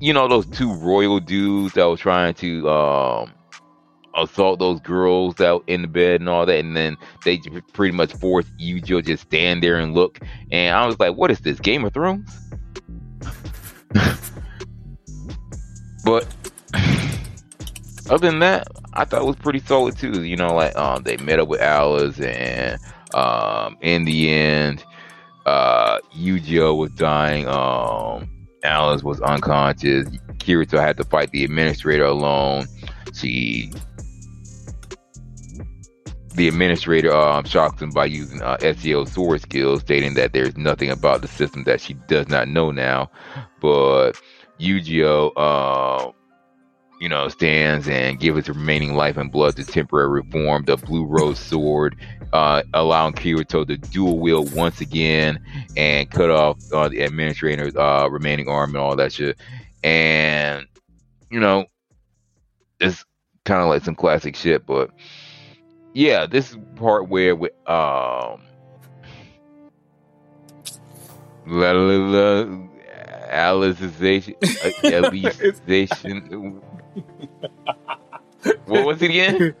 You 0.00 0.12
know 0.12 0.28
those 0.28 0.46
two 0.46 0.72
royal 0.74 1.20
dudes 1.20 1.74
that 1.74 1.88
were 1.88 1.96
trying 1.96 2.34
to 2.34 2.68
um 2.68 3.32
assault 4.16 4.58
those 4.58 4.80
girls 4.80 5.40
out 5.40 5.64
in 5.66 5.82
the 5.82 5.88
bed 5.88 6.20
and 6.20 6.28
all 6.28 6.46
that, 6.46 6.58
and 6.58 6.76
then 6.76 6.96
they 7.24 7.38
pretty 7.72 7.96
much 7.96 8.12
force 8.14 8.46
Eugeo 8.60 9.04
just 9.04 9.24
stand 9.24 9.62
there 9.62 9.78
and 9.78 9.94
look. 9.94 10.18
And 10.50 10.74
I 10.74 10.86
was 10.86 10.98
like, 10.98 11.16
what 11.16 11.30
is 11.30 11.40
this, 11.40 11.60
Game 11.60 11.84
of 11.84 11.92
Thrones? 11.92 12.30
but 16.04 16.26
other 18.10 18.30
than 18.30 18.38
that, 18.40 18.66
I 18.94 19.04
thought 19.04 19.22
it 19.22 19.26
was 19.26 19.36
pretty 19.36 19.60
solid 19.60 19.96
too. 19.96 20.22
You 20.22 20.36
know, 20.36 20.54
like 20.54 20.76
um, 20.76 21.02
they 21.02 21.16
met 21.18 21.40
up 21.40 21.48
with 21.48 21.60
Alice, 21.60 22.20
and 22.20 22.78
um, 23.14 23.76
in 23.80 24.04
the 24.04 24.30
end, 24.30 24.84
uh, 25.46 25.98
Eugeo 26.16 26.76
was 26.76 26.90
dying. 26.92 27.46
Um, 27.48 28.30
Alice 28.62 29.02
was 29.02 29.20
unconscious. 29.20 30.08
Kirito 30.38 30.80
had 30.80 30.96
to 30.96 31.04
fight 31.04 31.30
the 31.30 31.44
administrator 31.44 32.04
alone. 32.04 32.66
She, 33.14 33.72
the 36.34 36.48
administrator, 36.48 37.14
um, 37.14 37.44
shocks 37.44 37.80
him 37.80 37.90
by 37.90 38.06
using 38.06 38.42
uh, 38.42 38.56
SEO 38.58 39.08
sword 39.08 39.40
skills, 39.40 39.80
stating 39.80 40.14
that 40.14 40.32
there's 40.32 40.56
nothing 40.56 40.90
about 40.90 41.22
the 41.22 41.28
system 41.28 41.64
that 41.64 41.80
she 41.80 41.94
does 42.08 42.28
not 42.28 42.48
know 42.48 42.70
now. 42.70 43.10
But 43.60 44.12
Eugeo. 44.58 45.32
Uh, 45.36 46.12
you 47.00 47.08
know, 47.08 47.28
stands 47.28 47.88
and 47.88 48.18
give 48.18 48.38
its 48.38 48.48
remaining 48.48 48.94
life 48.94 49.16
and 49.16 49.30
blood 49.30 49.56
to 49.56 49.64
temporary 49.64 50.08
reform 50.08 50.64
the 50.64 50.76
Blue 50.76 51.04
Rose 51.04 51.38
Sword, 51.38 51.96
uh, 52.32 52.62
allowing 52.72 53.12
Kirito 53.12 53.66
to 53.66 53.76
dual 53.76 54.18
wield 54.18 54.54
once 54.54 54.80
again 54.80 55.38
and 55.76 56.10
cut 56.10 56.30
off 56.30 56.56
uh, 56.72 56.88
the 56.88 57.02
administrator's 57.02 57.76
uh, 57.76 58.08
remaining 58.10 58.48
arm 58.48 58.70
and 58.70 58.78
all 58.78 58.96
that 58.96 59.12
shit. 59.12 59.38
And, 59.82 60.66
you 61.30 61.40
know, 61.40 61.66
it's 62.80 63.04
kind 63.44 63.60
of 63.60 63.68
like 63.68 63.84
some 63.84 63.96
classic 63.96 64.34
shit, 64.34 64.64
but 64.64 64.90
yeah, 65.94 66.26
this 66.26 66.50
is 66.50 66.58
part 66.74 67.08
where 67.08 67.36
we, 67.36 67.48
um, 67.66 68.42
la, 71.46 71.72
la, 71.72 71.72
la, 71.72 72.44
Alicization, 73.30 74.38
Alicization, 74.82 76.60
what 78.66 78.84
was 78.84 79.00
it 79.02 79.10
again? 79.10 79.54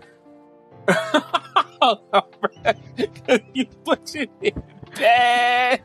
you 3.54 3.64
put 3.84 4.14
it 4.14 4.30
in 4.42 4.62
bed. 4.94 5.82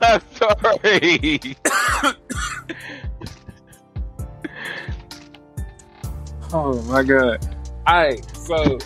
I'm 0.00 0.20
sorry. 0.32 1.56
oh 6.52 6.82
my 6.82 7.02
god. 7.02 7.63
Alright, 7.86 8.24
so 8.36 8.78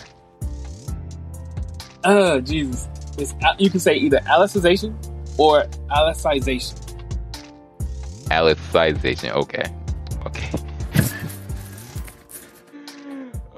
uh 2.03 2.39
Jesus. 2.41 2.87
It's, 3.17 3.33
you 3.57 3.69
can 3.69 3.79
say 3.79 3.95
either 3.95 4.19
Alicization 4.19 4.95
or 5.37 5.63
Alicization. 5.91 6.75
Alicization, 8.29 9.31
okay. 9.31 9.63
Okay. 10.25 10.51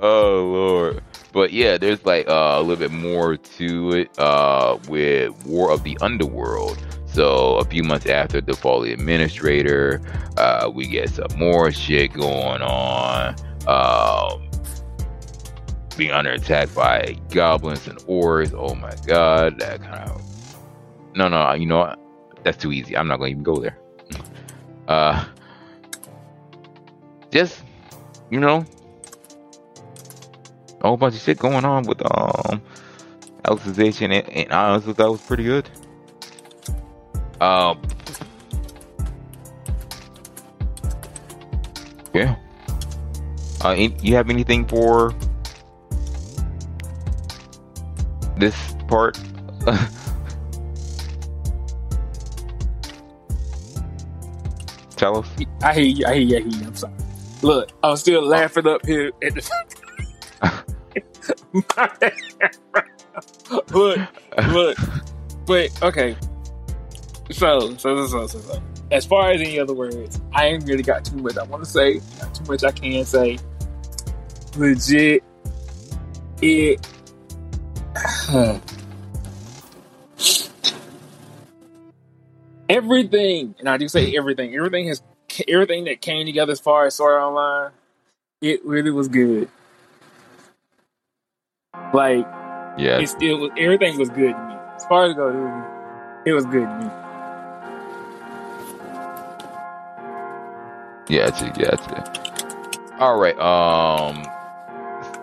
Oh 0.03 0.49
lord. 0.51 1.03
But 1.31 1.53
yeah, 1.53 1.77
there's 1.77 2.03
like 2.05 2.27
uh, 2.27 2.55
a 2.57 2.61
little 2.61 2.75
bit 2.75 2.91
more 2.91 3.37
to 3.37 3.91
it 3.91 4.19
uh, 4.19 4.77
with 4.89 5.45
War 5.45 5.71
of 5.71 5.83
the 5.83 5.97
Underworld. 6.01 6.77
So 7.05 7.57
a 7.57 7.65
few 7.65 7.83
months 7.83 8.05
after 8.05 8.41
the 8.41 8.53
fall 8.53 8.79
of 8.79 8.85
the 8.85 8.93
administrator, 8.93 10.01
uh, 10.37 10.69
we 10.73 10.87
get 10.87 11.09
some 11.09 11.27
more 11.37 11.71
shit 11.71 12.13
going 12.13 12.61
on. 12.61 13.35
Um, 13.67 14.50
being 15.97 16.11
under 16.11 16.31
attack 16.31 16.73
by 16.73 17.15
goblins 17.29 17.87
and 17.87 17.97
orcs. 17.99 18.53
Oh 18.53 18.75
my 18.75 18.93
god, 19.05 19.59
that 19.59 19.81
kind 19.81 20.09
of 20.09 20.31
no, 21.15 21.27
no. 21.27 21.53
You 21.53 21.65
know 21.65 21.79
what? 21.79 21.99
That's 22.43 22.57
too 22.57 22.71
easy. 22.71 22.97
I'm 22.97 23.07
not 23.07 23.17
going 23.17 23.29
to 23.29 23.31
even 23.31 23.43
go 23.43 23.55
there. 23.57 23.77
Uh, 24.87 25.23
just 27.29 27.63
you 28.29 28.39
know, 28.39 28.65
a 30.81 30.87
whole 30.87 30.97
bunch 30.97 31.15
of 31.15 31.21
shit 31.21 31.37
going 31.37 31.63
on 31.63 31.83
with 31.83 32.01
um 32.01 32.61
Alicization 33.43 34.11
and, 34.11 34.29
and 34.29 34.51
honestly 34.51 34.93
that 34.93 35.09
was 35.09 35.21
pretty 35.21 35.43
good. 35.43 35.69
Um 37.39 37.81
Yeah. 42.13 42.35
Uh 43.63 43.71
you 43.71 44.15
have 44.15 44.29
anything 44.29 44.67
for 44.67 45.13
this 48.41 48.75
part? 48.87 49.17
Tell 54.97 55.19
us. 55.19 55.27
I 55.63 55.73
hear 55.73 55.83
you, 55.83 56.05
I 56.05 56.15
hear 56.15 56.23
you, 56.23 56.37
I 56.37 56.41
hear 56.41 56.49
you. 56.49 56.67
I'm 56.67 56.75
sorry. 56.75 56.93
Look, 57.41 57.71
I'm 57.81 57.95
still 57.95 58.23
laughing 58.23 58.67
up 58.67 58.85
here 58.85 59.11
at 59.23 59.33
the 59.35 59.41
look, 63.71 63.99
look, 64.47 64.77
but 65.45 65.83
okay. 65.83 66.15
So, 67.31 67.75
so, 67.77 68.07
so, 68.07 68.27
so, 68.27 68.39
so, 68.39 68.61
As 68.91 69.05
far 69.05 69.31
as 69.31 69.41
any 69.41 69.59
other 69.59 69.73
words, 69.73 70.21
I 70.33 70.47
ain't 70.47 70.65
really 70.67 70.83
got 70.83 71.05
too 71.05 71.17
much 71.17 71.37
I 71.37 71.43
want 71.43 71.63
to 71.63 71.69
say. 71.69 72.01
Not 72.19 72.35
too 72.35 72.43
much 72.45 72.63
I 72.63 72.71
can 72.71 73.05
say. 73.05 73.37
Legit, 74.57 75.23
it. 76.41 76.87
Everything, 82.71 83.55
and 83.59 83.67
I 83.67 83.77
do 83.77 83.87
say 83.87 84.15
everything. 84.15 84.55
Everything 84.55 84.87
has 84.87 85.01
everything 85.47 85.85
that 85.85 86.01
came 86.01 86.25
together 86.25 86.51
as 86.51 86.59
far 86.59 86.85
as 86.85 86.95
Sword 86.95 87.21
Online. 87.21 87.71
It 88.41 88.65
really 88.65 88.91
was 88.91 89.07
good. 89.07 89.49
Like, 91.93 92.25
yeah, 92.77 92.99
it 92.99 93.07
still 93.09 93.39
was, 93.39 93.51
everything 93.57 93.97
was 93.97 94.09
good 94.09 94.33
to 94.33 94.47
me. 94.47 94.55
As 94.75 94.85
far 94.85 95.05
as 95.05 95.11
it 95.11 95.15
goes, 95.15 95.35
it 95.35 95.39
was, 95.39 95.65
it 96.25 96.33
was 96.33 96.45
good 96.45 96.67
to 96.67 96.79
me. 96.79 96.89
Gotcha, 101.17 101.51
gotcha. 101.59 102.97
All 102.99 103.19
right, 103.19 103.37
um, 103.39 104.25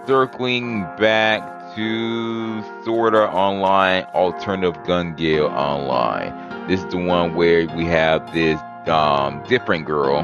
circling 0.06 0.82
back 0.98 1.57
to 1.74 2.62
Sword 2.84 3.14
Art 3.14 3.32
Online, 3.32 4.04
Alternative 4.14 4.82
Gun 4.84 5.14
Gale 5.14 5.46
Online. 5.46 6.32
This 6.68 6.80
is 6.80 6.86
the 6.90 6.98
one 6.98 7.34
where 7.34 7.66
we 7.68 7.84
have 7.86 8.32
this 8.32 8.60
um 8.88 9.42
different 9.48 9.84
girl 9.84 10.22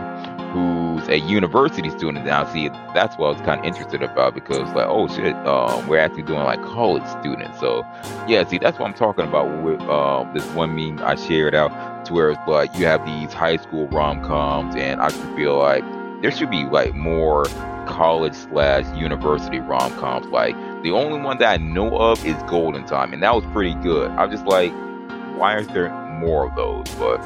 who's 0.55 1.09
a 1.09 1.19
university 1.19 1.91
student 1.91 2.25
now. 2.25 2.51
See, 2.53 2.69
that's 2.95 3.19
what 3.19 3.27
I 3.27 3.31
was 3.33 3.41
kind 3.41 3.61
of 3.61 3.67
interested 3.67 4.03
about 4.03 4.35
because, 4.35 4.73
like, 4.75 4.87
oh 4.87 5.09
shit, 5.09 5.35
uh, 5.35 5.85
we're 5.89 5.99
actually 5.99 6.23
doing 6.23 6.45
like 6.45 6.63
college 6.63 7.05
students. 7.21 7.59
So, 7.59 7.85
yeah, 8.29 8.47
see, 8.47 8.59
that's 8.59 8.79
what 8.79 8.87
I'm 8.87 8.95
talking 8.95 9.27
about 9.27 9.63
with 9.65 9.83
uh, 9.83 10.25
this 10.33 10.47
one 10.55 10.77
meme 10.77 11.01
I 11.05 11.17
shared 11.17 11.55
out 11.55 12.05
to 12.07 12.13
where 12.13 12.31
it's 12.31 12.41
like 12.47 12.75
you 12.77 12.87
have 12.87 13.05
these 13.05 13.33
high 13.33 13.57
school 13.57 13.89
rom 13.89 14.23
coms, 14.23 14.77
and 14.77 15.01
I 15.01 15.09
feel 15.37 15.59
like 15.59 15.85
there 16.23 16.31
should 16.31 16.51
be 16.51 16.65
like 16.65 16.95
more 16.95 17.47
college 17.87 18.35
slash 18.35 18.85
university 18.97 19.59
rom 19.59 19.93
coms. 19.99 20.27
Like, 20.27 20.55
the 20.85 20.91
only 20.91 21.19
one 21.19 21.39
that 21.39 21.49
I 21.49 21.57
know 21.57 21.97
of 21.97 22.25
is 22.27 22.37
Golden 22.43 22.85
Time, 22.85 23.15
and 23.15 23.23
that 23.23 23.35
was 23.35 23.43
pretty 23.47 23.75
good. 23.77 24.11
I'm 24.11 24.31
just 24.31 24.45
like, 24.45 24.71
why 25.35 25.55
aren't 25.55 25.73
there 25.73 25.91
more 26.21 26.47
of 26.47 26.55
those? 26.57 26.87
But 26.97 27.21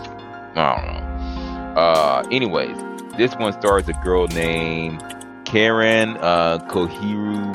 I 0.57 0.77
don't 0.77 0.87
know. 0.87 1.81
Uh, 1.81 2.23
anyways, 2.31 2.77
this 3.17 3.35
one 3.35 3.53
stars 3.53 3.89
a 3.89 3.95
girl 3.95 4.29
named 4.29 5.03
Karen 5.45 6.17
uh, 6.19 6.59
Kohiru 6.71 7.53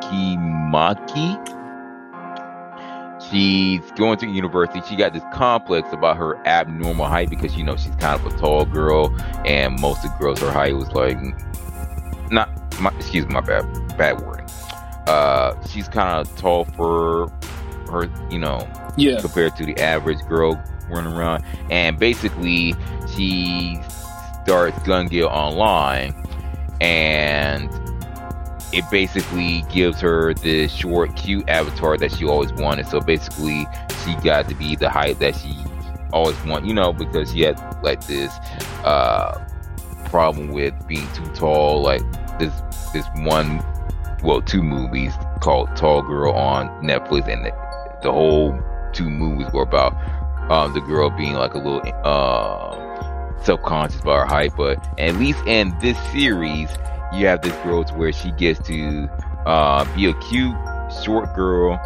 Kimaki. 0.00 1.36
She's 3.30 3.82
going 3.92 4.16
to 4.18 4.26
university. 4.26 4.80
She 4.88 4.96
got 4.96 5.12
this 5.12 5.22
complex 5.34 5.92
about 5.92 6.16
her 6.16 6.36
abnormal 6.46 7.06
height 7.06 7.28
because 7.28 7.56
you 7.56 7.62
know 7.62 7.76
she's 7.76 7.94
kind 7.96 8.18
of 8.18 8.24
a 8.26 8.36
tall 8.38 8.64
girl, 8.64 9.14
and 9.44 9.78
most 9.78 10.02
of 10.02 10.12
the 10.12 10.16
girls 10.18 10.40
her 10.40 10.50
height 10.50 10.74
was 10.76 10.90
like 10.92 11.18
not. 12.30 12.48
My, 12.80 12.90
excuse 12.96 13.26
my 13.28 13.40
bad, 13.42 13.64
bad 13.98 14.22
wording. 14.22 14.41
Uh, 15.12 15.54
she's 15.66 15.88
kind 15.88 16.26
of 16.26 16.36
tall 16.38 16.64
for 16.64 17.30
her, 17.90 18.08
you 18.30 18.38
know, 18.38 18.66
Yeah. 18.96 19.20
compared 19.20 19.54
to 19.56 19.66
the 19.66 19.78
average 19.78 20.20
girl 20.26 20.58
running 20.88 21.12
around. 21.12 21.44
And 21.70 21.98
basically, 21.98 22.74
she 23.14 23.78
starts 24.44 24.78
Gun 24.84 25.08
Gale 25.08 25.26
Online, 25.28 26.14
and 26.80 27.68
it 28.72 28.84
basically 28.90 29.64
gives 29.70 30.00
her 30.00 30.32
this 30.32 30.72
short, 30.72 31.14
cute 31.14 31.46
avatar 31.48 31.98
that 31.98 32.10
she 32.12 32.24
always 32.26 32.52
wanted. 32.54 32.86
So 32.86 33.00
basically, 33.00 33.66
she 34.04 34.14
got 34.24 34.48
to 34.48 34.54
be 34.54 34.76
the 34.76 34.88
height 34.88 35.18
that 35.18 35.36
she 35.36 35.54
always 36.10 36.42
wanted, 36.46 36.68
you 36.68 36.74
know, 36.74 36.92
because 36.92 37.32
she 37.32 37.42
had 37.42 37.60
like 37.82 38.06
this 38.06 38.32
uh, 38.84 39.38
problem 40.06 40.48
with 40.48 40.72
being 40.88 41.06
too 41.12 41.26
tall. 41.34 41.82
Like 41.82 42.00
this, 42.38 42.52
this 42.94 43.06
one, 43.16 43.62
well, 44.22 44.40
two 44.40 44.62
movies 44.62 45.12
called 45.40 45.74
Tall 45.76 46.02
Girl 46.02 46.32
on 46.32 46.68
Netflix, 46.82 47.28
and 47.32 47.44
the, 47.44 47.52
the 48.02 48.12
whole 48.12 48.58
two 48.92 49.10
movies 49.10 49.52
were 49.52 49.62
about 49.62 49.94
um, 50.50 50.72
the 50.74 50.80
girl 50.80 51.10
being 51.10 51.34
like 51.34 51.54
a 51.54 51.58
little 51.58 51.82
uh, 52.04 53.42
self-conscious 53.42 54.00
about 54.00 54.20
her 54.20 54.26
height. 54.26 54.52
But 54.56 54.78
at 54.98 55.16
least 55.16 55.40
in 55.46 55.76
this 55.80 55.98
series, 56.12 56.70
you 57.12 57.26
have 57.26 57.42
this 57.42 57.54
girl 57.64 57.84
to 57.84 57.94
where 57.94 58.12
she 58.12 58.30
gets 58.32 58.60
to 58.68 59.08
uh, 59.46 59.84
be 59.94 60.06
a 60.06 60.14
cute 60.14 60.56
short 61.04 61.34
girl 61.34 61.76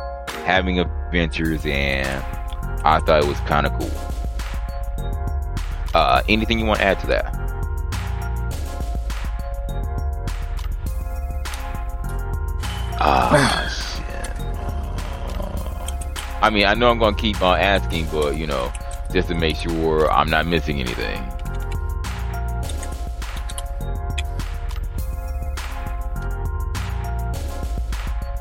having 0.45 0.79
adventures, 0.79 1.65
and 1.65 2.23
I 2.85 3.01
thought 3.01 3.23
it 3.23 3.27
was 3.27 3.41
kind 3.41 3.67
of 3.67 3.73
cool. 3.79 3.91
Uh, 5.95 6.23
anything 6.29 6.59
you 6.59 6.67
want 6.67 6.81
to 6.81 6.85
add 6.85 7.01
to 7.01 7.07
that? 7.07 7.46
Ah, 12.99 13.69
shit. 13.69 14.07
I 16.43 16.51
mean, 16.51 16.67
I 16.67 16.75
know 16.75 16.91
I'm 16.91 16.99
gonna 16.99 17.17
keep 17.17 17.41
on 17.43 17.59
asking, 17.59 18.07
but 18.13 18.37
you 18.37 18.47
know, 18.47 18.73
just 19.13 19.29
to 19.29 19.35
make 19.35 19.57
sure 19.57 20.11
I'm 20.11 20.31
not 20.31 20.47
missing 20.47 20.81
anything. 20.81 21.23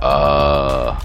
Uh, 0.01 0.99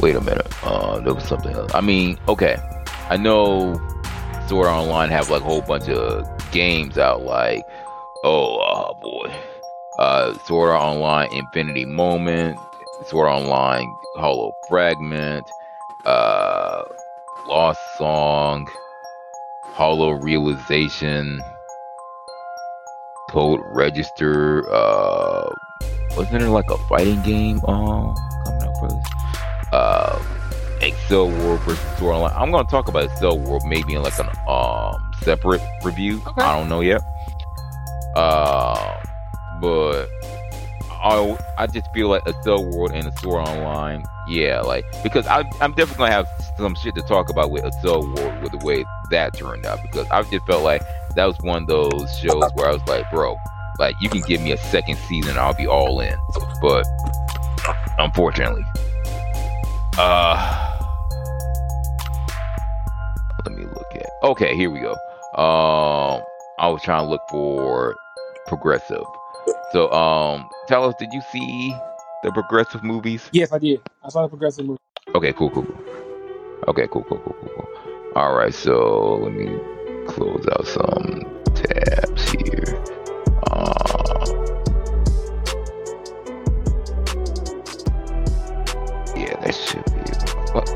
wait 0.00 0.16
a 0.16 0.20
minute. 0.20 0.46
Uh, 0.64 0.98
there 1.00 1.14
was 1.14 1.24
something 1.24 1.54
else. 1.54 1.72
I 1.74 1.80
mean, 1.80 2.18
okay, 2.28 2.56
I 3.08 3.16
know 3.16 3.80
Sword 4.48 4.66
Online 4.66 5.10
have 5.10 5.30
like 5.30 5.42
a 5.42 5.44
whole 5.44 5.62
bunch 5.62 5.88
of 5.88 6.26
games 6.50 6.98
out, 6.98 7.22
like, 7.22 7.62
oh, 8.24 8.98
boy, 9.00 9.13
uh, 9.98 10.34
Sword 10.46 10.70
Art 10.70 10.80
Online 10.80 11.32
Infinity 11.32 11.84
Moment, 11.84 12.58
Sword 13.06 13.28
Art 13.28 13.42
Online 13.42 13.94
Hollow 14.16 14.52
Fragment, 14.68 15.48
uh, 16.04 16.82
Lost 17.46 17.80
Song, 17.98 18.66
Hollow 19.64 20.12
Realization, 20.12 21.40
Code 23.30 23.60
Register. 23.72 24.64
Uh, 24.72 25.50
wasn't 26.16 26.40
there 26.40 26.48
like 26.48 26.70
a 26.70 26.78
fighting 26.88 27.22
game? 27.22 27.60
Um, 27.66 28.14
coming 28.44 28.62
up 28.62 28.74
for 28.80 28.88
this. 28.88 29.08
Uh, 29.72 30.22
Accel 30.80 31.36
World 31.38 31.60
versus 31.60 31.98
Sword 31.98 32.16
Online. 32.16 32.32
I'm 32.36 32.50
gonna 32.50 32.68
talk 32.68 32.88
about 32.88 33.08
Accel 33.08 33.40
World 33.40 33.62
maybe 33.66 33.94
in 33.94 34.02
like 34.02 34.18
an 34.18 34.28
um 34.46 35.12
separate 35.22 35.62
review. 35.82 36.20
Okay. 36.26 36.42
I 36.42 36.58
don't 36.58 36.68
know 36.68 36.80
yet. 36.80 37.02
Uh, 38.14 39.00
but 39.64 40.10
I 40.90 41.38
I 41.56 41.66
just 41.66 41.90
feel 41.94 42.08
like 42.08 42.26
a 42.26 42.34
Accel 42.34 42.70
World 42.74 42.92
and 42.92 43.06
a 43.06 43.12
Art 43.26 43.48
Online, 43.48 44.04
yeah, 44.28 44.60
like 44.60 44.84
because 45.02 45.26
I 45.26 45.38
I'm 45.62 45.72
definitely 45.72 46.04
gonna 46.04 46.12
have 46.12 46.28
some 46.58 46.74
shit 46.74 46.94
to 46.96 47.02
talk 47.02 47.30
about 47.30 47.50
with 47.50 47.64
a 47.64 47.70
Accel 47.70 48.14
World 48.14 48.42
with 48.42 48.52
the 48.52 48.66
way 48.66 48.84
that 49.10 49.34
turned 49.34 49.64
out 49.64 49.80
because 49.80 50.06
I 50.10 50.22
just 50.24 50.44
felt 50.44 50.62
like 50.62 50.82
that 51.14 51.24
was 51.24 51.38
one 51.40 51.62
of 51.62 51.68
those 51.68 52.18
shows 52.18 52.44
where 52.54 52.68
I 52.68 52.72
was 52.72 52.86
like, 52.86 53.10
bro, 53.10 53.38
like 53.78 53.94
you 54.02 54.10
can 54.10 54.20
give 54.20 54.42
me 54.42 54.52
a 54.52 54.58
second 54.58 54.98
season, 55.08 55.38
I'll 55.38 55.54
be 55.54 55.66
all 55.66 55.98
in. 56.00 56.14
But 56.60 56.84
unfortunately, 57.98 58.64
uh, 59.96 60.78
let 63.46 63.56
me 63.56 63.64
look 63.64 63.94
at. 63.94 64.10
Okay, 64.24 64.54
here 64.56 64.68
we 64.68 64.80
go. 64.80 64.92
Um, 65.40 66.22
I 66.58 66.68
was 66.68 66.82
trying 66.82 67.06
to 67.06 67.10
look 67.10 67.22
for 67.30 67.96
progressive. 68.46 69.04
So, 69.72 69.90
um, 69.92 70.48
tell 70.68 70.84
us, 70.84 70.94
did 70.98 71.12
you 71.12 71.20
see 71.32 71.74
the 72.22 72.32
progressive 72.32 72.82
movies? 72.82 73.28
Yes, 73.32 73.52
I 73.52 73.58
did. 73.58 73.80
I 74.02 74.08
saw 74.08 74.22
the 74.22 74.28
progressive 74.28 74.66
movie. 74.66 74.78
Okay, 75.14 75.32
cool, 75.32 75.50
cool, 75.50 75.64
cool. 75.64 75.84
Okay, 76.68 76.86
cool, 76.90 77.04
cool, 77.04 77.18
cool, 77.18 77.36
cool, 77.40 77.50
cool. 77.54 77.68
All 78.16 78.34
right, 78.34 78.54
so 78.54 79.16
let 79.22 79.32
me 79.32 79.58
close 80.06 80.46
out 80.52 80.66
some 80.66 81.42
tabs 81.54 82.30
here. 82.30 82.82
Uh, 83.50 84.24
yeah, 89.16 89.36
that 89.40 89.54
should 89.54 89.84
be. 89.84 90.00
What? 90.52 90.70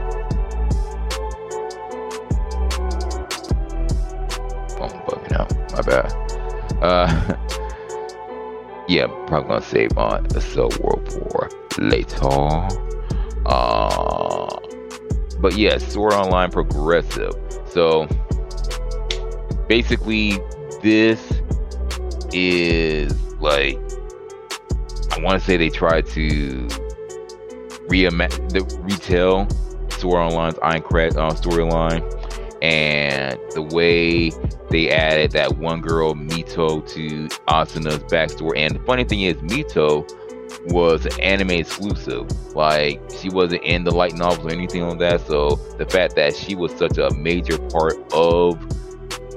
Oh, 4.80 4.84
I'm 4.84 4.90
bugging 5.06 5.32
out. 5.38 5.48
My 5.72 5.82
bad. 5.82 6.12
Uh, 6.82 7.36
yeah, 8.88 9.04
I'm 9.04 9.26
probably 9.26 9.48
gonna 9.48 9.62
save 9.62 9.96
on 9.98 10.24
the 10.28 10.40
Cell 10.40 10.70
World 10.80 11.12
for 11.12 11.50
later. 11.78 12.26
Uh, 13.46 14.58
but 15.40 15.56
yeah, 15.56 15.78
Sword 15.78 16.14
Online 16.14 16.50
Progressive. 16.50 17.34
So 17.66 18.08
basically, 19.68 20.38
this 20.82 21.20
is 22.32 23.12
like 23.40 23.78
I 25.12 25.20
want 25.20 25.40
to 25.40 25.46
say 25.46 25.56
they 25.56 25.70
tried 25.70 26.06
to 26.06 26.66
reimagine 27.88 28.48
the 28.50 28.80
retail 28.82 29.48
Sword 29.90 30.18
Online's 30.18 30.54
Aincrad 30.56 31.16
uh, 31.16 31.30
storyline, 31.32 32.02
and 32.62 33.38
the 33.54 33.62
way 33.62 34.30
they 34.70 34.90
added 34.90 35.32
that 35.32 35.56
one 35.56 35.80
girl 35.80 36.14
Mito 36.14 36.86
to 36.94 37.28
Asuna's 37.46 37.98
backstory. 38.04 38.58
And 38.58 38.76
the 38.76 38.80
funny 38.80 39.04
thing 39.04 39.22
is, 39.22 39.36
Mito 39.36 40.08
was 40.66 41.06
an 41.06 41.20
anime 41.20 41.52
exclusive. 41.52 42.26
Like 42.54 43.00
she 43.18 43.30
wasn't 43.30 43.62
in 43.62 43.84
the 43.84 43.90
light 43.90 44.14
novels 44.14 44.46
or 44.46 44.50
anything 44.50 44.86
like 44.86 44.98
that. 44.98 45.26
So 45.26 45.56
the 45.78 45.86
fact 45.86 46.16
that 46.16 46.34
she 46.36 46.54
was 46.54 46.72
such 46.72 46.98
a 46.98 47.10
major 47.14 47.58
part 47.58 47.94
of 48.12 48.58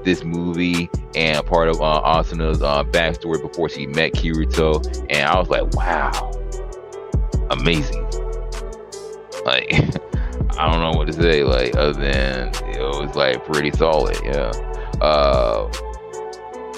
this 0.03 0.23
movie 0.23 0.89
and 1.15 1.45
part 1.45 1.69
of 1.69 1.81
uh, 1.81 2.01
Asuna's 2.03 2.61
uh, 2.61 2.84
backstory 2.84 3.41
before 3.41 3.69
she 3.69 3.85
met 3.85 4.14
Kirito, 4.14 4.84
and 5.10 5.26
I 5.26 5.38
was 5.38 5.49
like, 5.49 5.73
wow, 5.76 6.31
amazing. 7.51 8.03
Like 9.45 9.73
I 10.57 10.69
don't 10.72 10.81
know 10.81 10.97
what 10.97 11.07
to 11.07 11.14
say. 11.14 11.43
Like 11.43 11.76
other 11.76 11.93
than 11.93 12.47
it 12.69 12.81
was 12.81 13.15
like 13.15 13.45
pretty 13.45 13.72
solid. 13.72 14.18
Yeah. 14.23 14.51
Uh, 15.02 15.69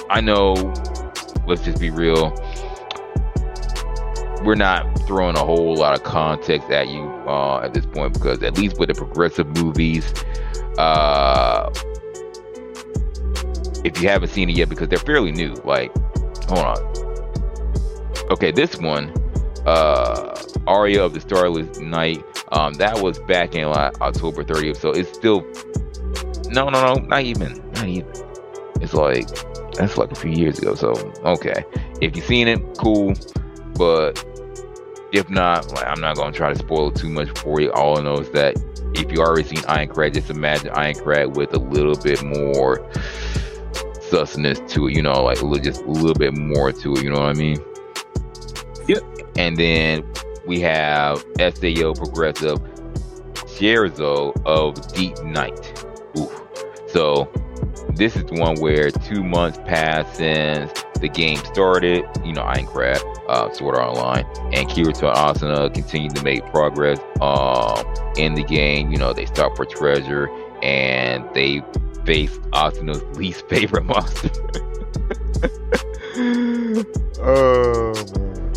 I 0.10 0.22
know. 0.22 0.54
Let's 1.46 1.64
just 1.64 1.80
be 1.80 1.90
real 1.90 2.34
we're 4.44 4.56
not 4.56 4.86
throwing 5.08 5.36
a 5.36 5.46
whole 5.46 5.76
lot 5.76 5.94
of 5.98 6.04
context 6.04 6.70
at 6.70 6.90
you 6.90 7.04
uh, 7.28 7.62
at 7.62 7.74
this 7.74 7.86
point 7.86 8.14
because 8.14 8.44
at 8.44 8.58
least 8.58 8.78
with 8.78 8.90
the 8.90 8.94
progressive 8.94 9.48
movies, 9.58 10.14
uh, 10.78 11.70
if 13.84 14.02
you 14.02 14.10
haven't 14.10 14.30
seen 14.30 14.50
it 14.50 14.58
yet, 14.58 14.70
because 14.70 14.88
they're 14.90 14.98
fairly 14.98 15.32
new. 15.32 15.54
Like, 15.64 15.96
hold 16.48 16.60
on. 16.60 16.78
Okay, 18.32 18.52
this 18.52 18.78
one, 18.78 19.14
uh, 19.66 20.36
Aria 20.68 21.04
of 21.04 21.14
the 21.14 21.20
Starless 21.20 21.80
Night, 21.80 22.24
um, 22.52 22.74
that 22.76 23.02
was 23.02 23.20
back 23.20 23.56
in 23.56 23.70
like 23.70 24.00
October 24.02 24.44
30th, 24.44 24.78
so 24.78 24.92
it's 24.92 25.12
still 25.14 25.42
no, 26.50 26.70
no, 26.70 26.94
no, 26.94 26.94
not 26.96 27.24
even, 27.24 27.63
It's 27.88 28.94
like 28.94 29.28
that's 29.74 29.98
like 29.98 30.12
a 30.12 30.16
few 30.16 30.32
years 30.32 30.60
ago. 30.60 30.76
So 30.76 30.92
okay, 31.26 31.64
if 32.02 32.16
you've 32.16 32.26
seen 32.26 32.48
it, 32.48 32.60
cool. 32.78 33.14
But 33.76 34.24
if 35.12 35.30
not, 35.30 35.72
like, 35.72 35.86
I'm 35.86 36.02
not 36.02 36.16
gonna 36.16 36.32
try 36.32 36.52
to 36.52 36.60
spoil 36.60 36.92
too 36.92 37.10
much 37.10 37.30
for 37.40 37.62
you. 37.62 37.72
All 37.72 38.00
I 38.00 38.04
know 38.04 38.20
is 38.20 38.30
that 38.32 38.56
if 38.96 39.12
you 39.12 39.20
already 39.20 39.48
seen 39.48 39.64
Aincrad, 39.64 40.14
just 40.14 40.30
imagine 40.30 40.70
Aincrad 40.74 41.36
with 41.36 41.54
a 41.54 41.60
little 41.60 41.96
bit 41.96 42.24
more 42.24 42.88
sustenance 44.02 44.60
to 44.74 44.88
it. 44.88 44.96
You 44.96 45.02
know, 45.02 45.24
like 45.24 45.40
just 45.64 45.82
a 45.82 45.90
little 45.90 46.14
bit 46.14 46.36
more 46.36 46.72
to 46.72 46.94
it. 46.94 47.04
You 47.04 47.10
know 47.12 47.20
what 47.20 47.30
I 47.30 47.34
mean? 47.34 47.58
Yep. 48.88 49.04
And 49.38 49.58
then 49.58 50.04
we 50.46 50.60
have 50.60 51.20
SAO 51.40 51.94
Progressive 51.94 52.60
Scherzo 53.34 54.36
of 54.46 54.94
Deep 54.94 55.24
Night. 55.24 55.86
Oof. 56.18 56.42
So 56.88 57.32
this 57.96 58.16
is 58.16 58.24
the 58.26 58.40
one 58.40 58.60
where 58.60 58.90
two 58.92 59.24
months 59.24 59.58
passed 59.60 60.16
since 60.16 60.84
the 61.00 61.10
game 61.10 61.38
started. 61.38 62.06
You 62.24 62.34
know, 62.34 62.44
Aincrad, 62.44 63.02
uh, 63.28 63.54
Sword 63.54 63.76
Art 63.76 63.98
Online, 63.98 64.26
and 64.54 64.68
Kirito 64.70 65.10
and 65.10 65.38
Asuna 65.38 65.74
continue 65.74 66.10
to 66.10 66.24
make 66.24 66.46
progress 66.48 67.00
um, 67.22 67.86
in 68.18 68.34
the 68.34 68.44
game. 68.44 68.92
You 68.92 68.98
know, 68.98 69.14
they 69.14 69.26
stop 69.26 69.56
for 69.56 69.66
treasure 69.66 70.30
and 70.62 71.26
they 71.34 71.62
face 72.06 72.38
Asuna's 72.54 73.04
least 73.18 73.48
favorite 73.50 73.86
monster. 73.86 74.30
oh 77.20 77.94
man. 78.18 78.52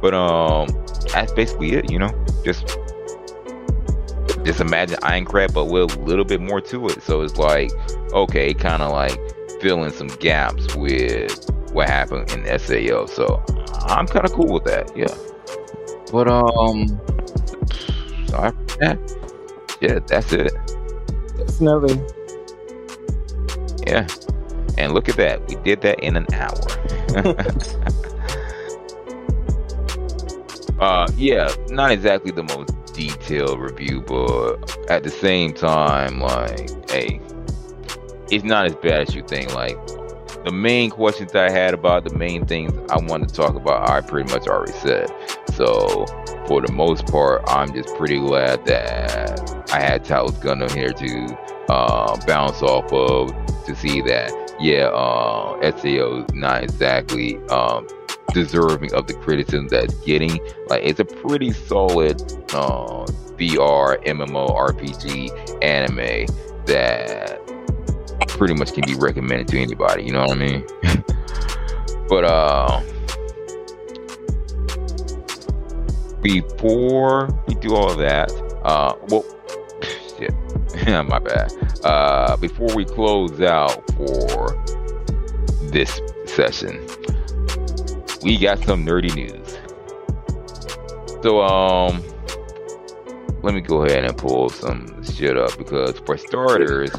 But 0.00 0.14
um, 0.14 0.68
that's 1.12 1.32
basically 1.32 1.72
it. 1.72 1.90
You 1.90 1.98
know, 1.98 2.26
just 2.44 2.78
just 4.46 4.60
imagine 4.60 4.96
Aincrad, 5.00 5.52
but 5.52 5.64
with 5.64 5.96
a 5.96 6.00
little 6.00 6.24
bit 6.24 6.40
more 6.40 6.60
to 6.60 6.86
it. 6.86 7.02
So 7.02 7.22
it's 7.22 7.36
like, 7.36 7.72
okay, 8.12 8.54
kind 8.54 8.80
of 8.80 8.92
like 8.92 9.18
filling 9.60 9.90
some 9.90 10.06
gaps 10.06 10.76
with 10.76 11.50
what 11.72 11.88
happened 11.88 12.30
in 12.30 12.44
SAO. 12.58 13.06
So 13.06 13.42
I'm 13.86 14.06
kind 14.06 14.24
of 14.24 14.32
cool 14.32 14.52
with 14.52 14.62
that. 14.64 14.96
Yeah. 14.96 15.12
But 16.12 16.28
um, 16.28 16.86
sorry 18.28 18.52
that, 18.78 18.96
yeah, 19.80 19.98
that's 20.06 20.32
it. 20.32 20.54
Definitely. 21.36 22.00
Yeah. 23.84 24.06
And 24.78 24.94
look 24.94 25.08
at 25.08 25.16
that. 25.16 25.44
We 25.48 25.56
did 25.56 25.80
that 25.80 25.98
in 26.00 26.16
an 26.16 26.26
hour. 26.32 26.60
uh 30.80 31.08
yeah, 31.16 31.52
not 31.70 31.90
exactly 31.90 32.30
the 32.30 32.44
most 32.44 32.75
detailed 32.96 33.60
review, 33.60 34.00
but 34.00 34.56
at 34.90 35.02
the 35.04 35.10
same 35.10 35.52
time, 35.52 36.18
like, 36.20 36.90
hey, 36.90 37.20
it's 38.30 38.44
not 38.44 38.66
as 38.66 38.74
bad 38.76 39.08
as 39.08 39.14
you 39.14 39.22
think. 39.22 39.54
Like, 39.54 39.76
the 40.44 40.52
main 40.52 40.90
questions 40.90 41.34
I 41.34 41.50
had 41.50 41.74
about 41.74 42.04
the 42.04 42.16
main 42.16 42.46
things 42.46 42.72
I 42.90 42.98
wanted 42.98 43.28
to 43.28 43.34
talk 43.34 43.54
about, 43.54 43.90
I 43.90 44.00
pretty 44.00 44.32
much 44.32 44.46
already 44.48 44.72
said. 44.72 45.12
So, 45.52 46.06
for 46.46 46.62
the 46.62 46.72
most 46.72 47.06
part, 47.06 47.42
I'm 47.48 47.72
just 47.74 47.94
pretty 47.96 48.18
glad 48.18 48.64
that 48.64 49.70
I 49.72 49.80
had 49.80 50.04
Talos 50.04 50.40
Gundam 50.40 50.72
here 50.74 50.92
to 50.92 51.38
uh, 51.68 52.16
bounce 52.26 52.62
off 52.62 52.92
of 52.92 53.30
to 53.66 53.74
see 53.74 54.00
that, 54.02 54.32
yeah, 54.60 54.86
uh, 54.86 55.60
SAO 55.78 56.24
is 56.24 56.34
not 56.34 56.64
exactly 56.64 57.36
um, 57.48 57.86
deserving 58.32 58.92
of 58.94 59.06
the 59.06 59.14
criticism 59.14 59.68
that 59.68 59.84
it's 59.84 59.94
getting. 60.00 60.38
Like 60.68 60.84
it's 60.84 61.00
a 61.00 61.04
pretty 61.04 61.52
solid 61.52 62.20
uh, 62.54 63.06
VR 63.36 64.02
MMO 64.04 64.48
RPG 64.56 65.62
anime 65.62 66.26
that 66.66 67.40
pretty 68.28 68.54
much 68.54 68.72
can 68.72 68.84
be 68.86 68.94
recommended 68.94 69.48
to 69.48 69.58
anybody. 69.58 70.04
You 70.04 70.12
know 70.12 70.20
what 70.20 70.30
I 70.30 70.34
mean? 70.34 70.66
but 72.08 72.24
uh, 72.24 72.82
before 76.22 77.28
we 77.46 77.54
do 77.54 77.74
all 77.74 77.94
that, 77.94 78.32
uh, 78.64 78.94
well, 79.08 79.24
shit, 80.18 80.34
my 81.08 81.18
bad. 81.18 81.52
Uh, 81.84 82.36
before 82.36 82.74
we 82.74 82.84
close 82.84 83.40
out 83.40 83.82
for 83.92 84.64
this 85.70 86.00
session, 86.26 86.84
we 88.22 88.38
got 88.38 88.58
some 88.64 88.84
nerdy 88.84 89.14
news. 89.14 89.58
So, 91.22 91.42
um, 91.42 92.02
let 93.42 93.54
me 93.54 93.60
go 93.60 93.84
ahead 93.84 94.04
and 94.04 94.16
pull 94.16 94.48
some 94.48 95.02
shit 95.04 95.36
up 95.36 95.56
because, 95.58 95.98
for 96.00 96.16
starters, 96.16 96.90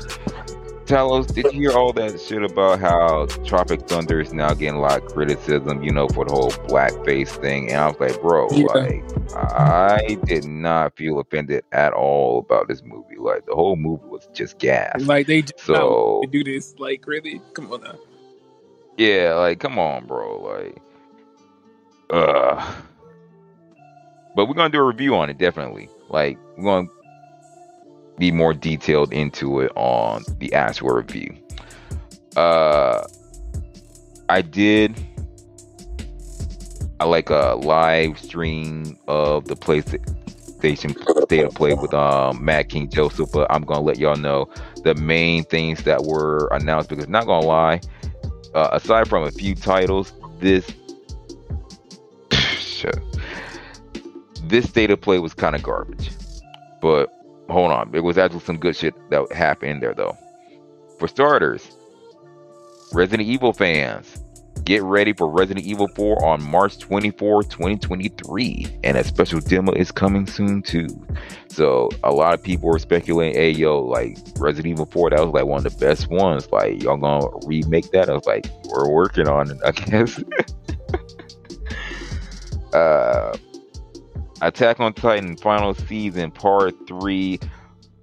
Talos, 0.88 1.34
did 1.34 1.54
you 1.54 1.70
hear 1.70 1.78
all 1.78 1.91
that 1.94 2.20
shit 2.22 2.41
about 2.41 2.80
how 2.80 3.26
Tropic 3.44 3.82
Thunder 3.90 4.22
is 4.22 4.32
now 4.32 4.54
getting 4.54 4.76
a 4.76 4.80
lot 4.80 5.04
of 5.04 5.06
criticism, 5.14 5.84
you 5.84 5.91
know, 5.91 6.08
for 6.08 6.24
the 6.24 6.32
whole 6.32 6.52
blackface 6.52 7.28
thing? 7.41 7.72
And 7.72 7.82
I 7.82 7.88
was 7.88 7.99
like, 7.99 8.22
bro, 8.22 8.48
yeah. 8.52 8.66
like, 8.68 9.04
I 9.38 10.18
did 10.26 10.45
not 10.45 10.95
feel 10.95 11.19
offended 11.19 11.64
at 11.72 11.93
all 11.93 12.39
about 12.39 12.68
this 12.68 12.81
movie. 12.84 13.18
Like, 13.18 13.45
the 13.45 13.55
whole 13.55 13.76
movie 13.76 14.05
was 14.05 14.27
just 14.34 14.57
gas. 14.59 15.01
Like, 15.01 15.27
they 15.27 15.43
so, 15.57 16.23
do 16.30 16.43
this. 16.43 16.76
Like, 16.77 17.05
really? 17.07 17.41
Come 17.53 17.72
on 17.72 17.81
now. 17.84 17.95
Yeah, 18.97 19.35
like, 19.35 19.59
come 19.59 19.77
on, 19.77 20.05
bro. 20.05 20.41
Like, 20.41 20.77
uh, 22.09 22.76
but 24.35 24.45
we're 24.45 24.53
gonna 24.53 24.69
do 24.69 24.80
a 24.80 24.84
review 24.84 25.15
on 25.15 25.30
it 25.30 25.38
definitely. 25.38 25.89
Like 26.09 26.38
we're 26.55 26.64
gonna 26.64 26.88
be 28.18 28.31
more 28.31 28.53
detailed 28.53 29.11
into 29.11 29.59
it 29.61 29.72
on 29.76 30.23
the 30.39 30.53
actual 30.53 30.89
review. 30.89 31.35
Uh, 32.35 33.03
I 34.30 34.41
did. 34.41 34.95
I 36.99 37.06
like 37.06 37.30
a 37.30 37.56
live 37.61 38.18
stream 38.19 38.98
of 39.07 39.48
the 39.48 39.56
PlayStation 39.56 41.24
State 41.24 41.45
of 41.45 41.53
Play 41.53 41.76
with 41.76 41.94
um, 41.94 42.44
Matt 42.44 42.69
King 42.69 42.90
Joseph, 42.90 43.32
but 43.32 43.45
I'm 43.52 43.64
gonna 43.64 43.82
let 43.82 43.99
y'all 43.99 44.15
know 44.15 44.49
the 44.84 44.95
main 44.95 45.44
things 45.44 45.84
that 45.84 46.03
were 46.03 46.48
announced 46.52 46.90
because 46.90 47.07
not 47.07 47.28
gonna 47.28 47.45
lie, 47.45 47.82
uh, 48.56 48.69
aside 48.72 49.07
from 49.07 49.24
a 49.24 49.32
few 49.32 49.53
titles, 49.53 50.11
this 50.40 50.72
this 54.44 54.68
state 54.68 54.90
of 54.90 54.99
play 54.99 55.19
was 55.19 55.36
kind 55.36 55.56
of 55.56 55.61
garbage. 55.61 56.10
But 56.82 57.14
hold 57.49 57.72
on, 57.72 57.91
there 57.91 58.02
was 58.02 58.18
actually 58.18 58.40
some 58.40 58.57
good 58.57 58.76
shit 58.76 58.95
that 59.11 59.32
happened 59.32 59.72
in 59.72 59.80
there 59.80 59.94
though. 59.94 60.18
For 60.98 61.07
starters, 61.07 61.78
Resident 62.91 63.28
Evil 63.30 63.53
fans, 63.53 64.24
get 64.68 64.84
ready 64.84 65.14
for 65.14 65.30
Resident 65.30 65.65
Evil 65.65 65.88
4 65.88 66.26
on 66.26 66.44
March 66.44 66.77
24, 66.77 67.44
2023. 67.44 68.68
And 68.84 68.98
a 68.98 69.03
special 69.06 69.39
demo 69.39 69.72
is 69.72 69.91
coming 69.91 70.27
soon 70.27 70.61
too. 70.61 70.89
So 71.48 71.89
a 72.03 72.11
lot 72.11 72.34
of 72.34 72.44
people 72.44 72.68
were 72.68 72.77
speculating, 72.77 73.35
hey 73.35 73.52
yo, 73.52 73.81
like 73.81 74.18
Resident 74.38 74.73
Evil 74.73 74.85
4, 74.85 75.11
that 75.11 75.22
was 75.22 75.34
like 75.34 75.45
one 75.45 75.65
of 75.65 75.72
the 75.72 75.80
best 75.80 76.10
ones. 76.10 76.52
Like 76.52 76.84
y'all 76.84 76.98
gonna 76.98 77.30
remake 77.45 77.91
that? 77.91 78.10
I 78.10 78.14
was 78.14 78.26
like, 78.26 78.45
we're 78.65 78.89
working 78.89 79.30
on 79.30 79.52
it, 79.52 79.57
I 79.65 79.72
guess. 79.72 80.22
uh 82.73 83.38
Attack 84.41 84.81
on 84.81 84.94
Titan 84.94 85.38
final 85.38 85.73
season 85.76 86.30
part 86.30 86.76
three. 86.88 87.39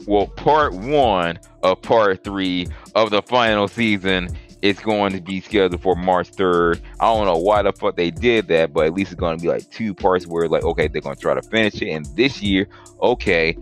Well, 0.07 0.29
part 0.29 0.73
one 0.73 1.39
of 1.63 1.83
part 1.83 2.25
three 2.25 2.69
of 2.95 3.11
the 3.11 3.21
final 3.21 3.69
season 3.69 4.31
is 4.65 4.81
going 4.81 5.13
to 5.13 5.21
be 5.21 5.43
scheduled 5.43 5.83
for 5.83 5.95
March 5.95 6.31
3rd. 6.31 6.81
I 6.99 7.05
don't 7.05 7.27
know 7.27 7.37
why 7.37 7.61
the 7.61 7.71
fuck 7.71 7.97
they 7.97 8.11
did 8.11 8.49
that, 8.49 8.73
but 8.73 8.87
at 8.87 8.95
least 8.95 9.13
it's 9.13 9.21
going 9.21 9.37
to 9.37 9.43
be 9.43 9.49
like 9.49 9.71
two 9.71 9.93
parts 9.93 10.27
where, 10.27 10.49
like, 10.49 10.65
okay, 10.65 10.89
they're 10.89 11.03
going 11.03 11.17
to 11.17 11.21
try 11.21 11.35
to 11.35 11.43
finish 11.43 11.83
it. 11.83 11.91
And 11.91 12.07
this 12.17 12.41
year, 12.41 12.67
okay, 13.03 13.59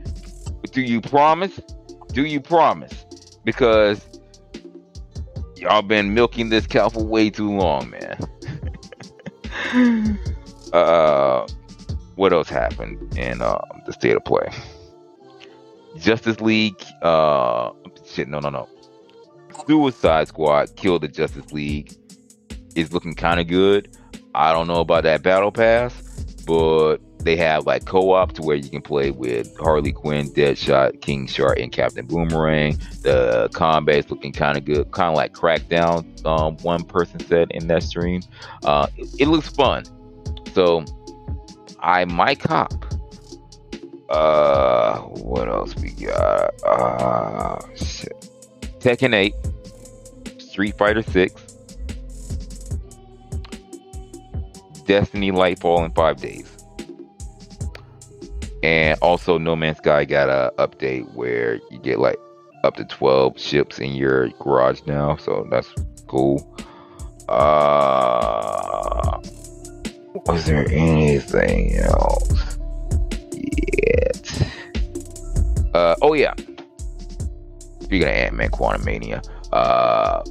do 0.70 0.80
you 0.80 1.00
promise? 1.00 1.58
Do 2.12 2.24
you 2.24 2.40
promise? 2.40 3.04
Because 3.42 4.20
y'all 5.56 5.82
been 5.82 6.14
milking 6.14 6.50
this 6.50 6.68
cow 6.68 6.88
for 6.88 7.04
way 7.04 7.30
too 7.30 7.50
long, 7.50 7.90
man. 7.90 8.16
uh, 10.72 11.48
what 12.14 12.32
else 12.32 12.48
happened 12.48 13.18
in 13.18 13.42
uh, 13.42 13.60
the 13.86 13.92
state 13.92 14.14
of 14.14 14.24
play? 14.24 14.48
Justice 15.96 16.40
League. 16.40 16.80
Uh, 17.02 17.72
shit, 18.06 18.28
no, 18.28 18.38
no, 18.38 18.50
no. 18.50 18.68
Suicide 19.66 20.28
Squad 20.28 20.76
killed 20.76 21.02
the 21.02 21.08
Justice 21.08 21.52
League. 21.52 21.94
Is 22.74 22.92
looking 22.92 23.14
kind 23.14 23.38
of 23.38 23.48
good. 23.48 23.96
I 24.34 24.52
don't 24.52 24.66
know 24.66 24.80
about 24.80 25.02
that 25.02 25.22
battle 25.22 25.52
pass, 25.52 25.92
but 26.46 26.98
they 27.18 27.36
have 27.36 27.66
like 27.66 27.84
co-op 27.84 28.32
to 28.32 28.42
where 28.42 28.56
you 28.56 28.68
can 28.68 28.82
play 28.82 29.10
with 29.10 29.54
Harley 29.58 29.92
Quinn, 29.92 30.30
Deadshot, 30.30 31.02
King 31.02 31.26
Shark, 31.26 31.58
and 31.58 31.70
Captain 31.70 32.06
Boomerang. 32.06 32.78
The 33.02 33.50
combat's 33.52 34.10
looking 34.10 34.32
kind 34.32 34.56
of 34.56 34.64
good, 34.64 34.90
kind 34.92 35.10
of 35.10 35.16
like 35.16 35.32
Crackdown. 35.32 36.24
Um, 36.26 36.56
one 36.58 36.84
person 36.84 37.20
said 37.20 37.50
in 37.50 37.66
that 37.68 37.82
stream. 37.82 38.22
Uh, 38.64 38.86
it, 38.96 39.08
it 39.20 39.28
looks 39.28 39.48
fun. 39.48 39.84
So 40.54 40.84
I 41.80 42.04
might 42.06 42.40
cop. 42.40 42.72
Uh, 44.08 44.98
what 45.00 45.48
else 45.48 45.74
we 45.76 45.90
got? 45.90 46.62
Uh, 46.64 47.58
shit. 47.76 48.28
Tekken 48.78 49.14
8, 49.14 49.34
Street 50.52 50.76
Fighter 50.76 51.02
6, 51.02 51.32
Destiny 54.84 55.32
Lightfall 55.32 55.82
in 55.86 55.90
five 55.92 56.18
days. 56.18 56.46
And 58.62 58.98
also, 59.00 59.38
No 59.38 59.56
Man's 59.56 59.78
Sky 59.78 60.04
got 60.04 60.28
a 60.28 60.52
update 60.58 61.10
where 61.14 61.54
you 61.70 61.78
get 61.78 61.98
like 61.98 62.18
up 62.64 62.76
to 62.76 62.84
12 62.84 63.40
ships 63.40 63.78
in 63.78 63.94
your 63.94 64.28
garage 64.40 64.82
now. 64.86 65.16
So 65.16 65.48
that's 65.50 65.72
cool. 66.06 66.46
Uh, 67.30 69.20
was 70.26 70.44
there 70.44 70.70
anything 70.70 71.76
else? 71.78 72.58
Yet. 73.32 74.48
Uh, 75.72 75.94
oh 76.02 76.12
yeah. 76.12 76.34
Speaking 77.80 78.02
of 78.02 78.14
Ant 78.14 78.34
Man 78.34 78.50
Quantumania, 78.50 79.26
uh, 79.52 80.22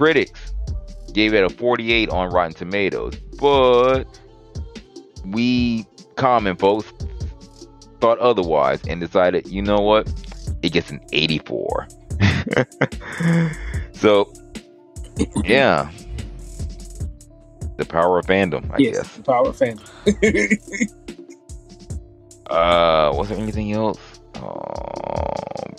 critics 0.00 0.54
gave 1.12 1.34
it 1.34 1.44
a 1.44 1.50
48 1.50 2.08
on 2.08 2.30
Rotten 2.30 2.54
Tomatoes, 2.54 3.14
but 3.38 4.04
we 5.26 5.84
common 6.16 6.56
folks 6.56 6.90
thought 8.00 8.18
otherwise 8.18 8.80
and 8.88 8.98
decided, 8.98 9.46
you 9.46 9.60
know 9.60 9.76
what? 9.76 10.10
It 10.62 10.72
gets 10.72 10.90
an 10.90 11.00
84. 11.12 11.86
so, 13.92 14.32
yeah. 15.44 15.90
The 17.76 17.84
power 17.84 18.18
of 18.20 18.24
fandom, 18.24 18.70
I 18.72 18.76
yes, 18.78 18.96
guess. 18.96 19.16
The 19.16 19.22
power 19.22 19.48
of 19.48 19.58
fandom. 19.58 19.86
uh, 22.46 23.12
was 23.14 23.28
there 23.28 23.36
anything 23.36 23.72
else? 23.72 23.98
Um, 24.36 25.74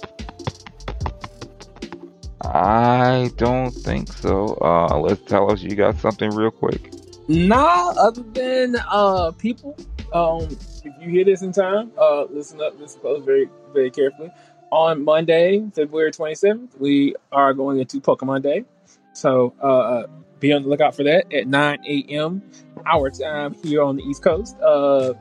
I 2.43 3.31
don't 3.37 3.71
think 3.71 4.11
so. 4.11 4.57
Uh, 4.61 4.97
let's 4.99 5.21
tell 5.23 5.51
us 5.51 5.61
you 5.61 5.75
got 5.75 5.97
something 5.97 6.29
real 6.31 6.51
quick. 6.51 6.93
Nah, 7.27 7.93
other 7.97 8.23
than 8.33 8.75
uh 8.89 9.31
people, 9.37 9.77
um, 10.11 10.47
if 10.83 10.93
you 10.99 11.09
hear 11.09 11.23
this 11.23 11.43
in 11.43 11.51
time, 11.51 11.91
uh, 11.97 12.23
listen 12.23 12.59
up, 12.59 12.79
listen 12.79 12.99
close, 12.99 13.23
very, 13.23 13.47
very 13.73 13.91
carefully. 13.91 14.31
On 14.71 15.05
Monday, 15.05 15.63
February 15.75 16.11
twenty 16.11 16.35
seventh, 16.35 16.75
we 16.79 17.15
are 17.31 17.53
going 17.53 17.79
into 17.79 18.01
Pokemon 18.01 18.41
Day, 18.41 18.65
so 19.13 19.53
uh, 19.61 20.07
be 20.39 20.51
on 20.51 20.63
the 20.63 20.69
lookout 20.69 20.95
for 20.95 21.03
that 21.03 21.31
at 21.31 21.47
nine 21.47 21.79
a.m. 21.87 22.41
our 22.85 23.09
time 23.11 23.53
here 23.63 23.83
on 23.83 23.97
the 23.97 24.03
East 24.03 24.23
Coast. 24.23 24.57
Uh, 24.59 25.13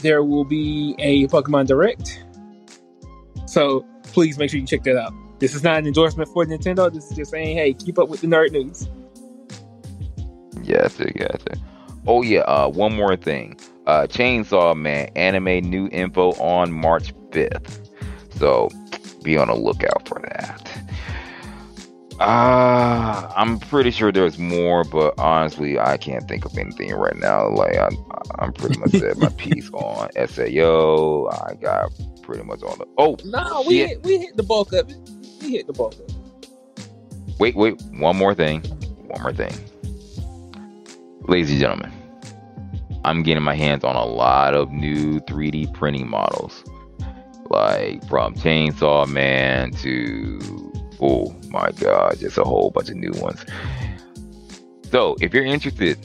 there 0.00 0.24
will 0.24 0.44
be 0.44 0.94
a 0.98 1.26
Pokemon 1.28 1.66
Direct, 1.66 2.24
so 3.46 3.84
please 4.04 4.38
make 4.38 4.50
sure 4.50 4.58
you 4.58 4.66
check 4.66 4.82
that 4.84 4.96
out. 4.96 5.12
This 5.40 5.54
is 5.54 5.64
not 5.64 5.78
an 5.78 5.86
endorsement 5.86 6.28
for 6.28 6.44
Nintendo. 6.44 6.92
This 6.92 7.10
is 7.10 7.16
just 7.16 7.30
saying, 7.30 7.56
hey, 7.56 7.72
keep 7.72 7.98
up 7.98 8.10
with 8.10 8.20
the 8.20 8.26
nerd 8.26 8.52
news. 8.52 8.88
Yes, 10.62 11.00
yes. 11.16 11.42
Oh 12.06 12.22
yeah. 12.22 12.40
Uh, 12.40 12.68
one 12.68 12.94
more 12.94 13.16
thing. 13.16 13.58
Uh, 13.86 14.06
Chainsaw 14.06 14.76
Man 14.76 15.08
anime 15.16 15.68
new 15.68 15.88
info 15.88 16.32
on 16.32 16.70
March 16.70 17.14
fifth. 17.32 17.90
So 18.36 18.68
be 19.24 19.38
on 19.38 19.48
the 19.48 19.54
lookout 19.54 20.06
for 20.06 20.20
that. 20.20 20.70
Uh, 22.20 23.32
I'm 23.34 23.58
pretty 23.58 23.90
sure 23.90 24.12
there's 24.12 24.38
more, 24.38 24.84
but 24.84 25.18
honestly, 25.18 25.78
I 25.78 25.96
can't 25.96 26.28
think 26.28 26.44
of 26.44 26.56
anything 26.58 26.92
right 26.92 27.16
now. 27.16 27.48
Like 27.48 27.76
I, 27.76 27.88
I'm 28.38 28.52
pretty 28.52 28.78
much 28.78 28.90
said 28.90 29.16
my 29.16 29.28
piece 29.38 29.70
on 29.70 30.10
Sao. 30.28 31.28
I 31.46 31.54
got 31.54 31.90
pretty 32.22 32.42
much 32.42 32.62
all 32.62 32.76
the. 32.76 32.86
Oh 32.98 33.16
no, 33.24 33.64
we 33.66 33.78
hit, 33.78 34.02
we 34.02 34.18
hit 34.18 34.36
the 34.36 34.42
bulk 34.42 34.74
of 34.74 34.90
it. 34.90 35.10
We 35.40 35.50
hit 35.52 35.66
the 35.66 35.72
of. 35.72 35.94
Wait, 37.38 37.56
wait. 37.56 37.80
One 37.92 38.16
more 38.16 38.34
thing. 38.34 38.62
One 39.08 39.22
more 39.22 39.32
thing 39.32 39.52
ladies 41.30 41.50
and 41.50 41.60
gentlemen, 41.60 41.92
I'm 43.04 43.22
getting 43.22 43.44
my 43.44 43.54
hands 43.54 43.84
on 43.84 43.94
a 43.94 44.04
lot 44.04 44.54
of 44.54 44.72
new 44.72 45.20
3D 45.20 45.72
printing 45.74 46.08
models, 46.08 46.64
like 47.48 48.06
from 48.08 48.34
Chainsaw 48.34 49.08
Man 49.08 49.70
to 49.72 50.40
oh 51.00 51.34
my 51.48 51.70
god, 51.72 52.18
just 52.18 52.36
a 52.36 52.42
whole 52.42 52.70
bunch 52.70 52.90
of 52.90 52.96
new 52.96 53.12
ones. 53.12 53.44
So, 54.90 55.16
if 55.20 55.32
you're 55.32 55.44
interested, 55.44 55.98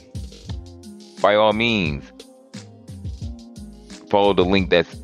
by 1.21 1.33
all 1.33 1.53
means, 1.53 2.03
follow 4.11 4.33
the 4.33 4.45
link 4.45 4.69
that's 4.69 4.95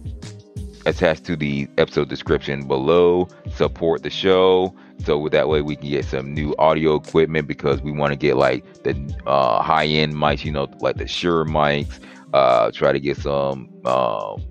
attached 0.85 1.23
to 1.25 1.35
the 1.35 1.67
episode 1.77 2.09
description 2.09 2.67
below. 2.67 3.27
Support 3.55 4.03
the 4.03 4.09
show 4.09 4.75
so 5.03 5.27
that 5.29 5.49
way 5.49 5.61
we 5.61 5.75
can 5.75 5.89
get 5.89 6.05
some 6.05 6.33
new 6.33 6.55
audio 6.59 6.95
equipment 6.95 7.47
because 7.47 7.81
we 7.81 7.91
want 7.91 8.11
to 8.11 8.17
get 8.17 8.37
like 8.37 8.83
the 8.83 8.93
uh, 9.25 9.61
high 9.61 9.85
end 9.85 10.13
mics, 10.13 10.45
you 10.45 10.51
know, 10.51 10.67
like 10.79 10.97
the 10.97 11.07
Shure 11.07 11.45
mics. 11.45 11.99
Uh, 12.33 12.71
try 12.71 12.91
to 12.91 12.99
get 12.99 13.17
some 13.17 13.69
um, 13.85 14.41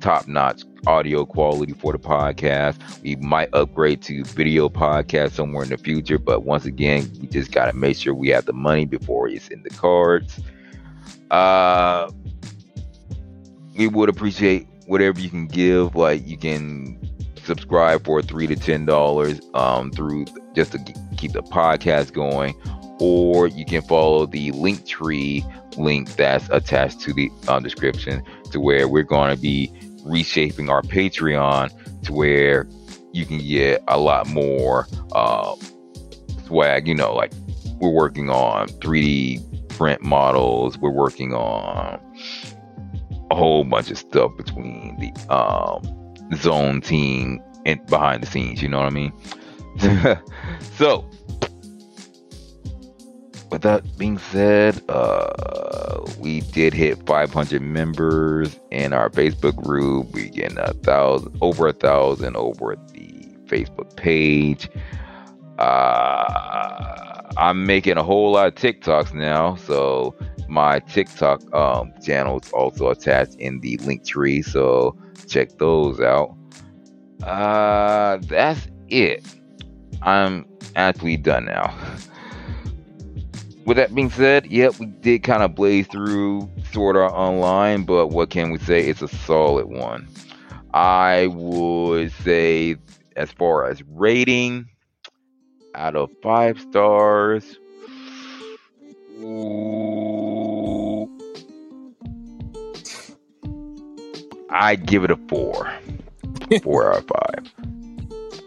top 0.00 0.28
notch 0.28 0.62
audio 0.86 1.24
quality 1.24 1.72
for 1.72 1.92
the 1.92 1.98
podcast. 1.98 2.76
We 3.02 3.16
might 3.16 3.48
upgrade 3.54 4.02
to 4.02 4.24
video 4.24 4.68
podcast 4.68 5.32
somewhere 5.32 5.64
in 5.64 5.70
the 5.70 5.78
future, 5.78 6.18
but 6.18 6.44
once 6.44 6.66
again, 6.66 7.10
we 7.20 7.26
just 7.28 7.52
got 7.52 7.66
to 7.66 7.72
make 7.72 7.96
sure 7.96 8.14
we 8.14 8.28
have 8.28 8.44
the 8.44 8.52
money 8.52 8.84
before 8.84 9.28
it's 9.28 9.48
in 9.48 9.62
the 9.62 9.70
cards. 9.70 10.40
Uh, 11.30 12.10
we 13.76 13.88
would 13.88 14.08
appreciate 14.08 14.68
whatever 14.86 15.20
you 15.20 15.30
can 15.30 15.46
give. 15.46 15.94
Like 15.94 16.26
you 16.26 16.36
can 16.36 16.98
subscribe 17.44 18.04
for 18.04 18.22
three 18.22 18.46
to 18.46 18.56
ten 18.56 18.86
dollars 18.86 19.40
um, 19.54 19.90
through 19.90 20.26
just 20.54 20.72
to 20.72 20.78
keep 21.16 21.32
the 21.32 21.42
podcast 21.42 22.12
going, 22.12 22.54
or 23.00 23.46
you 23.46 23.64
can 23.64 23.82
follow 23.82 24.26
the 24.26 24.50
link 24.52 24.86
tree 24.86 25.44
link 25.76 26.14
that's 26.16 26.48
attached 26.50 27.00
to 27.00 27.12
the 27.12 27.30
um, 27.48 27.62
description 27.62 28.22
to 28.52 28.60
where 28.60 28.88
we're 28.88 29.02
going 29.02 29.34
to 29.34 29.40
be 29.40 29.72
reshaping 30.04 30.68
our 30.68 30.82
Patreon 30.82 31.70
to 32.02 32.12
where 32.12 32.68
you 33.12 33.24
can 33.26 33.38
get 33.38 33.82
a 33.88 33.98
lot 33.98 34.26
more 34.28 34.86
uh, 35.12 35.56
swag. 36.46 36.86
You 36.86 36.94
know, 36.94 37.14
like 37.14 37.32
we're 37.78 37.90
working 37.90 38.30
on 38.30 38.68
3D 38.68 39.68
print 39.76 40.02
models. 40.02 40.78
We're 40.78 40.90
working 40.90 41.34
on 41.34 42.00
a 43.34 43.36
whole 43.36 43.64
bunch 43.64 43.90
of 43.90 43.98
stuff 43.98 44.36
between 44.36 44.96
the 44.98 45.34
um, 45.34 45.82
zone 46.36 46.80
team 46.80 47.42
and 47.66 47.84
behind 47.86 48.22
the 48.22 48.26
scenes. 48.26 48.62
You 48.62 48.68
know 48.68 48.78
what 48.78 48.86
I 48.86 48.90
mean? 48.90 49.12
so, 50.76 51.08
with 53.50 53.62
that 53.62 53.82
being 53.98 54.18
said, 54.18 54.80
uh, 54.88 56.04
we 56.18 56.40
did 56.40 56.72
hit 56.74 57.04
500 57.06 57.60
members 57.60 58.58
in 58.70 58.92
our 58.92 59.10
Facebook 59.10 59.56
group. 59.56 60.12
We 60.12 60.28
getting 60.28 60.58
a 60.58 60.72
thousand, 60.74 61.36
over 61.40 61.66
a 61.66 61.72
thousand 61.72 62.36
over 62.36 62.76
the 62.92 63.26
Facebook 63.46 63.96
page. 63.96 64.68
Uh, 65.58 67.22
I'm 67.36 67.66
making 67.66 67.96
a 67.96 68.04
whole 68.04 68.32
lot 68.32 68.46
of 68.46 68.54
TikToks 68.54 69.12
now, 69.12 69.56
so 69.56 70.14
my 70.48 70.80
TikTok 70.80 71.54
um, 71.54 71.92
channel 72.02 72.40
is 72.40 72.50
also 72.52 72.88
attached 72.90 73.34
in 73.36 73.60
the 73.60 73.76
link 73.78 74.04
tree. 74.06 74.42
So 74.42 74.96
check 75.26 75.58
those 75.58 76.00
out. 76.00 76.36
Uh, 77.22 78.18
that's 78.22 78.68
it. 78.88 79.24
I'm 80.02 80.46
actually 80.76 81.16
done 81.16 81.46
now. 81.46 81.74
With 83.66 83.78
that 83.78 83.94
being 83.94 84.10
said, 84.10 84.46
yep, 84.46 84.78
we 84.78 84.86
did 84.86 85.22
kind 85.22 85.42
of 85.42 85.54
blaze 85.54 85.86
through 85.86 86.50
Sword 86.70 86.96
Art 86.96 87.12
Online, 87.12 87.84
but 87.84 88.08
what 88.08 88.28
can 88.28 88.50
we 88.50 88.58
say? 88.58 88.86
It's 88.86 89.00
a 89.00 89.08
solid 89.08 89.66
one. 89.66 90.06
I 90.74 91.28
would 91.28 92.12
say, 92.12 92.76
as 93.16 93.32
far 93.32 93.64
as 93.66 93.82
rating, 93.84 94.68
out 95.74 95.96
of 95.96 96.10
five 96.22 96.60
stars, 96.60 97.58
ooh, 99.22 100.33
I'd 104.50 104.86
give 104.86 105.04
it 105.04 105.10
a 105.10 105.16
four. 105.28 105.72
Four 106.62 106.92
out 106.92 106.98
of 106.98 107.06
five. 107.06 107.52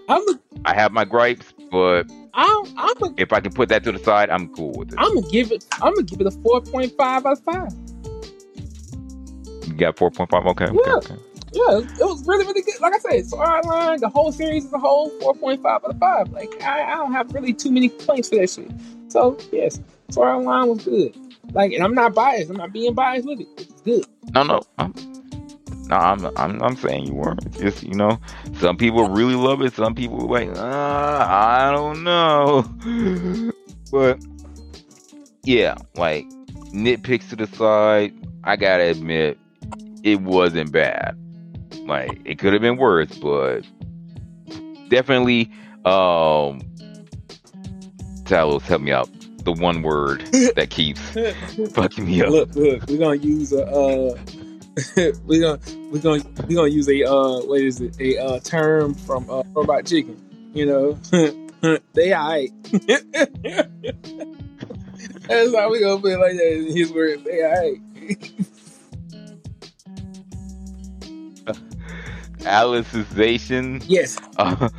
I'm 0.10 0.22
a, 0.30 0.40
I 0.66 0.74
have 0.74 0.92
my 0.92 1.04
gripes, 1.06 1.54
but 1.72 2.10
I'm, 2.34 2.66
I'm 2.78 3.04
a, 3.04 3.14
if 3.18 3.34
I 3.34 3.40
can 3.40 3.52
put 3.54 3.70
that 3.70 3.84
to 3.86 3.92
the 3.92 4.00
side, 4.00 4.30
I'm 4.30 4.48
cool 4.54 4.72
with 4.74 4.94
it. 4.94 4.96
I'm 5.00 5.14
gonna 5.16 5.28
give 5.30 5.52
it. 5.52 5.66
I'm 5.82 5.94
gonna 5.94 6.04
give 6.04 6.22
it 6.22 6.28
a 6.28 6.32
four 6.32 6.62
point 6.62 6.94
five 6.98 7.26
out 7.26 7.34
of 7.40 7.44
five. 7.44 7.72
You 9.68 9.74
got 9.74 9.98
four 9.98 10.12
point 10.12 10.30
five. 10.30 10.46
Okay, 10.46 10.66
Yeah. 10.66 10.94
okay. 10.96 11.16
Yeah, 11.54 11.80
it 11.80 12.00
was 12.02 12.28
really, 12.28 12.46
really 12.46 12.62
good. 12.62 12.80
Like 12.82 12.94
I 12.94 13.00
said, 13.00 13.26
so 13.26 13.38
online, 13.38 14.00
the 14.00 14.10
whole 14.10 14.32
series 14.32 14.66
as 14.66 14.74
a 14.74 14.78
whole, 14.78 15.10
four 15.22 15.34
point 15.34 15.64
five 15.64 15.84
out 15.84 15.90
of 15.92 15.98
five. 16.00 16.30
Like 16.30 16.62
I, 16.62 16.84
I 16.84 16.96
don't 16.96 17.14
have 17.14 17.34
really 17.34 17.54
too 17.54 17.72
many 17.72 17.90
complaints 17.90 18.30
for 18.30 18.36
that 18.36 18.50
shit. 18.50 18.70
So 19.08 19.38
yes, 19.52 19.80
Online 20.16 20.70
was 20.70 20.84
good. 20.86 21.16
Like, 21.54 21.72
and 21.72 21.84
I'm 21.84 21.94
not 21.94 22.14
biased. 22.14 22.50
I'm 22.50 22.58
not 22.58 22.74
being 22.74 22.94
biased 22.94 23.28
with 23.28 23.40
it. 23.42 23.48
It's 23.58 23.82
good. 23.82 24.06
No, 24.34 24.44
no, 24.44 24.62
I'm, 24.78 24.94
no, 25.88 25.96
I'm, 25.96 26.26
I'm, 26.36 26.62
I'm 26.62 26.76
saying 26.76 27.06
you 27.08 27.14
weren't. 27.14 27.46
It's 27.46 27.58
just 27.58 27.84
you 27.84 27.96
know, 27.96 28.20
some 28.60 28.78
people 28.78 29.10
really 29.10 29.36
love 29.36 29.62
it. 29.62 29.74
Some 29.74 29.96
people 29.96 30.22
are 30.24 30.46
like, 30.46 30.58
uh, 30.58 31.26
I 31.30 31.72
don't 31.72 32.04
know. 32.04 32.64
but 33.92 34.20
yeah, 35.44 35.76
like 35.96 36.26
nitpicks 36.74 37.30
to 37.30 37.36
the 37.36 37.48
side. 37.48 38.14
I 38.44 38.56
gotta 38.56 38.84
admit, 38.84 39.38
it 40.04 40.22
wasn't 40.22 40.72
bad. 40.72 41.18
Like 41.86 42.20
it 42.26 42.38
could 42.40 42.54
have 42.54 42.62
been 42.62 42.78
worse, 42.78 43.18
but 43.18 43.62
definitely 44.90 45.52
um 45.86 46.62
Talos, 48.24 48.62
help 48.64 48.82
me 48.82 48.92
out. 48.92 49.10
The 49.46 49.54
one 49.54 49.82
word 49.82 50.22
that 50.56 50.70
keeps 50.70 51.00
fucking 51.74 52.06
me 52.06 52.22
up. 52.22 52.30
Look, 52.30 52.56
look, 52.56 52.86
we're 52.88 52.98
gonna 52.98 53.16
use 53.16 53.54
a 53.54 53.66
uh 53.66 54.18
we're 55.26 55.42
gonna 55.42 55.60
we're 55.92 56.00
gonna 56.00 56.24
we're 56.48 56.56
gonna 56.56 56.68
use 56.68 56.88
a 56.88 57.04
uh 57.04 57.40
what 57.42 57.62
is 57.62 57.82
it 57.82 58.00
a 58.00 58.18
uh 58.18 58.40
term 58.42 58.94
from 58.94 59.30
uh 59.30 59.44
Robot 59.54 59.86
Chicken. 59.86 60.22
You 60.54 60.66
know, 60.66 60.94
they 61.94 62.14
alright. 62.14 62.52
That's 65.28 65.56
how 65.56 65.72
we 65.72 65.80
gonna 65.80 66.02
put 66.02 66.12
it 66.14 66.20
like 66.20 66.34
that. 66.34 66.66
in 66.68 66.76
His 66.76 66.92
words, 66.92 67.24
they 67.24 67.44
alright. 67.44 67.82
Alicization. 72.40 73.84
Yes. 73.88 74.18
Uh, 74.38 74.70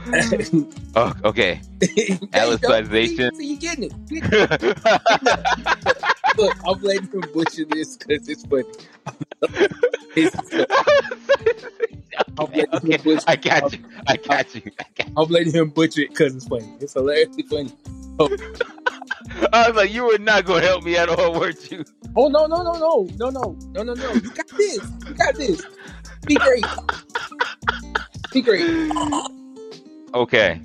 oh, 0.94 1.12
okay. 1.24 1.60
Alicization. 1.80 3.34
See, 3.34 3.46
you 3.46 3.58
getting 3.58 3.84
it. 3.84 3.92
You 4.08 4.20
getting 4.22 4.70
it. 4.70 5.97
Look, 6.38 6.56
I'm 6.66 6.80
letting 6.82 7.08
him 7.08 7.24
butcher 7.34 7.64
this 7.68 7.96
because 7.96 8.28
it's 8.28 8.44
funny. 8.46 8.64
It's 10.14 10.36
okay, 12.38 12.64
okay. 12.72 13.18
I 13.26 13.36
got 13.36 13.72
you. 13.72 13.84
I 14.06 14.16
got 14.16 14.54
you. 14.54 14.62
I 14.78 14.84
got 14.96 15.08
I'm 15.16 15.28
letting 15.30 15.52
him 15.52 15.70
butcher 15.70 16.02
it 16.02 16.10
because 16.10 16.36
it's 16.36 16.46
funny. 16.46 16.72
It's 16.80 16.94
hilariously 16.94 17.42
funny. 17.42 17.72
Oh. 18.20 18.28
I 19.52 19.68
was 19.68 19.76
like, 19.76 19.92
you 19.92 20.06
were 20.06 20.18
not 20.18 20.44
gonna 20.44 20.64
help 20.64 20.84
me 20.84 20.96
at 20.96 21.08
all, 21.08 21.38
weren't 21.38 21.70
you? 21.70 21.84
Oh 22.16 22.28
no 22.28 22.46
no 22.46 22.62
no 22.62 22.72
no 22.72 23.08
no 23.16 23.30
no 23.30 23.56
no 23.72 23.82
no 23.82 23.94
no! 23.94 24.12
You 24.12 24.30
got 24.30 24.48
this. 24.56 24.80
You 25.06 25.14
got 25.14 25.34
this. 25.34 25.62
Be 26.26 26.36
great. 26.36 26.64
Be 28.32 28.42
great. 28.42 28.92
Okay. 30.14 30.60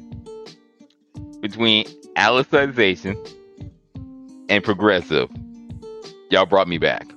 Between 1.42 1.86
Alicization 2.16 3.18
and 4.50 4.64
Progressive, 4.64 5.30
y'all 6.34 6.48
brought 6.48 6.68
me 6.68 6.80
back. 6.80 7.08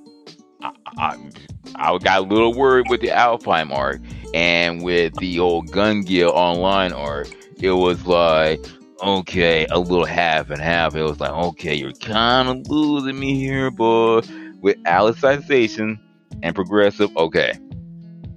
I, 0.63 0.73
I, 0.99 1.31
I 1.77 1.99
got 1.99 2.19
a 2.19 2.21
little 2.21 2.53
worried 2.53 2.87
with 2.91 3.01
the 3.01 3.09
Alfheim 3.09 3.73
arc 3.75 4.01
and 4.35 4.83
with 4.83 5.15
the 5.15 5.41
old 5.41 5.73
Gun 5.73 6.03
Gale 6.03 6.31
Online 6.31 6.93
arc. 6.93 7.29
It 7.59 7.73
was 7.73 8.07
like, 8.07 8.61
okay, 9.03 9.67
a 9.71 9.79
little 9.79 10.05
half 10.05 10.51
and 10.51 10.61
half. 10.61 10.95
It 10.95 11.03
was 11.03 11.19
like, 11.19 11.31
okay, 11.31 11.75
you're 11.75 11.93
kind 11.93 12.49
of 12.49 12.69
losing 12.69 13.19
me 13.19 13.39
here, 13.39 13.71
but 13.71 14.31
with 14.61 14.77
Alicization 14.85 15.99
and 16.43 16.55
Progressive, 16.55 17.17
okay, 17.17 17.55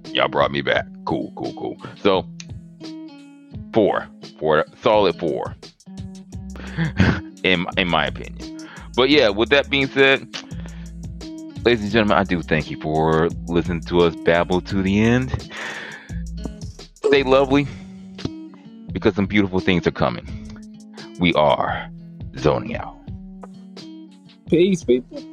y'all 0.06 0.28
brought 0.28 0.50
me 0.50 0.62
back. 0.62 0.86
Cool, 1.04 1.30
cool, 1.36 1.52
cool. 1.52 1.76
So, 2.00 2.26
four, 3.74 4.08
four, 4.38 4.64
solid 4.80 5.18
four, 5.18 5.54
in 7.44 7.66
in 7.76 7.88
my 7.88 8.06
opinion. 8.06 8.66
But 8.96 9.10
yeah, 9.10 9.28
with 9.28 9.50
that 9.50 9.68
being 9.68 9.86
said, 9.86 10.26
ladies 11.64 11.82
and 11.82 11.92
gentlemen, 11.92 12.16
I 12.16 12.24
do 12.24 12.42
thank 12.42 12.70
you 12.70 12.80
for 12.80 13.28
listening 13.46 13.82
to 13.82 14.00
us 14.00 14.14
babble 14.24 14.60
to 14.62 14.82
the 14.82 15.00
end. 15.00 15.50
Stay 16.94 17.22
lovely, 17.22 17.66
because 18.92 19.14
some 19.14 19.26
beautiful 19.26 19.60
things 19.60 19.86
are 19.86 19.92
coming. 19.92 20.26
We 21.18 21.34
are 21.34 21.90
zoning 22.38 22.76
out. 22.76 22.96
Peace, 24.48 24.84
people. 24.84 25.29